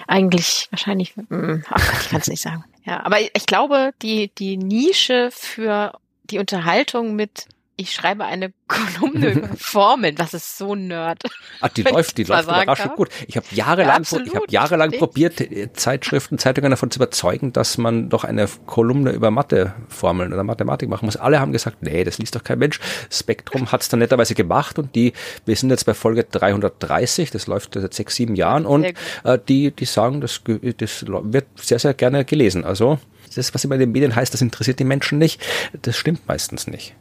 Eigentlich 0.06 0.68
wahrscheinlich, 0.70 1.16
mh, 1.16 1.24
hm, 1.28 1.64
ach 1.68 1.86
Gott, 1.86 2.00
ich 2.00 2.08
kann 2.10 2.20
es 2.20 2.28
nicht 2.28 2.42
sagen. 2.42 2.64
Ja, 2.84 3.04
aber 3.04 3.20
ich 3.20 3.46
glaube, 3.46 3.92
die 4.02 4.30
die 4.38 4.56
Nische 4.56 5.30
für 5.32 5.92
die 6.30 6.38
Unterhaltung 6.38 7.14
mit 7.14 7.46
ich 7.78 7.92
schreibe 7.92 8.24
eine 8.24 8.52
Kolumne 8.68 9.30
über 9.30 9.48
Formeln. 9.56 10.16
Das 10.16 10.34
ist 10.34 10.58
so 10.58 10.74
nerd. 10.74 11.22
Ach, 11.60 11.68
die 11.68 11.82
läuft, 11.84 12.18
die 12.18 12.24
läuft 12.24 12.44
überraschend 12.44 12.96
gut. 12.96 13.08
Ich 13.26 13.36
habe 13.36 13.46
jahrelang, 13.52 14.02
ja, 14.02 14.20
ich 14.24 14.34
habe 14.34 14.46
jahrelang 14.50 14.90
probiert, 14.90 15.40
äh, 15.40 15.72
Zeitschriften, 15.72 16.38
Zeitungen 16.38 16.70
davon 16.70 16.90
zu 16.90 16.98
überzeugen, 16.98 17.52
dass 17.52 17.78
man 17.78 18.10
doch 18.10 18.24
eine 18.24 18.48
Kolumne 18.66 19.12
über 19.12 19.30
Matheformeln 19.30 20.32
oder 20.32 20.42
Mathematik 20.42 20.88
machen 20.88 21.06
muss. 21.06 21.16
Alle 21.16 21.40
haben 21.40 21.52
gesagt, 21.52 21.78
nee, 21.80 22.04
das 22.04 22.18
liest 22.18 22.34
doch 22.34 22.44
kein 22.44 22.58
Mensch. 22.58 22.80
Spektrum 23.10 23.70
hat 23.70 23.82
es 23.82 23.88
dann 23.88 24.00
netterweise 24.00 24.34
gemacht 24.34 24.78
und 24.78 24.94
die, 24.94 25.12
wir 25.46 25.56
sind 25.56 25.70
jetzt 25.70 25.86
bei 25.86 25.94
Folge 25.94 26.24
330, 26.24 27.30
das 27.30 27.46
läuft 27.46 27.74
seit 27.74 27.94
sechs, 27.94 28.16
sieben 28.16 28.34
Jahren 28.34 28.66
und 28.66 28.84
äh, 29.22 29.38
die, 29.48 29.70
die 29.70 29.84
sagen, 29.84 30.20
das, 30.20 30.40
das 30.78 31.06
wird 31.06 31.46
sehr, 31.56 31.78
sehr 31.78 31.94
gerne 31.94 32.24
gelesen. 32.24 32.64
Also 32.64 32.98
das, 33.36 33.54
was 33.54 33.64
immer 33.64 33.76
in 33.76 33.80
den 33.80 33.92
Medien 33.92 34.16
heißt, 34.16 34.34
das 34.34 34.42
interessiert 34.42 34.80
die 34.80 34.84
Menschen 34.84 35.18
nicht, 35.18 35.40
das 35.82 35.96
stimmt 35.96 36.26
meistens 36.26 36.66
nicht. 36.66 36.96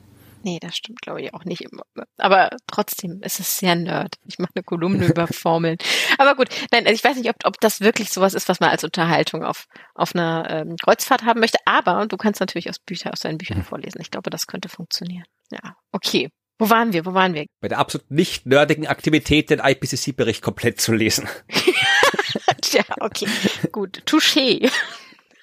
Nee, 0.47 0.59
das 0.61 0.77
stimmt, 0.77 1.01
glaube 1.01 1.21
ich, 1.21 1.33
auch 1.33 1.43
nicht 1.43 1.59
immer. 1.59 1.83
Aber 2.17 2.51
trotzdem 2.67 3.21
ist 3.21 3.41
es 3.41 3.57
sehr 3.57 3.75
nerd. 3.75 4.15
Ich 4.25 4.39
mache 4.39 4.53
eine 4.55 4.63
Kolumne 4.63 5.05
über 5.07 5.27
Formeln. 5.27 5.77
Aber 6.17 6.35
gut, 6.35 6.47
nein, 6.71 6.85
also 6.85 6.95
ich 6.95 7.03
weiß 7.03 7.17
nicht, 7.17 7.29
ob, 7.29 7.35
ob 7.43 7.59
das 7.59 7.81
wirklich 7.81 8.11
sowas 8.11 8.33
ist, 8.33 8.47
was 8.47 8.61
man 8.61 8.69
als 8.69 8.85
Unterhaltung 8.85 9.43
auf, 9.43 9.65
auf 9.93 10.15
einer 10.15 10.47
ähm, 10.49 10.77
Kreuzfahrt 10.81 11.25
haben 11.25 11.41
möchte. 11.41 11.57
Aber 11.65 12.05
du 12.07 12.15
kannst 12.15 12.39
natürlich 12.39 12.69
aus 12.69 12.79
Büchern, 12.79 13.11
aus 13.11 13.19
deinen 13.19 13.37
Büchern 13.37 13.57
hm. 13.57 13.65
vorlesen. 13.65 13.99
Ich 13.99 14.09
glaube, 14.09 14.29
das 14.29 14.47
könnte 14.47 14.69
funktionieren. 14.69 15.25
Ja, 15.51 15.75
okay. 15.91 16.29
Wo 16.57 16.69
waren 16.69 16.93
wir? 16.93 17.05
Wo 17.05 17.13
waren 17.13 17.33
wir? 17.33 17.45
Bei 17.59 17.67
der 17.67 17.79
absolut 17.79 18.09
nicht 18.09 18.45
nerdigen 18.45 18.87
Aktivität, 18.87 19.49
den 19.49 19.59
IPCC-Bericht 19.59 20.41
komplett 20.41 20.79
zu 20.79 20.93
lesen. 20.93 21.27
Tja, 22.61 22.85
okay. 23.01 23.27
Gut. 23.73 24.01
Touché. 24.05 24.71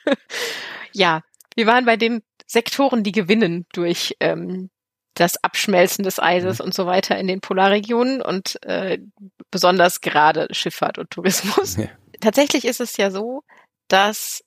ja, 0.95 1.21
wir 1.57 1.67
waren 1.67 1.85
bei 1.85 1.99
den 1.99 2.23
Sektoren, 2.47 3.03
die 3.03 3.12
gewinnen 3.12 3.67
durch 3.75 4.17
ähm, 4.21 4.71
das 5.14 5.42
Abschmelzen 5.42 6.05
des 6.05 6.18
Eises 6.20 6.59
mhm. 6.59 6.66
und 6.66 6.74
so 6.74 6.87
weiter 6.87 7.16
in 7.18 7.27
den 7.27 7.40
Polarregionen 7.40 8.20
und 8.20 8.62
äh, 8.64 8.98
besonders 9.50 10.00
gerade 10.00 10.48
Schifffahrt 10.50 10.98
und 10.98 11.11
Tourismus. 11.11 11.77
Ja. 11.77 11.88
Tatsächlich 12.20 12.64
ist 12.64 12.81
es 12.81 12.96
ja 12.96 13.11
so, 13.11 13.42
dass 13.88 14.42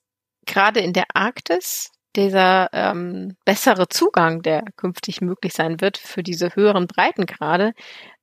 gerade 0.46 0.80
in 0.80 0.92
der 0.92 1.04
Arktis 1.14 1.90
dieser 2.16 2.68
ähm, 2.72 3.36
bessere 3.44 3.88
Zugang, 3.88 4.42
der 4.42 4.64
künftig 4.76 5.20
möglich 5.20 5.52
sein 5.52 5.80
wird 5.80 5.98
für 5.98 6.22
diese 6.22 6.54
höheren 6.54 6.86
Breitengrade, 6.86 7.72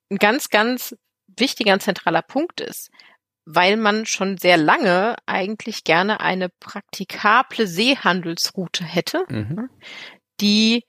ein 0.10 0.18
ganz, 0.18 0.50
ganz 0.50 0.96
wichtiger 1.28 1.74
und 1.74 1.82
zentraler 1.82 2.22
Punkt 2.22 2.62
ist, 2.62 2.90
weil 3.46 3.78
man 3.78 4.06
schon 4.06 4.38
sehr 4.38 4.58
lange 4.58 5.16
eigentlich 5.26 5.84
gerne 5.84 6.20
eine 6.20 6.50
praktikable 6.60 7.68
Seehandelsroute 7.68 8.84
hätte, 8.84 9.24
mhm. 9.30 9.70
die 10.42 10.84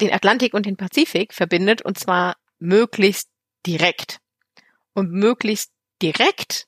den 0.00 0.12
Atlantik 0.12 0.54
und 0.54 0.66
den 0.66 0.76
Pazifik 0.76 1.34
verbindet 1.34 1.82
und 1.82 1.98
zwar 1.98 2.36
möglichst 2.58 3.28
direkt. 3.66 4.18
Und 4.94 5.12
möglichst 5.12 5.70
direkt 6.02 6.66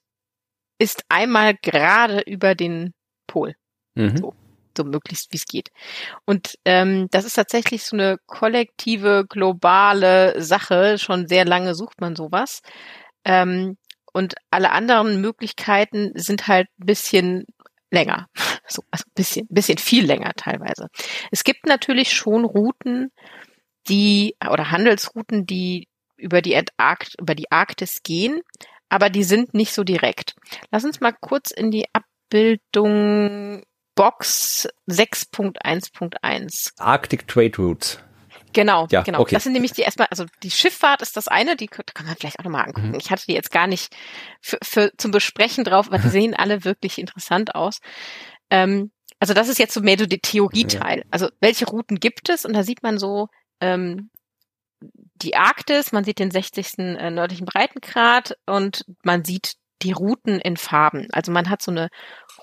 ist 0.78 1.04
einmal 1.08 1.54
gerade 1.54 2.20
über 2.20 2.54
den 2.54 2.94
Pol. 3.26 3.54
Mhm. 3.94 4.16
So, 4.16 4.34
so 4.76 4.84
möglichst 4.84 5.32
wie 5.32 5.36
es 5.36 5.46
geht. 5.46 5.70
Und 6.24 6.58
ähm, 6.64 7.08
das 7.10 7.24
ist 7.24 7.34
tatsächlich 7.34 7.84
so 7.84 7.96
eine 7.96 8.18
kollektive, 8.26 9.26
globale 9.28 10.40
Sache. 10.42 10.98
Schon 10.98 11.28
sehr 11.28 11.44
lange 11.44 11.74
sucht 11.74 12.00
man 12.00 12.16
sowas. 12.16 12.60
Ähm, 13.24 13.76
und 14.12 14.34
alle 14.50 14.70
anderen 14.70 15.20
Möglichkeiten 15.20 16.12
sind 16.14 16.48
halt 16.48 16.68
ein 16.80 16.86
bisschen 16.86 17.44
länger. 17.90 18.28
So, 18.70 18.82
also 18.90 19.04
ein 19.06 19.12
bisschen, 19.14 19.46
bisschen 19.48 19.78
viel 19.78 20.06
länger 20.06 20.32
teilweise. 20.36 20.88
Es 21.30 21.44
gibt 21.44 21.66
natürlich 21.66 22.12
schon 22.12 22.44
Routen, 22.44 23.10
die, 23.88 24.36
oder 24.48 24.70
Handelsrouten, 24.70 25.46
die 25.46 25.88
über 26.16 26.42
die 26.42 26.56
Antarkt, 26.56 27.16
über 27.18 27.34
die 27.34 27.50
Arktis 27.50 28.02
gehen, 28.02 28.42
aber 28.88 29.10
die 29.10 29.24
sind 29.24 29.54
nicht 29.54 29.72
so 29.72 29.84
direkt. 29.84 30.34
Lass 30.70 30.84
uns 30.84 31.00
mal 31.00 31.14
kurz 31.18 31.50
in 31.50 31.70
die 31.70 31.86
Abbildung 31.92 33.62
Box 33.94 34.68
6.1.1. 34.88 36.72
Arctic 36.78 37.26
Trade 37.26 37.56
Routes. 37.58 37.98
Genau, 38.52 38.88
ja, 38.90 39.02
genau. 39.02 39.20
Okay. 39.20 39.34
Das 39.34 39.44
sind 39.44 39.52
nämlich 39.52 39.72
die 39.72 39.82
erstmal, 39.82 40.08
also 40.10 40.26
die 40.42 40.50
Schifffahrt 40.50 41.02
ist 41.02 41.16
das 41.16 41.28
eine, 41.28 41.56
die 41.56 41.68
kann 41.68 41.84
man 42.06 42.16
vielleicht 42.16 42.40
auch 42.40 42.44
nochmal 42.44 42.64
angucken. 42.66 42.88
Mhm. 42.88 42.98
Ich 42.98 43.10
hatte 43.10 43.26
die 43.26 43.34
jetzt 43.34 43.52
gar 43.52 43.66
nicht 43.66 43.94
für, 44.40 44.58
für 44.62 44.90
zum 44.96 45.10
Besprechen 45.10 45.64
drauf, 45.64 45.86
aber 45.86 45.98
die 45.98 46.08
sehen 46.10 46.34
alle 46.34 46.64
wirklich 46.64 46.98
interessant 46.98 47.54
aus. 47.54 47.78
Ähm, 48.50 48.90
also 49.18 49.34
das 49.34 49.48
ist 49.48 49.58
jetzt 49.58 49.74
so 49.74 49.80
mehr 49.80 49.98
so 49.98 50.06
der 50.06 50.20
Theorieteil. 50.20 51.04
Also 51.10 51.28
welche 51.40 51.66
Routen 51.66 52.00
gibt 52.00 52.28
es? 52.28 52.44
Und 52.44 52.54
da 52.54 52.62
sieht 52.62 52.82
man 52.82 52.98
so 52.98 53.28
ähm, 53.60 54.10
die 54.80 55.36
Arktis, 55.36 55.92
man 55.92 56.04
sieht 56.04 56.18
den 56.18 56.30
60. 56.30 56.78
Äh, 56.78 57.10
nördlichen 57.10 57.44
Breitengrad 57.44 58.36
und 58.46 58.84
man 59.02 59.24
sieht 59.24 59.54
die 59.82 59.92
Routen 59.92 60.40
in 60.40 60.56
Farben. 60.56 61.06
Also 61.12 61.32
man 61.32 61.48
hat 61.48 61.62
so 61.62 61.70
eine 61.70 61.88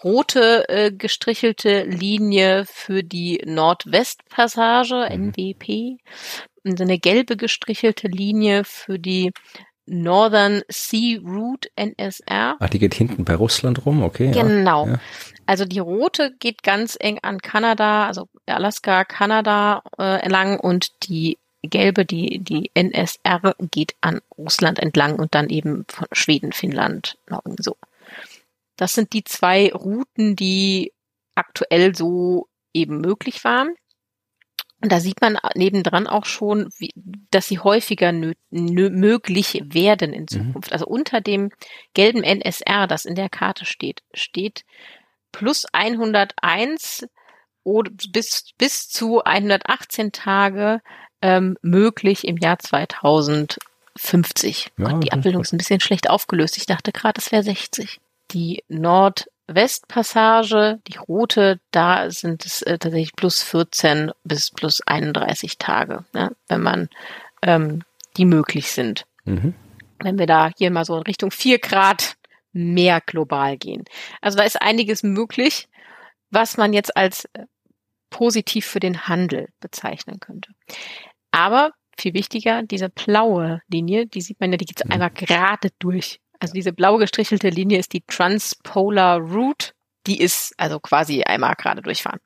rote 0.04 0.68
äh, 0.70 0.92
gestrichelte 0.92 1.84
Linie 1.84 2.66
für 2.66 3.04
die 3.04 3.42
Nordwestpassage, 3.46 5.10
mhm. 5.12 5.30
NWP, 5.30 5.98
und 6.64 6.82
eine 6.82 7.00
gelbe 7.00 7.38
gestrichelte 7.38 8.08
Linie 8.08 8.64
für 8.64 9.00
die 9.00 9.32
Northern 9.88 10.62
Sea 10.70 11.20
Route 11.24 11.70
NSR. 11.76 12.58
Ah, 12.60 12.68
die 12.68 12.80
geht 12.80 12.94
hinten 12.94 13.26
bei 13.26 13.36
Russland 13.36 13.86
rum, 13.86 14.04
okay. 14.04 14.32
Genau. 14.32 14.88
Ja. 14.88 15.00
Also 15.46 15.66
die 15.66 15.80
rote 15.80 16.36
geht 16.40 16.62
ganz 16.62 16.98
eng 17.00 17.20
an 17.22 17.40
Kanada, 17.40 18.06
also 18.06 18.28
Alaska, 18.46 19.06
Kanada 19.06 19.82
äh, 19.98 20.22
entlang 20.22 20.60
und 20.60 21.08
die 21.08 21.38
gelbe, 21.64 22.06
die, 22.06 22.40
die 22.40 22.70
NSR 22.74 23.56
geht 23.72 23.96
an 24.02 24.20
Russland 24.38 24.80
entlang 24.80 25.16
und 25.16 25.34
dann 25.34 25.50
eben 25.50 25.86
von 25.88 26.08
Schweden, 26.12 26.52
Finnland, 26.52 27.18
Norwegen 27.30 27.56
so. 27.62 27.78
Das 28.76 28.94
sind 28.94 29.14
die 29.14 29.24
zwei 29.24 29.72
Routen, 29.72 30.36
die 30.36 30.94
aktuell 31.36 31.96
so 31.96 32.48
eben 32.74 33.02
möglich 33.02 33.44
waren. 33.44 33.70
Und 34.82 34.92
da 34.92 35.00
sieht 35.00 35.22
man 35.22 35.38
nebendran 35.56 36.06
auch 36.06 36.26
schon, 36.26 36.70
wie, 36.78 36.92
dass 37.32 37.48
sie 37.48 37.58
häufiger 37.60 38.12
nö, 38.12 38.34
nö, 38.52 38.92
möglich 38.92 39.64
werden 39.66 40.14
in 40.14 40.24
mhm. 40.24 40.28
Zukunft. 40.28 40.70
Mhm. 40.70 40.74
Also 40.74 40.86
unter 40.86 41.22
dem 41.22 41.50
gelben 41.94 42.24
NSR, 42.24 42.88
das 42.88 43.06
in 43.06 43.16
der 43.16 43.30
Karte 43.30 43.66
steht, 43.66 44.04
steht 44.14 44.66
plus 45.32 45.66
101 45.72 47.08
oder 47.64 47.92
bis, 48.12 48.52
bis 48.58 48.88
zu 48.88 49.24
118 49.24 50.12
Tage 50.12 50.82
ähm, 51.22 51.58
möglich 51.62 52.28
im 52.28 52.38
Jahr 52.38 52.60
2050. 52.60 54.72
Ja, 54.78 54.92
Gott, 54.92 55.04
die 55.04 55.12
Abbildung 55.12 55.42
ist 55.42 55.54
ein 55.54 55.58
bisschen 55.58 55.80
schlecht 55.80 56.08
aufgelöst. 56.10 56.58
Ich 56.58 56.68
dachte 56.68 56.92
gerade, 56.92 57.20
es 57.20 57.32
wäre 57.32 57.44
60 57.44 58.00
die 58.32 58.64
Nordwestpassage, 59.48 60.80
die 60.88 60.98
rote, 60.98 61.60
da 61.72 62.10
sind 62.12 62.46
es 62.46 62.62
äh, 62.62 62.78
tatsächlich 62.78 63.16
plus 63.16 63.42
14 63.44 64.12
bis 64.24 64.52
plus 64.52 64.82
31 64.82 65.58
Tage, 65.58 66.06
ne, 66.14 66.36
wenn 66.48 66.62
man 66.62 66.90
ähm, 67.42 67.84
die 68.18 68.26
möglich 68.26 68.72
sind. 68.72 69.06
Mhm. 69.26 69.54
Wenn 70.00 70.20
wir 70.20 70.28
da 70.28 70.52
hier 70.58 70.70
mal 70.72 70.86
so 70.86 70.96
in 70.98 71.04
Richtung 71.04 71.32
4 71.32 71.60
Grad 71.60 72.16
mehr 72.52 73.02
global 73.02 73.58
gehen. 73.58 73.86
Also 74.22 74.38
da 74.38 74.44
ist 74.44 74.62
einiges 74.62 75.04
möglich, 75.04 75.68
was 76.30 76.58
man 76.58 76.74
jetzt 76.74 76.96
als 76.96 77.26
äh, 77.34 77.46
positiv 78.10 78.66
für 78.66 78.80
den 78.80 79.08
Handel 79.08 79.50
bezeichnen 79.60 80.20
könnte. 80.20 80.52
Aber 81.32 81.72
viel 81.98 82.14
wichtiger, 82.14 82.64
diese 82.64 82.90
blaue 82.90 83.62
Linie, 83.68 84.08
die 84.08 84.22
sieht 84.22 84.40
man 84.40 84.52
ja, 84.52 84.58
die 84.58 84.66
geht 84.66 84.86
mhm. 84.86 84.92
einmal 84.92 85.12
gerade 85.12 85.70
durch. 85.80 86.20
Also 86.40 86.54
diese 86.54 86.74
blau 86.74 86.98
gestrichelte 86.98 87.50
Linie 87.50 87.80
ist 87.80 87.94
die 87.94 88.04
Transpolar 88.06 89.20
Route. 89.20 89.74
Die 90.06 90.20
ist 90.22 90.54
also 90.58 90.80
quasi 90.80 91.24
einmal 91.24 91.56
gerade 91.56 91.82
durchfahren. 91.82 92.20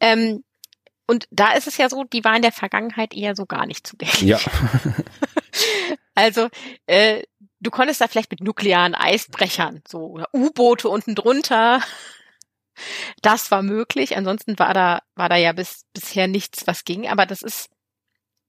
Ähm, 0.00 0.42
und 1.06 1.26
da 1.30 1.52
ist 1.52 1.66
es 1.66 1.76
ja 1.76 1.88
so, 1.88 2.04
die 2.04 2.24
war 2.24 2.36
in 2.36 2.42
der 2.42 2.52
Vergangenheit 2.52 3.14
eher 3.14 3.34
so 3.34 3.46
gar 3.46 3.66
nicht 3.66 3.86
zugänglich. 3.86 4.22
Ja. 4.22 4.38
also 6.14 6.48
äh, 6.86 7.22
du 7.60 7.70
konntest 7.70 8.00
da 8.00 8.08
vielleicht 8.08 8.30
mit 8.30 8.40
nuklearen 8.40 8.94
Eisbrechern, 8.94 9.82
so 9.86 10.22
U-Boote 10.32 10.88
unten 10.88 11.14
drunter. 11.14 11.80
Das 13.22 13.50
war 13.50 13.62
möglich. 13.62 14.16
Ansonsten 14.16 14.58
war 14.58 14.72
da 14.72 15.02
war 15.14 15.28
da 15.28 15.36
ja 15.36 15.52
bis 15.52 15.84
bisher 15.92 16.28
nichts, 16.28 16.66
was 16.66 16.84
ging. 16.84 17.08
Aber 17.08 17.26
das 17.26 17.42
ist 17.42 17.68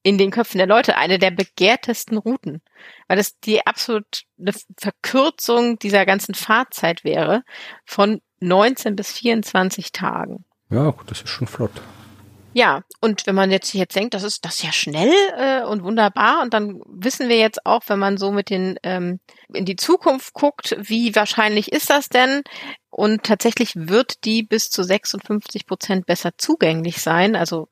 in 0.03 0.17
den 0.17 0.31
Köpfen 0.31 0.57
der 0.57 0.67
Leute 0.67 0.97
eine 0.97 1.19
der 1.19 1.31
begehrtesten 1.31 2.17
Routen, 2.17 2.61
weil 3.07 3.17
das 3.17 3.39
die 3.39 3.65
absolut 3.65 4.23
eine 4.39 4.53
Verkürzung 4.77 5.77
dieser 5.79 6.05
ganzen 6.05 6.33
Fahrzeit 6.33 7.03
wäre 7.03 7.43
von 7.85 8.21
19 8.39 8.95
bis 8.95 9.11
24 9.11 9.91
Tagen. 9.91 10.45
Ja, 10.69 10.89
gut, 10.89 11.11
das 11.11 11.21
ist 11.21 11.29
schon 11.29 11.47
flott. 11.47 11.71
Ja, 12.53 12.81
und 12.99 13.27
wenn 13.27 13.35
man 13.35 13.49
jetzt 13.49 13.73
jetzt 13.73 13.95
denkt, 13.95 14.13
das 14.13 14.23
ist 14.23 14.43
das 14.43 14.55
ist 14.55 14.63
ja 14.63 14.73
schnell 14.73 15.13
äh, 15.37 15.63
und 15.63 15.83
wunderbar, 15.83 16.41
und 16.41 16.53
dann 16.53 16.81
wissen 16.85 17.29
wir 17.29 17.37
jetzt 17.37 17.65
auch, 17.65 17.83
wenn 17.87 17.99
man 17.99 18.17
so 18.17 18.31
mit 18.31 18.49
den 18.49 18.77
ähm, 18.83 19.19
in 19.53 19.63
die 19.63 19.77
Zukunft 19.77 20.33
guckt, 20.33 20.75
wie 20.77 21.15
wahrscheinlich 21.15 21.71
ist 21.71 21.89
das 21.89 22.09
denn? 22.09 22.41
Und 22.89 23.23
tatsächlich 23.23 23.73
wird 23.75 24.25
die 24.25 24.43
bis 24.43 24.69
zu 24.69 24.83
56 24.83 25.65
Prozent 25.65 26.05
besser 26.05 26.31
zugänglich 26.37 26.97
sein, 27.01 27.37
also 27.37 27.69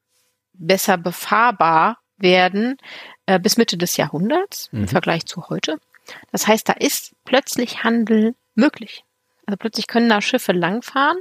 besser 0.54 0.98
befahrbar 0.98 1.99
werden 2.22 2.78
äh, 3.26 3.40
bis 3.40 3.58
Mitte 3.58 3.78
des 3.78 3.98
Jahrhunderts 3.98 4.70
mhm. 4.72 4.82
im 4.82 4.88
Vergleich 4.88 5.26
zu 5.26 5.50
heute. 5.50 5.80
Das 6.32 6.48
heißt, 6.48 6.68
da 6.68 6.74
ist 6.74 7.16
plötzlich 7.26 7.84
Handel 7.84 8.36
möglich. 8.56 9.04
Also 9.46 9.58
plötzlich 9.58 9.88
können 9.88 10.10
da 10.10 10.22
Schiffe 10.22 10.52
langfahren. 10.52 11.18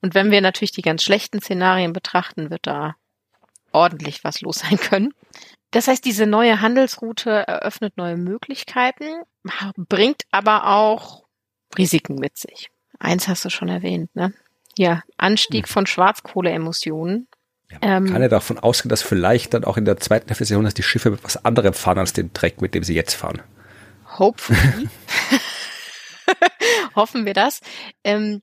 Und 0.00 0.14
wenn 0.14 0.30
wir 0.30 0.40
natürlich 0.40 0.72
die 0.72 0.82
ganz 0.82 1.02
schlechten 1.02 1.40
Szenarien 1.40 1.92
betrachten, 1.92 2.50
wird 2.50 2.66
da 2.66 2.94
ordentlich 3.72 4.24
was 4.24 4.40
los 4.40 4.56
sein 4.60 4.76
können. 4.76 5.12
Das 5.72 5.88
heißt, 5.88 6.04
diese 6.04 6.26
neue 6.26 6.60
Handelsroute 6.60 7.30
eröffnet 7.30 7.96
neue 7.96 8.16
Möglichkeiten, 8.16 9.22
bringt 9.76 10.22
aber 10.30 10.68
auch 10.68 11.24
Risiken 11.76 12.16
mit 12.16 12.38
sich. 12.38 12.70
Eins 12.98 13.28
hast 13.28 13.44
du 13.44 13.50
schon 13.50 13.68
erwähnt, 13.68 14.14
ne? 14.14 14.32
Ja, 14.78 15.02
Anstieg 15.16 15.68
von 15.68 15.86
Schwarzkohleemissionen 15.86 17.28
ja, 17.70 17.78
man 17.80 18.06
ähm, 18.06 18.12
kann 18.12 18.22
ja 18.22 18.28
davon 18.28 18.58
ausgehen, 18.58 18.90
dass 18.90 19.02
vielleicht 19.02 19.54
dann 19.54 19.64
auch 19.64 19.76
in 19.76 19.84
der 19.84 19.96
zweiten 19.96 20.28
Hälfte 20.28 20.42
des 20.42 20.50
Jahrhunderts 20.50 20.74
die 20.74 20.82
Schiffe 20.82 21.10
mit 21.10 21.24
was 21.24 21.44
anderem 21.44 21.74
fahren 21.74 21.98
als 21.98 22.12
den 22.12 22.32
Dreck, 22.32 22.60
mit 22.60 22.74
dem 22.74 22.84
sie 22.84 22.94
jetzt 22.94 23.14
fahren. 23.14 23.42
Hopefully. 24.18 24.88
Hoffen 26.94 27.26
wir 27.26 27.34
das. 27.34 27.60
Ähm, 28.04 28.42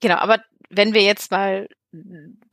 genau, 0.00 0.16
aber 0.16 0.38
wenn 0.68 0.94
wir 0.94 1.02
jetzt 1.02 1.30
mal 1.30 1.68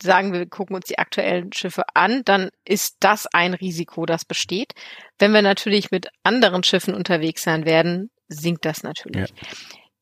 sagen, 0.02 0.34
wir 0.34 0.48
gucken 0.48 0.76
uns 0.76 0.88
die 0.88 0.98
aktuellen 0.98 1.54
Schiffe 1.54 1.84
an, 1.94 2.24
dann 2.26 2.50
ist 2.66 2.98
das 3.02 3.28
ein 3.28 3.54
Risiko, 3.54 4.06
das 4.06 4.26
besteht. 4.26 4.74
Wenn 5.20 5.32
wir 5.32 5.44
natürlich 5.44 5.92
mit 5.92 6.10
anderen 6.24 6.64
Schiffen 6.64 6.96
unterwegs 6.96 7.44
sein 7.44 7.66
werden, 7.66 8.10
sinkt 8.28 8.66
das 8.66 8.82
natürlich. 8.82 9.30
Ja. 9.30 9.48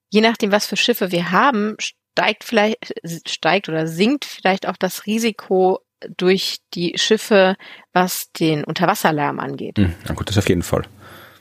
Je 0.09 0.21
nachdem, 0.21 0.51
was 0.51 0.65
für 0.65 0.77
Schiffe 0.77 1.11
wir 1.11 1.31
haben, 1.31 1.75
steigt 1.79 2.45
vielleicht, 2.45 2.93
steigt 3.27 3.67
oder 3.67 3.87
sinkt 3.87 4.23
vielleicht 4.23 4.67
auch 4.67 4.77
das 4.77 5.05
Risiko 5.05 5.79
durch 6.17 6.57
die 6.73 6.93
Schiffe, 6.97 7.55
was 7.93 8.31
den 8.31 8.63
Unterwasserlärm 8.63 9.39
angeht. 9.39 9.77
Hm, 9.77 9.93
na 10.07 10.13
gut, 10.13 10.29
das 10.29 10.37
auf 10.37 10.49
jeden 10.49 10.63
Fall. 10.63 10.83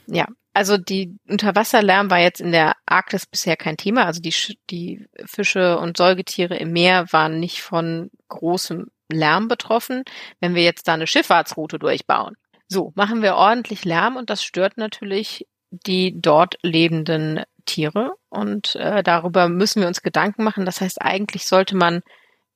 Ja, 0.06 0.26
also 0.52 0.76
die 0.78 1.16
Unterwasserlärm 1.28 2.10
war 2.10 2.20
jetzt 2.20 2.40
in 2.40 2.52
der 2.52 2.76
Arktis 2.86 3.26
bisher 3.26 3.56
kein 3.56 3.76
Thema. 3.76 4.04
Also 4.04 4.20
die, 4.20 4.34
die 4.70 5.06
Fische 5.26 5.78
und 5.78 5.96
Säugetiere 5.96 6.56
im 6.56 6.72
Meer 6.72 7.06
waren 7.10 7.40
nicht 7.40 7.60
von 7.62 8.10
großem 8.28 8.86
Lärm 9.10 9.48
betroffen. 9.48 10.04
Wenn 10.40 10.54
wir 10.54 10.62
jetzt 10.62 10.86
da 10.86 10.94
eine 10.94 11.06
Schifffahrtsroute 11.06 11.78
durchbauen, 11.78 12.36
so 12.68 12.92
machen 12.94 13.20
wir 13.20 13.34
ordentlich 13.34 13.84
Lärm 13.84 14.16
und 14.16 14.30
das 14.30 14.44
stört 14.44 14.78
natürlich 14.78 15.46
die 15.70 16.14
dort 16.20 16.56
lebenden 16.62 17.42
Tiere 17.64 18.14
und 18.28 18.76
äh, 18.76 19.02
darüber 19.02 19.48
müssen 19.48 19.80
wir 19.80 19.88
uns 19.88 20.02
Gedanken 20.02 20.44
machen. 20.44 20.66
Das 20.66 20.80
heißt, 20.80 21.02
eigentlich 21.02 21.46
sollte 21.46 21.76
man 21.76 22.02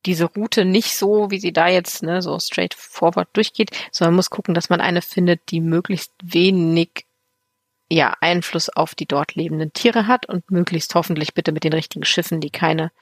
diese 0.06 0.24
Route 0.24 0.64
nicht 0.64 0.96
so, 0.96 1.30
wie 1.30 1.40
sie 1.40 1.52
da 1.52 1.68
jetzt 1.68 2.02
ne, 2.02 2.22
so 2.22 2.38
straightforward 2.38 3.28
durchgeht, 3.32 3.70
sondern 3.90 4.14
muss 4.14 4.30
gucken, 4.30 4.54
dass 4.54 4.70
man 4.70 4.80
eine 4.80 5.02
findet, 5.02 5.50
die 5.50 5.61
möglichst 5.61 6.12
wenig 6.22 7.06
ja, 7.90 8.14
Einfluss 8.20 8.68
auf 8.68 8.94
die 8.94 9.06
dort 9.06 9.34
lebenden 9.34 9.72
Tiere 9.72 10.06
hat 10.06 10.26
und 10.26 10.50
möglichst 10.50 10.94
hoffentlich 10.94 11.34
bitte 11.34 11.52
mit 11.52 11.64
den 11.64 11.72
richtigen 11.72 12.04
Schiffen, 12.04 12.40
die 12.40 12.50
keine 12.50 12.92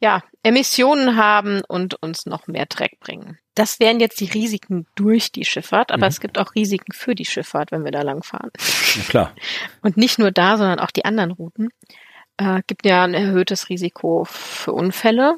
ja, 0.00 0.22
Emissionen 0.42 1.16
haben 1.16 1.62
und 1.66 1.94
uns 2.02 2.26
noch 2.26 2.46
mehr 2.46 2.66
Dreck 2.66 2.98
bringen. 3.00 3.38
Das 3.54 3.78
wären 3.78 4.00
jetzt 4.00 4.20
die 4.20 4.26
Risiken 4.26 4.86
durch 4.96 5.30
die 5.30 5.44
Schifffahrt, 5.44 5.92
aber 5.92 6.06
mhm. 6.06 6.10
es 6.10 6.20
gibt 6.20 6.38
auch 6.38 6.54
Risiken 6.56 6.92
für 6.92 7.14
die 7.14 7.24
Schifffahrt, 7.24 7.70
wenn 7.70 7.84
wir 7.84 7.92
da 7.92 8.02
langfahren. 8.02 8.50
Ja, 8.96 9.02
klar. 9.04 9.34
Und 9.80 9.96
nicht 9.96 10.18
nur 10.18 10.32
da, 10.32 10.58
sondern 10.58 10.80
auch 10.80 10.90
die 10.90 11.04
anderen 11.04 11.30
Routen. 11.30 11.70
Äh, 12.36 12.62
gibt 12.66 12.84
ja 12.84 13.04
ein 13.04 13.14
erhöhtes 13.14 13.68
Risiko 13.68 14.24
für 14.24 14.72
Unfälle 14.72 15.36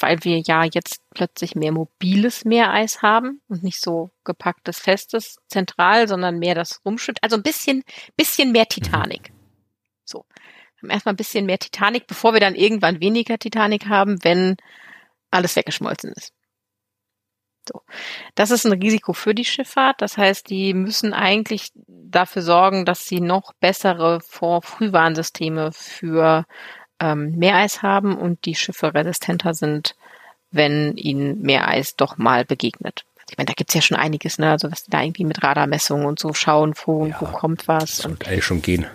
weil 0.00 0.24
wir 0.24 0.40
ja 0.40 0.64
jetzt 0.64 1.02
plötzlich 1.14 1.54
mehr 1.54 1.72
mobiles 1.72 2.44
Meereis 2.44 3.02
haben 3.02 3.40
und 3.48 3.62
nicht 3.62 3.80
so 3.80 4.10
gepacktes 4.24 4.78
festes 4.78 5.38
zentral, 5.48 6.08
sondern 6.08 6.38
mehr 6.38 6.54
das 6.54 6.80
rumschwimmt. 6.84 7.22
Also 7.22 7.36
ein 7.36 7.42
bisschen, 7.42 7.82
bisschen 8.16 8.52
mehr 8.52 8.66
Titanic. 8.66 9.32
So. 10.04 10.24
Wir 10.76 10.88
haben 10.88 10.90
erstmal 10.90 11.14
ein 11.14 11.18
bisschen 11.18 11.46
mehr 11.46 11.58
Titanic, 11.58 12.06
bevor 12.06 12.32
wir 12.32 12.40
dann 12.40 12.54
irgendwann 12.54 13.00
weniger 13.00 13.38
Titanic 13.38 13.86
haben, 13.86 14.22
wenn 14.22 14.56
alles 15.30 15.56
weggeschmolzen 15.56 16.12
ist. 16.12 16.32
So. 17.68 17.82
Das 18.34 18.50
ist 18.50 18.64
ein 18.64 18.80
Risiko 18.80 19.12
für 19.12 19.34
die 19.34 19.44
Schifffahrt. 19.44 20.00
Das 20.00 20.16
heißt, 20.16 20.48
die 20.48 20.72
müssen 20.74 21.12
eigentlich 21.12 21.70
dafür 21.86 22.42
sorgen, 22.42 22.84
dass 22.84 23.06
sie 23.06 23.20
noch 23.20 23.52
bessere 23.60 24.20
Vor-Frühwarnsysteme 24.20 25.72
für 25.72 26.46
ähm, 27.00 27.36
Meereis 27.36 27.82
haben 27.82 28.16
und 28.16 28.44
die 28.44 28.54
Schiffe 28.54 28.94
resistenter 28.94 29.54
sind, 29.54 29.94
wenn 30.50 30.96
ihnen 30.96 31.40
Meereis 31.42 31.96
doch 31.96 32.16
mal 32.16 32.44
begegnet. 32.44 33.04
Ich 33.30 33.36
meine, 33.36 33.46
da 33.46 33.52
gibt's 33.52 33.74
ja 33.74 33.82
schon 33.82 33.96
einiges, 33.96 34.38
ne? 34.38 34.50
Also 34.50 34.70
was 34.70 34.84
da 34.84 35.02
irgendwie 35.02 35.24
mit 35.24 35.42
Radarmessungen 35.42 36.06
und 36.06 36.18
so 36.18 36.32
schauen, 36.32 36.74
wo, 36.84 37.06
ja, 37.06 37.16
wo 37.20 37.26
kommt 37.26 37.68
was. 37.68 37.84
Das 37.84 37.96
sollte 37.98 38.26
eigentlich 38.28 38.44
schon 38.44 38.62
gehen. 38.62 38.86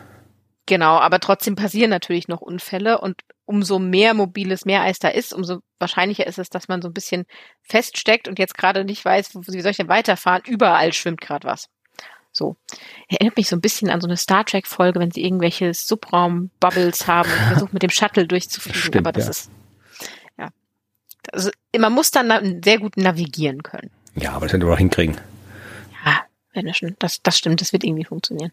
Genau, 0.65 0.97
aber 0.97 1.19
trotzdem 1.19 1.55
passieren 1.55 1.89
natürlich 1.89 2.27
noch 2.29 2.41
Unfälle 2.41 2.99
und 2.99 3.21
umso 3.45 3.79
mehr 3.79 4.13
mobiles 4.13 4.63
Meereis 4.65 4.97
da 4.97 5.09
ist, 5.09 5.33
umso 5.33 5.59
wahrscheinlicher 5.77 6.25
ist 6.25 6.39
es, 6.39 6.49
dass 6.49 6.69
man 6.69 6.81
so 6.81 6.87
ein 6.87 6.93
bisschen 6.93 7.25
feststeckt 7.61 8.29
und 8.29 8.39
jetzt 8.39 8.57
gerade 8.57 8.85
nicht 8.85 9.03
weiß, 9.03 9.35
wie 9.35 9.61
soll 9.61 9.71
ich 9.71 9.77
denn 9.77 9.89
weiterfahren? 9.89 10.41
Überall 10.45 10.93
schwimmt 10.93 11.19
gerade 11.19 11.45
was. 11.47 11.67
So. 12.33 12.57
Erinnert 13.07 13.37
mich 13.37 13.47
so 13.47 13.55
ein 13.55 13.61
bisschen 13.61 13.89
an 13.89 14.01
so 14.01 14.07
eine 14.07 14.17
Star 14.17 14.43
Trek-Folge, 14.43 14.99
wenn 14.99 15.11
sie 15.11 15.23
irgendwelche 15.23 15.73
Subraum-Bubbles 15.73 17.07
haben 17.07 17.29
und 17.31 17.47
versuchen 17.47 17.73
mit 17.73 17.83
dem 17.83 17.91
Shuttle 17.91 18.27
durchzufliegen. 18.27 18.81
Stimmt, 18.81 19.07
aber 19.07 19.11
das 19.11 19.25
ja. 19.25 19.29
ist, 19.29 19.51
ja. 20.37 20.49
Also, 21.31 21.51
man 21.77 21.93
muss 21.93 22.11
dann 22.11 22.61
sehr 22.63 22.79
gut 22.79 22.97
navigieren 22.97 23.61
können. 23.61 23.91
Ja, 24.15 24.33
aber 24.33 24.47
das 24.47 24.53
werden 24.53 24.67
wir 24.67 24.73
auch 24.73 24.77
hinkriegen. 24.77 25.17
Ja, 26.05 26.21
wenn 26.53 26.65
das, 26.65 26.77
schon, 26.77 26.95
das, 26.99 27.21
das 27.21 27.37
stimmt, 27.37 27.61
das 27.61 27.71
wird 27.71 27.83
irgendwie 27.83 28.05
funktionieren. 28.05 28.51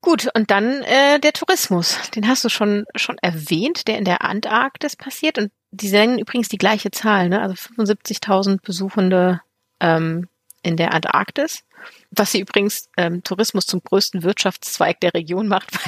Gut, 0.00 0.28
und 0.34 0.50
dann 0.50 0.82
äh, 0.82 1.20
der 1.20 1.32
Tourismus. 1.32 1.96
Den 2.16 2.26
hast 2.26 2.44
du 2.44 2.48
schon 2.48 2.86
schon 2.96 3.18
erwähnt, 3.18 3.86
der 3.86 3.98
in 3.98 4.04
der 4.04 4.22
Antarktis 4.22 4.96
passiert. 4.96 5.38
Und 5.38 5.52
die 5.70 5.88
sagen 5.88 6.18
übrigens 6.18 6.48
die 6.48 6.58
gleiche 6.58 6.90
Zahl, 6.90 7.28
ne? 7.28 7.40
Also 7.40 7.54
75.000 7.54 8.60
Besuchende 8.62 9.40
ähm, 9.78 10.28
in 10.62 10.76
der 10.76 10.94
Antarktis. 10.94 11.64
Was 12.10 12.32
sie 12.32 12.40
übrigens 12.40 12.88
ähm, 12.96 13.22
Tourismus 13.22 13.66
zum 13.66 13.82
größten 13.82 14.22
Wirtschaftszweig 14.22 15.00
der 15.00 15.14
Region 15.14 15.48
macht. 15.48 15.70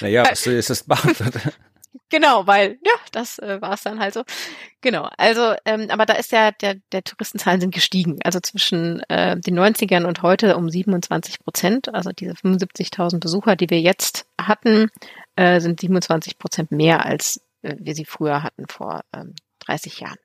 Naja, 0.00 0.24
was 0.30 0.44
soll 0.44 0.54
jetzt 0.54 0.70
das 0.70 0.86
machen? 0.86 1.12
Genau, 2.10 2.46
weil 2.46 2.78
ja, 2.84 2.92
das 3.12 3.38
äh, 3.38 3.60
war 3.60 3.74
es 3.74 3.82
dann 3.82 4.00
halt 4.00 4.14
so. 4.14 4.22
Genau, 4.80 5.10
also 5.18 5.54
ähm, 5.64 5.88
aber 5.90 6.06
da 6.06 6.14
ist 6.14 6.32
ja 6.32 6.52
der 6.52 6.76
der 6.92 7.04
Touristenzahlen 7.04 7.60
sind 7.60 7.74
gestiegen, 7.74 8.18
also 8.24 8.40
zwischen 8.40 9.02
äh, 9.08 9.38
den 9.38 9.58
90ern 9.58 10.06
und 10.06 10.22
heute 10.22 10.56
um 10.56 10.70
27 10.70 11.40
Prozent. 11.40 11.92
Also 11.94 12.10
diese 12.10 12.32
75.000 12.32 13.18
Besucher, 13.20 13.56
die 13.56 13.68
wir 13.68 13.80
jetzt 13.80 14.26
hatten, 14.40 14.90
äh, 15.36 15.60
sind 15.60 15.80
27 15.80 16.38
Prozent 16.38 16.70
mehr 16.70 17.04
als 17.04 17.42
äh, 17.62 17.74
wir 17.78 17.94
sie 17.94 18.04
früher 18.04 18.42
hatten 18.42 18.66
vor 18.68 19.02
ähm, 19.14 19.34
30 19.66 20.00
Jahren. 20.00 20.18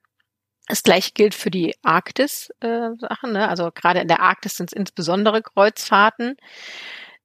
Das 0.67 0.83
gleiche 0.83 1.11
gilt 1.13 1.35
für 1.35 1.51
die 1.51 1.75
Arktis-Sachen. 1.83 3.29
Äh, 3.29 3.33
ne? 3.33 3.49
Also 3.49 3.69
gerade 3.73 3.99
in 3.99 4.07
der 4.07 4.21
Arktis 4.21 4.55
sind 4.55 4.71
es 4.71 4.77
insbesondere 4.77 5.41
Kreuzfahrten. 5.41 6.37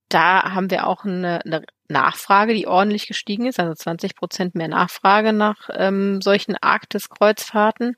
Da 0.08 0.54
haben 0.54 0.70
wir 0.70 0.86
auch 0.86 1.04
eine, 1.04 1.44
eine 1.44 1.62
Nachfrage, 1.88 2.54
die 2.54 2.66
ordentlich 2.66 3.06
gestiegen 3.06 3.46
ist, 3.46 3.60
also 3.60 3.74
20 3.74 4.16
Prozent 4.16 4.54
mehr 4.54 4.68
Nachfrage 4.68 5.32
nach 5.32 5.68
ähm, 5.72 6.20
solchen 6.20 6.56
Arktis-Kreuzfahrten. 6.56 7.96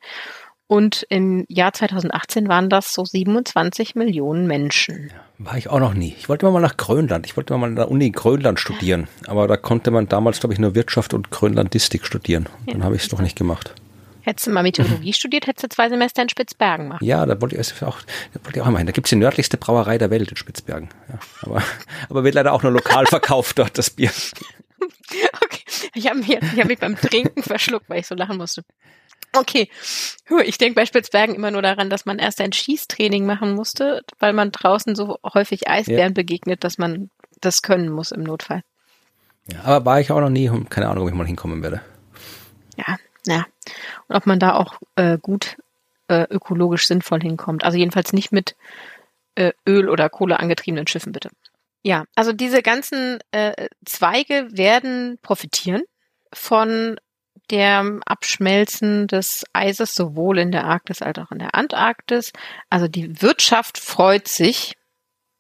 Und 0.67 1.05
im 1.09 1.47
Jahr 1.49 1.73
2018 1.73 2.49
waren 2.49 2.69
das 2.69 2.95
so 2.95 3.05
27 3.05 3.97
Millionen 3.97 4.47
Menschen. 4.47 5.13
War 5.39 5.57
ich 5.57 5.69
auch 5.69 5.81
noch 5.81 5.95
nie. 5.95 6.15
Ich 6.19 6.29
wollte 6.29 6.49
mal 6.49 6.61
nach 6.61 6.77
Grönland. 6.77 7.27
Ich 7.27 7.37
wollte 7.37 7.57
mal 7.57 7.67
an 7.67 7.75
der 7.77 7.91
Uni 7.91 8.11
Grönland 8.11 8.61
studieren. 8.61 9.09
Aber 9.27 9.49
da 9.49 9.57
konnte 9.57 9.91
man 9.91 10.09
damals, 10.09 10.39
glaube 10.39 10.53
ich, 10.53 10.61
nur 10.61 10.77
Wirtschaft 10.77 11.13
und 11.13 11.31
Grönlandistik 11.31 12.07
studieren. 12.07 12.49
Dann 12.67 12.81
ja. 12.81 12.85
habe 12.85 12.95
ich 12.95 13.03
es 13.03 13.09
doch 13.09 13.21
nicht 13.21 13.37
gemacht 13.37 13.75
Hättest 14.31 14.47
du 14.47 14.53
mal 14.53 14.63
Meteorologie 14.63 15.13
studiert, 15.13 15.49
hättest 15.49 15.65
du 15.65 15.69
zwei 15.71 15.89
Semester 15.89 16.23
in 16.23 16.29
Spitzbergen 16.29 16.87
machen. 16.87 17.05
Ja, 17.05 17.27
da 17.27 17.41
wollte 17.41 17.57
ich 17.57 17.83
auch, 17.83 17.99
da 18.33 18.45
wollte 18.45 18.61
ich 18.61 18.63
auch 18.65 18.71
mal 18.71 18.79
hin. 18.79 18.87
Da 18.87 18.93
gibt's 18.93 19.11
die 19.11 19.17
nördlichste 19.17 19.57
Brauerei 19.57 19.99
der 19.99 20.11
Welt 20.11 20.31
in 20.31 20.37
Spitzbergen. 20.37 20.89
Ja, 21.09 21.19
aber, 21.43 21.65
aber 22.09 22.23
wird 22.23 22.37
leider 22.37 22.53
auch 22.53 22.63
nur 22.63 22.71
lokal 22.71 23.07
verkauft 23.09 23.59
dort, 23.59 23.77
das 23.77 23.91
Bier. 23.91 24.13
Okay, 25.43 25.61
ich 25.95 26.07
habe 26.07 26.21
mich, 26.21 26.29
ich 26.31 26.61
hab 26.61 26.69
mich 26.69 26.79
beim 26.79 26.97
Trinken 26.97 27.43
verschluckt, 27.43 27.91
weil 27.91 27.99
ich 27.99 28.07
so 28.07 28.15
lachen 28.15 28.37
musste. 28.37 28.63
Okay, 29.33 29.69
ich 30.45 30.57
denke 30.57 30.77
bei 30.77 30.87
Spitzbergen 30.87 31.35
immer 31.35 31.51
nur 31.51 31.63
daran, 31.63 31.91
dass 31.91 32.07
man 32.07 32.21
erst 32.21 32.41
ein 32.41 32.53
Schießtraining 32.53 33.27
machen 33.27 33.55
musste, 33.55 34.03
weil 34.21 34.33
man 34.33 34.53
draußen 34.53 34.95
so 34.95 35.19
häufig 35.35 35.69
Eisbären 35.69 36.13
ja. 36.13 36.15
begegnet, 36.15 36.63
dass 36.63 36.79
man 36.79 37.11
das 37.41 37.63
können 37.63 37.89
muss 37.89 38.13
im 38.13 38.23
Notfall. 38.23 38.63
Ja, 39.53 39.65
aber 39.65 39.85
war 39.85 40.01
ich 40.01 40.13
auch 40.13 40.21
noch 40.21 40.31
nie, 40.31 40.49
keine 40.71 40.89
Ahnung, 40.89 41.05
ob 41.05 41.11
ich 41.11 41.17
mal 41.17 41.27
hinkommen 41.27 41.63
werde. 41.63 41.83
Ja, 42.77 42.97
ja. 43.27 43.47
Und 44.09 44.17
ob 44.17 44.27
man 44.27 44.39
da 44.39 44.55
auch 44.55 44.81
äh, 44.97 45.19
gut 45.19 45.57
äh, 46.09 46.27
ökologisch 46.31 46.87
sinnvoll 46.87 47.21
hinkommt. 47.21 47.65
Also 47.65 47.79
jedenfalls 47.79 48.13
nicht 48.13 48.33
mit 48.33 48.57
äh, 49.37 49.53
Öl- 49.67 49.89
oder 49.89 50.09
Kohle 50.09 50.41
angetriebenen 50.41 50.87
Schiffen, 50.87 51.13
bitte. 51.13 51.31
Ja, 51.83 52.05
also 52.15 52.33
diese 52.33 52.63
ganzen 52.63 53.19
äh, 53.31 53.69
Zweige 53.85 54.49
werden 54.51 55.19
profitieren 55.23 55.83
von 56.33 56.99
der 57.51 58.01
Abschmelzen 58.05 59.07
des 59.07 59.45
Eises 59.53 59.95
sowohl 59.95 60.39
in 60.39 60.53
der 60.53 60.65
Arktis 60.67 61.03
als 61.03 61.19
auch 61.19 61.33
in 61.33 61.39
der 61.39 61.55
Antarktis. 61.55 62.33
Also 62.69 62.87
die 62.87 63.23
Wirtschaft 63.23 63.79
freut 63.79 64.29
sich, 64.29 64.77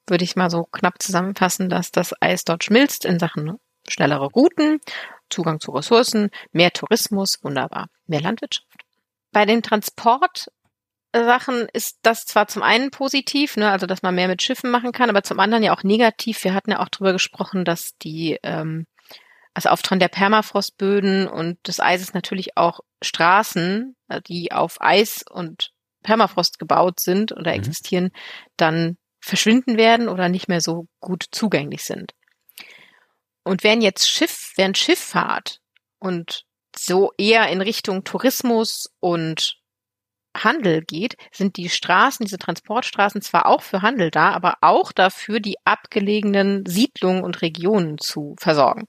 würde 0.07 0.25
ich 0.25 0.35
mal 0.35 0.51
so 0.51 0.65
knapp 0.65 1.01
zusammenfassen, 1.01 1.69
dass 1.69 1.93
das 1.93 2.15
Eis 2.21 2.45
dort 2.45 2.65
schmilzt 2.65 3.05
in 3.05 3.19
Sachen 3.19 3.59
schnellere 3.89 4.27
Routen, 4.27 4.81
Zugang 5.31 5.61
zu 5.61 5.73
Ressourcen, 5.73 6.31
mehr 6.53 6.73
Tourismus, 6.73 7.43
wunderbar, 7.43 7.89
mehr 8.07 8.21
Landwirtschaft. 8.21 8.67
Bei 9.33 9.47
den 9.47 9.63
Transportsachen 9.63 11.69
ist 11.73 11.99
das 12.03 12.25
zwar 12.25 12.49
zum 12.49 12.63
einen 12.63 12.91
positiv, 12.91 13.57
ne, 13.57 13.71
also 13.71 13.87
dass 13.87 14.03
man 14.03 14.15
mehr 14.15 14.29
mit 14.29 14.43
Schiffen 14.43 14.71
machen 14.71 14.93
kann, 14.93 15.11
aber 15.11 15.23
zum 15.23 15.41
anderen 15.41 15.63
ja 15.63 15.77
auch 15.77 15.85
negativ. 15.85 16.43
Wir 16.45 16.55
hatten 16.55 16.73
ja 16.73 16.81
auch 16.81 16.89
darüber 16.89 17.13
gesprochen, 17.13 17.65
dass 17.65 17.97
die 17.99 18.39
ähm, 18.43 18.87
also 19.55 19.69
Auftauen 19.69 20.01
der 20.01 20.09
Permafrostböden 20.09 21.29
und 21.29 21.59
des 21.67 21.81
Eises 21.81 22.15
natürlich 22.15 22.57
auch 22.57 22.81
Straßen, 23.03 23.97
äh, 24.09 24.21
die 24.23 24.53
auf 24.53 24.81
Eis 24.81 25.25
und 25.29 25.73
Permafrost 26.03 26.59
gebaut 26.59 27.01
sind 27.01 27.33
oder 27.33 27.53
mhm. 27.53 27.59
existieren, 27.59 28.11
dann 28.57 28.97
verschwinden 29.21 29.77
werden 29.77 30.09
oder 30.09 30.29
nicht 30.29 30.49
mehr 30.49 30.61
so 30.61 30.87
gut 31.01 31.25
zugänglich 31.31 31.85
sind. 31.85 32.15
Und 33.45 33.65
wenn 33.65 33.81
jetzt 33.81 34.09
Schiff, 34.09 34.53
während 34.57 34.79
Schifffahrt 34.79 35.61
und 35.99 36.45
so 36.77 37.13
eher 37.19 37.49
in 37.49 37.61
Richtung 37.61 38.05
Tourismus 38.05 38.91
und 39.01 39.57
Handel 40.37 40.83
geht, 40.83 41.17
sind 41.33 41.57
die 41.57 41.69
Straßen, 41.69 42.25
diese 42.25 42.39
Transportstraßen 42.39 43.21
zwar 43.23 43.47
auch 43.47 43.63
für 43.63 43.83
Handel 43.83 44.11
da, 44.11 44.31
aber 44.31 44.59
auch 44.61 44.93
dafür, 44.93 45.41
die 45.41 45.57
abgelegenen 45.65 46.65
Siedlungen 46.67 47.25
und 47.25 47.43
Regionen 47.43 47.99
zu 47.99 48.37
versorgen 48.39 48.87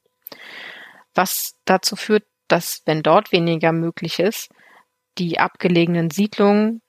was 1.13 1.55
dazu 1.65 1.95
führt, 1.95 2.23
dass, 2.47 2.81
wenn 2.85 3.03
dort 3.03 3.31
weniger 3.31 3.71
möglich 3.71 4.19
ist, 4.19 4.49
die 5.17 5.39
abgelegenen 5.39 6.09
Siedlungen 6.09 6.81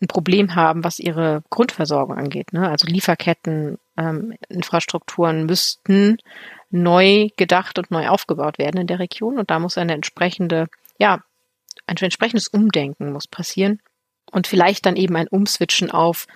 ein 0.00 0.08
Problem 0.08 0.54
haben, 0.54 0.84
was 0.84 0.98
ihre 0.98 1.42
Grundversorgung 1.50 2.16
angeht. 2.16 2.52
Ne? 2.52 2.68
Also 2.68 2.86
Lieferketten, 2.86 3.78
ähm, 3.98 4.34
Infrastrukturen 4.48 5.44
müssten 5.44 6.18
neu 6.70 7.28
gedacht 7.36 7.78
und 7.78 7.90
neu 7.90 8.08
aufgebaut 8.08 8.58
werden 8.58 8.80
in 8.80 8.86
der 8.86 9.00
Region. 9.00 9.38
Und 9.38 9.50
da 9.50 9.58
muss 9.58 9.76
eine 9.76 9.94
entsprechende, 9.94 10.68
ja, 10.98 11.22
ein 11.86 11.96
entsprechendes 11.96 12.48
Umdenken 12.48 13.12
muss 13.12 13.26
passieren. 13.26 13.80
Und 14.30 14.46
vielleicht 14.46 14.86
dann 14.86 14.96
eben 14.96 15.16
ein 15.16 15.28
Umswitchen 15.28 15.90
auf, 15.90 16.26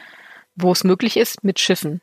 wo 0.55 0.73
es 0.73 0.85
möglich 0.85 1.17
ist, 1.17 1.45
mit 1.45 1.61
Schiffen. 1.61 2.01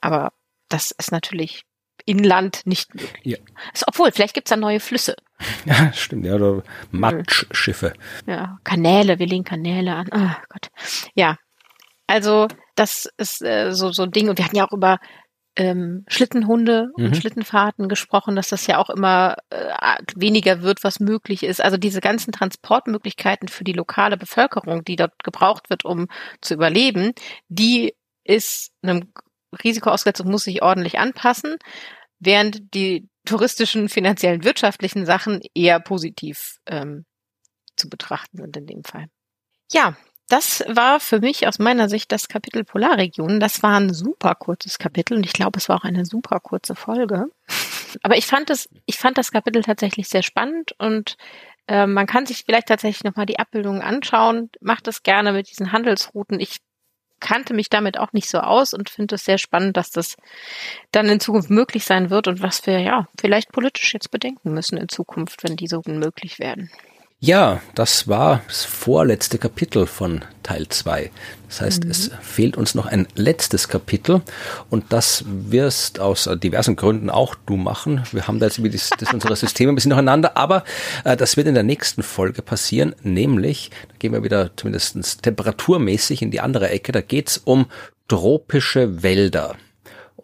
Aber 0.00 0.32
das 0.68 0.92
ist 0.92 1.12
natürlich 1.12 1.64
Inland 2.06 2.62
nicht 2.64 2.94
möglich. 2.94 3.22
Ja. 3.22 3.38
Also, 3.72 3.84
obwohl, 3.88 4.12
vielleicht 4.12 4.34
gibt's 4.34 4.50
da 4.50 4.56
neue 4.56 4.80
Flüsse. 4.80 5.16
Ja, 5.66 5.92
stimmt, 5.92 6.24
ja, 6.24 6.34
oder 6.34 6.62
Matschschiffe. 6.90 7.94
Ja, 8.26 8.58
Kanäle, 8.64 9.18
wir 9.18 9.26
legen 9.26 9.44
Kanäle 9.44 9.94
an. 9.94 10.08
Oh 10.12 10.42
Gott. 10.48 10.70
Ja. 11.14 11.38
Also, 12.06 12.48
das 12.74 13.08
ist 13.16 13.42
äh, 13.42 13.72
so, 13.72 13.92
so 13.92 14.02
ein 14.02 14.10
Ding. 14.10 14.28
Und 14.28 14.38
wir 14.38 14.44
hatten 14.44 14.56
ja 14.56 14.66
auch 14.66 14.72
über 14.72 14.98
ähm, 15.56 16.04
Schlittenhunde 16.08 16.88
und 16.94 17.10
mhm. 17.10 17.14
Schlittenfahrten 17.14 17.88
gesprochen, 17.88 18.34
dass 18.34 18.48
das 18.48 18.66
ja 18.66 18.78
auch 18.78 18.90
immer 18.90 19.36
äh, 19.50 19.96
weniger 20.16 20.62
wird, 20.62 20.82
was 20.82 20.98
möglich 20.98 21.44
ist. 21.44 21.60
Also 21.60 21.76
diese 21.76 22.00
ganzen 22.00 22.32
Transportmöglichkeiten 22.32 23.48
für 23.48 23.64
die 23.64 23.72
lokale 23.72 24.16
Bevölkerung, 24.16 24.84
die 24.84 24.96
dort 24.96 25.22
gebraucht 25.22 25.70
wird, 25.70 25.84
um 25.84 26.08
zu 26.40 26.54
überleben, 26.54 27.12
die 27.48 27.94
ist 28.24 28.72
einem 28.82 29.12
Risiko 29.62 29.90
ausgesetzt 29.90 30.22
und 30.22 30.30
muss 30.30 30.44
sich 30.44 30.62
ordentlich 30.62 30.98
anpassen, 30.98 31.56
während 32.18 32.74
die 32.74 33.08
touristischen, 33.24 33.88
finanziellen, 33.88 34.44
wirtschaftlichen 34.44 35.06
Sachen 35.06 35.40
eher 35.54 35.78
positiv 35.78 36.58
ähm, 36.66 37.04
zu 37.76 37.88
betrachten 37.88 38.38
sind 38.38 38.56
in 38.56 38.66
dem 38.66 38.84
Fall. 38.84 39.06
Ja, 39.72 39.96
das 40.28 40.64
war 40.68 41.00
für 41.00 41.20
mich 41.20 41.46
aus 41.46 41.58
meiner 41.58 41.88
Sicht 41.88 42.10
das 42.10 42.28
Kapitel 42.28 42.64
Polarregionen. 42.64 43.40
Das 43.40 43.62
war 43.62 43.78
ein 43.78 43.92
super 43.92 44.34
kurzes 44.34 44.78
Kapitel 44.78 45.16
und 45.16 45.26
ich 45.26 45.32
glaube, 45.32 45.58
es 45.58 45.68
war 45.68 45.76
auch 45.76 45.84
eine 45.84 46.06
super 46.06 46.40
kurze 46.40 46.74
Folge. 46.74 47.26
Aber 48.02 48.16
ich 48.16 48.26
fand 48.26 48.50
es, 48.50 48.68
ich 48.86 48.98
fand 48.98 49.18
das 49.18 49.32
Kapitel 49.32 49.62
tatsächlich 49.62 50.08
sehr 50.08 50.22
spannend 50.22 50.72
und 50.78 51.16
äh, 51.68 51.86
man 51.86 52.06
kann 52.06 52.26
sich 52.26 52.44
vielleicht 52.44 52.68
tatsächlich 52.68 53.04
nochmal 53.04 53.26
die 53.26 53.38
Abbildungen 53.38 53.82
anschauen. 53.82 54.50
Macht 54.60 54.86
das 54.86 55.02
gerne 55.02 55.32
mit 55.32 55.50
diesen 55.50 55.72
Handelsrouten. 55.72 56.40
Ich 56.40 56.58
kannte 57.20 57.54
mich 57.54 57.70
damit 57.70 57.98
auch 57.98 58.12
nicht 58.12 58.28
so 58.28 58.38
aus 58.38 58.74
und 58.74 58.90
finde 58.90 59.14
es 59.14 59.24
sehr 59.24 59.38
spannend, 59.38 59.76
dass 59.76 59.90
das 59.90 60.16
dann 60.92 61.08
in 61.08 61.20
Zukunft 61.20 61.50
möglich 61.50 61.84
sein 61.84 62.10
wird 62.10 62.28
und 62.28 62.42
was 62.42 62.66
wir 62.66 62.80
ja 62.80 63.08
vielleicht 63.18 63.52
politisch 63.52 63.94
jetzt 63.94 64.10
bedenken 64.10 64.52
müssen 64.52 64.76
in 64.76 64.88
Zukunft, 64.88 65.42
wenn 65.42 65.56
die 65.56 65.68
so 65.68 65.82
möglich 65.86 66.38
werden. 66.38 66.70
Ja, 67.20 67.62
das 67.74 68.06
war 68.06 68.42
das 68.48 68.66
vorletzte 68.66 69.38
Kapitel 69.38 69.86
von 69.86 70.20
Teil 70.42 70.68
2. 70.68 71.10
Das 71.48 71.62
heißt, 71.62 71.84
mhm. 71.84 71.90
es 71.90 72.10
fehlt 72.20 72.58
uns 72.58 72.74
noch 72.74 72.84
ein 72.84 73.08
letztes 73.14 73.68
Kapitel 73.68 74.20
und 74.68 74.92
das 74.92 75.24
wirst 75.26 76.00
aus 76.00 76.28
diversen 76.42 76.76
Gründen 76.76 77.08
auch 77.08 77.34
du 77.46 77.56
machen. 77.56 78.02
Wir 78.12 78.28
haben 78.28 78.40
da 78.40 78.46
jetzt 78.46 78.60
das, 78.62 78.90
das 78.98 79.14
unsere 79.14 79.36
Systeme 79.36 79.72
ein 79.72 79.74
bisschen 79.74 79.88
durcheinander, 79.90 80.36
aber 80.36 80.64
äh, 81.04 81.16
das 81.16 81.38
wird 81.38 81.46
in 81.46 81.54
der 81.54 81.62
nächsten 81.62 82.02
Folge 82.02 82.42
passieren, 82.42 82.94
nämlich, 83.02 83.70
da 83.88 83.94
gehen 83.98 84.12
wir 84.12 84.22
wieder 84.22 84.54
zumindest 84.54 85.22
temperaturmäßig 85.22 86.20
in 86.20 86.30
die 86.30 86.40
andere 86.40 86.68
Ecke, 86.68 86.92
da 86.92 87.00
geht's 87.00 87.38
um 87.38 87.64
tropische 88.06 89.02
Wälder. 89.02 89.56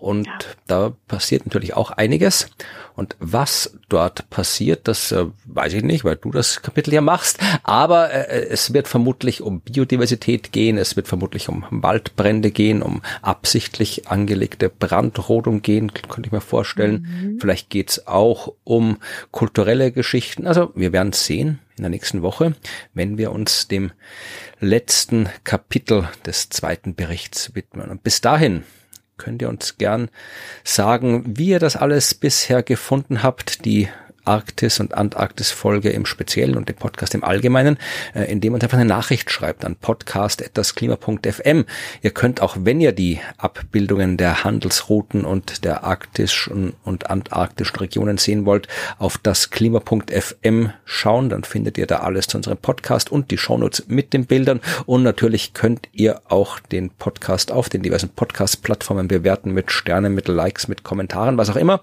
Und 0.01 0.27
ja. 0.27 0.39
da 0.67 0.93
passiert 1.09 1.45
natürlich 1.45 1.75
auch 1.75 1.91
einiges. 1.91 2.49
Und 2.97 3.17
was 3.19 3.79
dort 3.89 4.29
passiert, 4.31 4.89
das 4.89 5.13
äh, 5.13 5.27
weiß 5.45 5.75
ich 5.75 5.83
nicht, 5.83 6.05
weil 6.05 6.17
du 6.17 6.31
das 6.31 6.63
Kapitel 6.63 6.93
ja 6.95 7.03
machst. 7.03 7.39
Aber 7.63 8.11
äh, 8.11 8.47
es 8.49 8.73
wird 8.73 8.89
vermutlich 8.89 9.43
um 9.43 9.61
Biodiversität 9.61 10.53
gehen, 10.53 10.79
es 10.79 10.97
wird 10.97 11.07
vermutlich 11.07 11.49
um 11.49 11.65
Waldbrände 11.71 12.51
gehen, 12.51 12.83
um 12.83 13.03
absichtlich 13.21 14.09
angelegte 14.09 14.71
Brandrodung 14.71 15.63
gehen, 15.63 15.93
könnte 15.93 16.29
ich 16.29 16.33
mir 16.33 16.41
vorstellen. 16.41 17.07
Mhm. 17.07 17.41
Vielleicht 17.41 17.71
geht's 17.71 18.07
auch 18.07 18.55
um 18.65 18.97
kulturelle 19.31 19.93
Geschichten. 19.93 20.47
Also 20.47 20.73
wir 20.75 20.93
werden 20.93 21.13
sehen 21.13 21.59
in 21.77 21.83
der 21.83 21.91
nächsten 21.91 22.23
Woche, 22.23 22.55
wenn 22.95 23.19
wir 23.19 23.33
uns 23.33 23.69
dem 23.69 23.93
letzten 24.61 25.29
Kapitel 25.45 26.09
des 26.27 26.49
zweiten 26.49 26.95
Berichts 26.95 27.55
widmen. 27.55 27.91
Und 27.91 28.03
bis 28.03 28.21
dahin 28.21 28.65
könnt 29.21 29.43
ihr 29.43 29.49
uns 29.49 29.79
gern 29.79 30.09
sagen, 30.65 31.23
wie 31.27 31.51
ihr 31.51 31.59
das 31.61 31.77
alles 31.77 32.15
bisher 32.15 32.63
gefunden 32.63 33.23
habt, 33.23 33.65
die 33.65 33.89
Arktis- 34.31 34.79
und 34.79 34.95
Antarktis-Folge 34.95 35.91
im 35.91 36.07
Speziellen 36.07 36.57
und 36.57 36.69
den 36.69 36.77
Podcast 36.77 37.17
im 37.17 37.25
Allgemeinen, 37.25 37.79
äh, 38.15 38.31
indem 38.31 38.53
man 38.53 38.63
einfach 38.63 38.79
eine 38.79 38.87
Nachricht 38.87 39.29
schreibt 39.29 39.65
an 39.65 39.75
podcast.klima.fm. 39.75 41.65
Ihr 42.01 42.11
könnt 42.13 42.41
auch, 42.41 42.57
wenn 42.61 42.81
ihr 42.81 42.93
die 42.93 43.19
Abbildungen 43.39 44.17
der 44.17 44.45
Handelsrouten 44.45 45.25
und 45.25 45.65
der 45.65 45.83
arktischen 45.83 46.75
und 46.85 47.11
antarktischen 47.11 47.77
Regionen 47.79 48.19
sehen 48.19 48.47
wollt, 48.47 48.69
auf 48.99 49.19
das 49.19 49.51
klima.fm 49.51 50.71
schauen. 50.85 51.29
Dann 51.29 51.43
findet 51.43 51.77
ihr 51.77 51.89
da 51.89 51.97
alles 51.97 52.29
zu 52.29 52.37
unserem 52.37 52.59
Podcast 52.59 53.11
und 53.11 53.33
die 53.33 53.39
Shownotes 53.39 53.89
mit 53.89 54.13
den 54.13 54.27
Bildern. 54.27 54.61
Und 54.87 55.03
natürlich 55.03 55.55
könnt 55.55 55.89
ihr 55.91 56.23
auch 56.29 56.61
den 56.61 56.91
Podcast 56.91 57.51
auf 57.51 57.69
den 57.69 57.83
diversen 57.83 58.11
Podcast-Plattformen 58.11 59.09
bewerten 59.09 59.51
mit 59.51 59.73
Sternen, 59.73 60.15
mit 60.15 60.29
Likes, 60.29 60.69
mit 60.69 60.85
Kommentaren, 60.85 61.37
was 61.37 61.51
auch 61.51 61.57
immer, 61.57 61.81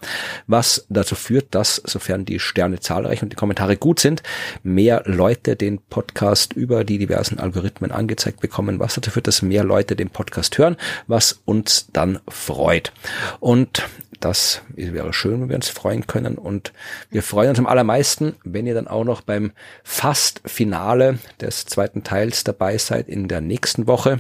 was 0.47 0.85
dazu 0.87 1.15
führt, 1.15 1.53
dass, 1.53 1.81
sofern 1.85 2.23
die 2.23 2.36
die 2.37 2.43
Sterne 2.43 2.79
zahlreich 2.79 3.23
und 3.23 3.31
die 3.31 3.35
Kommentare 3.35 3.77
gut 3.77 3.99
sind, 3.99 4.21
mehr 4.61 5.01
Leute 5.05 5.55
den 5.55 5.79
Podcast 5.79 6.53
über 6.53 6.83
die 6.83 6.99
diversen 6.99 7.39
Algorithmen 7.39 7.91
angezeigt 7.91 8.41
bekommen, 8.41 8.79
was 8.79 8.93
dazu 8.93 9.09
führt, 9.09 9.25
dass 9.25 9.41
mehr 9.41 9.63
Leute 9.63 9.95
den 9.95 10.11
Podcast 10.11 10.57
hören, 10.59 10.77
was 11.07 11.41
uns 11.45 11.87
dann 11.91 12.19
freut. 12.27 12.93
Und 13.39 13.83
das 14.19 14.61
wäre 14.69 15.13
schön, 15.13 15.41
wenn 15.41 15.49
wir 15.49 15.55
uns 15.55 15.69
freuen 15.69 16.05
können. 16.05 16.37
Und 16.37 16.73
wir 17.09 17.23
freuen 17.23 17.49
uns 17.49 17.59
am 17.59 17.67
allermeisten, 17.67 18.35
wenn 18.43 18.67
ihr 18.67 18.75
dann 18.75 18.87
auch 18.87 19.03
noch 19.03 19.21
beim 19.21 19.51
fast 19.83 20.41
Finale 20.45 21.17
des 21.41 21.65
zweiten 21.65 22.03
Teils 22.03 22.43
dabei 22.43 22.77
seid 22.77 23.07
in 23.07 23.27
der 23.27 23.41
nächsten 23.41 23.87
Woche. 23.87 24.19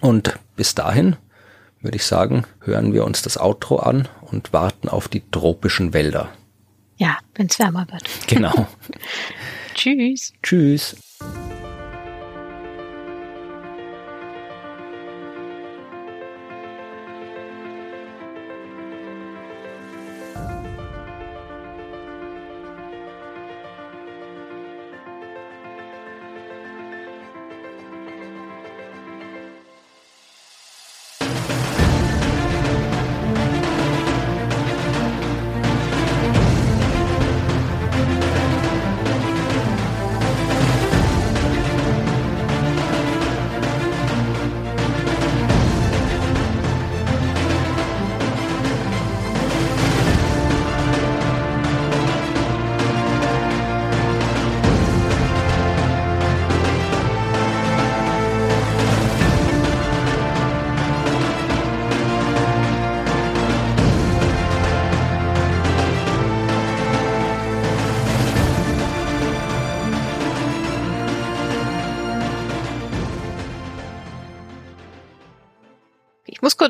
Und 0.00 0.38
bis 0.54 0.74
dahin 0.76 1.16
würde 1.80 1.96
ich 1.96 2.06
sagen, 2.06 2.44
hören 2.60 2.92
wir 2.92 3.04
uns 3.04 3.22
das 3.22 3.38
Outro 3.38 3.76
an 3.76 4.08
und 4.20 4.52
warten 4.52 4.88
auf 4.88 5.08
die 5.08 5.22
tropischen 5.30 5.92
Wälder. 5.92 6.30
Ja, 6.96 7.18
wenn 7.34 7.46
es 7.46 7.58
wärmer 7.58 7.86
wird. 7.90 8.04
Genau. 8.28 8.68
Tschüss. 9.74 10.32
Tschüss. 10.42 10.96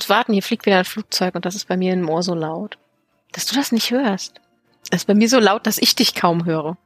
Kurz 0.02 0.08
warten, 0.08 0.32
hier 0.32 0.42
fliegt 0.42 0.66
wieder 0.66 0.78
ein 0.78 0.84
Flugzeug 0.84 1.34
und 1.36 1.44
das 1.44 1.54
ist 1.54 1.68
bei 1.68 1.76
mir 1.76 1.92
im 1.92 2.08
Ohr 2.08 2.22
so 2.22 2.34
laut. 2.34 2.76
Dass 3.32 3.46
du 3.46 3.54
das 3.54 3.70
nicht 3.70 3.92
hörst. 3.92 4.40
Das 4.90 5.02
ist 5.02 5.06
bei 5.06 5.14
mir 5.14 5.28
so 5.28 5.38
laut, 5.38 5.66
dass 5.66 5.78
ich 5.78 5.94
dich 5.94 6.14
kaum 6.14 6.44
höre. 6.44 6.76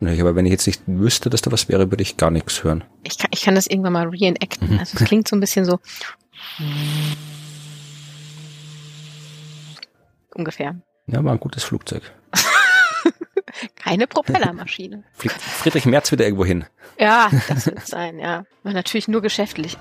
Nee, 0.00 0.20
aber 0.20 0.34
wenn 0.34 0.46
ich 0.46 0.52
jetzt 0.52 0.66
nicht 0.66 0.82
wüsste, 0.86 1.28
dass 1.28 1.42
da 1.42 1.52
was 1.52 1.68
wäre, 1.68 1.90
würde 1.90 2.02
ich 2.02 2.16
gar 2.16 2.30
nichts 2.30 2.64
hören. 2.64 2.84
Ich 3.02 3.18
kann, 3.18 3.28
ich 3.34 3.42
kann 3.42 3.54
das 3.54 3.66
irgendwann 3.66 3.92
mal 3.92 4.08
reenacten. 4.08 4.72
Mhm. 4.72 4.78
Also 4.78 4.96
es 4.98 5.04
klingt 5.04 5.28
so 5.28 5.36
ein 5.36 5.40
bisschen 5.40 5.66
so 5.66 5.78
ungefähr. 10.34 10.80
Ja, 11.06 11.22
war 11.22 11.32
ein 11.32 11.40
gutes 11.40 11.64
Flugzeug. 11.64 12.02
Keine 13.76 14.06
Propellermaschine. 14.06 15.04
Fliegt 15.12 15.40
Friedrich 15.40 15.84
Merz 15.84 16.10
wieder 16.12 16.24
irgendwo 16.24 16.46
hin. 16.46 16.64
Ja, 16.98 17.30
das 17.48 17.66
wird 17.66 17.86
sein, 17.86 18.18
ja. 18.18 18.44
Aber 18.64 18.72
natürlich 18.72 19.08
nur 19.08 19.20
geschäftlich. 19.20 19.76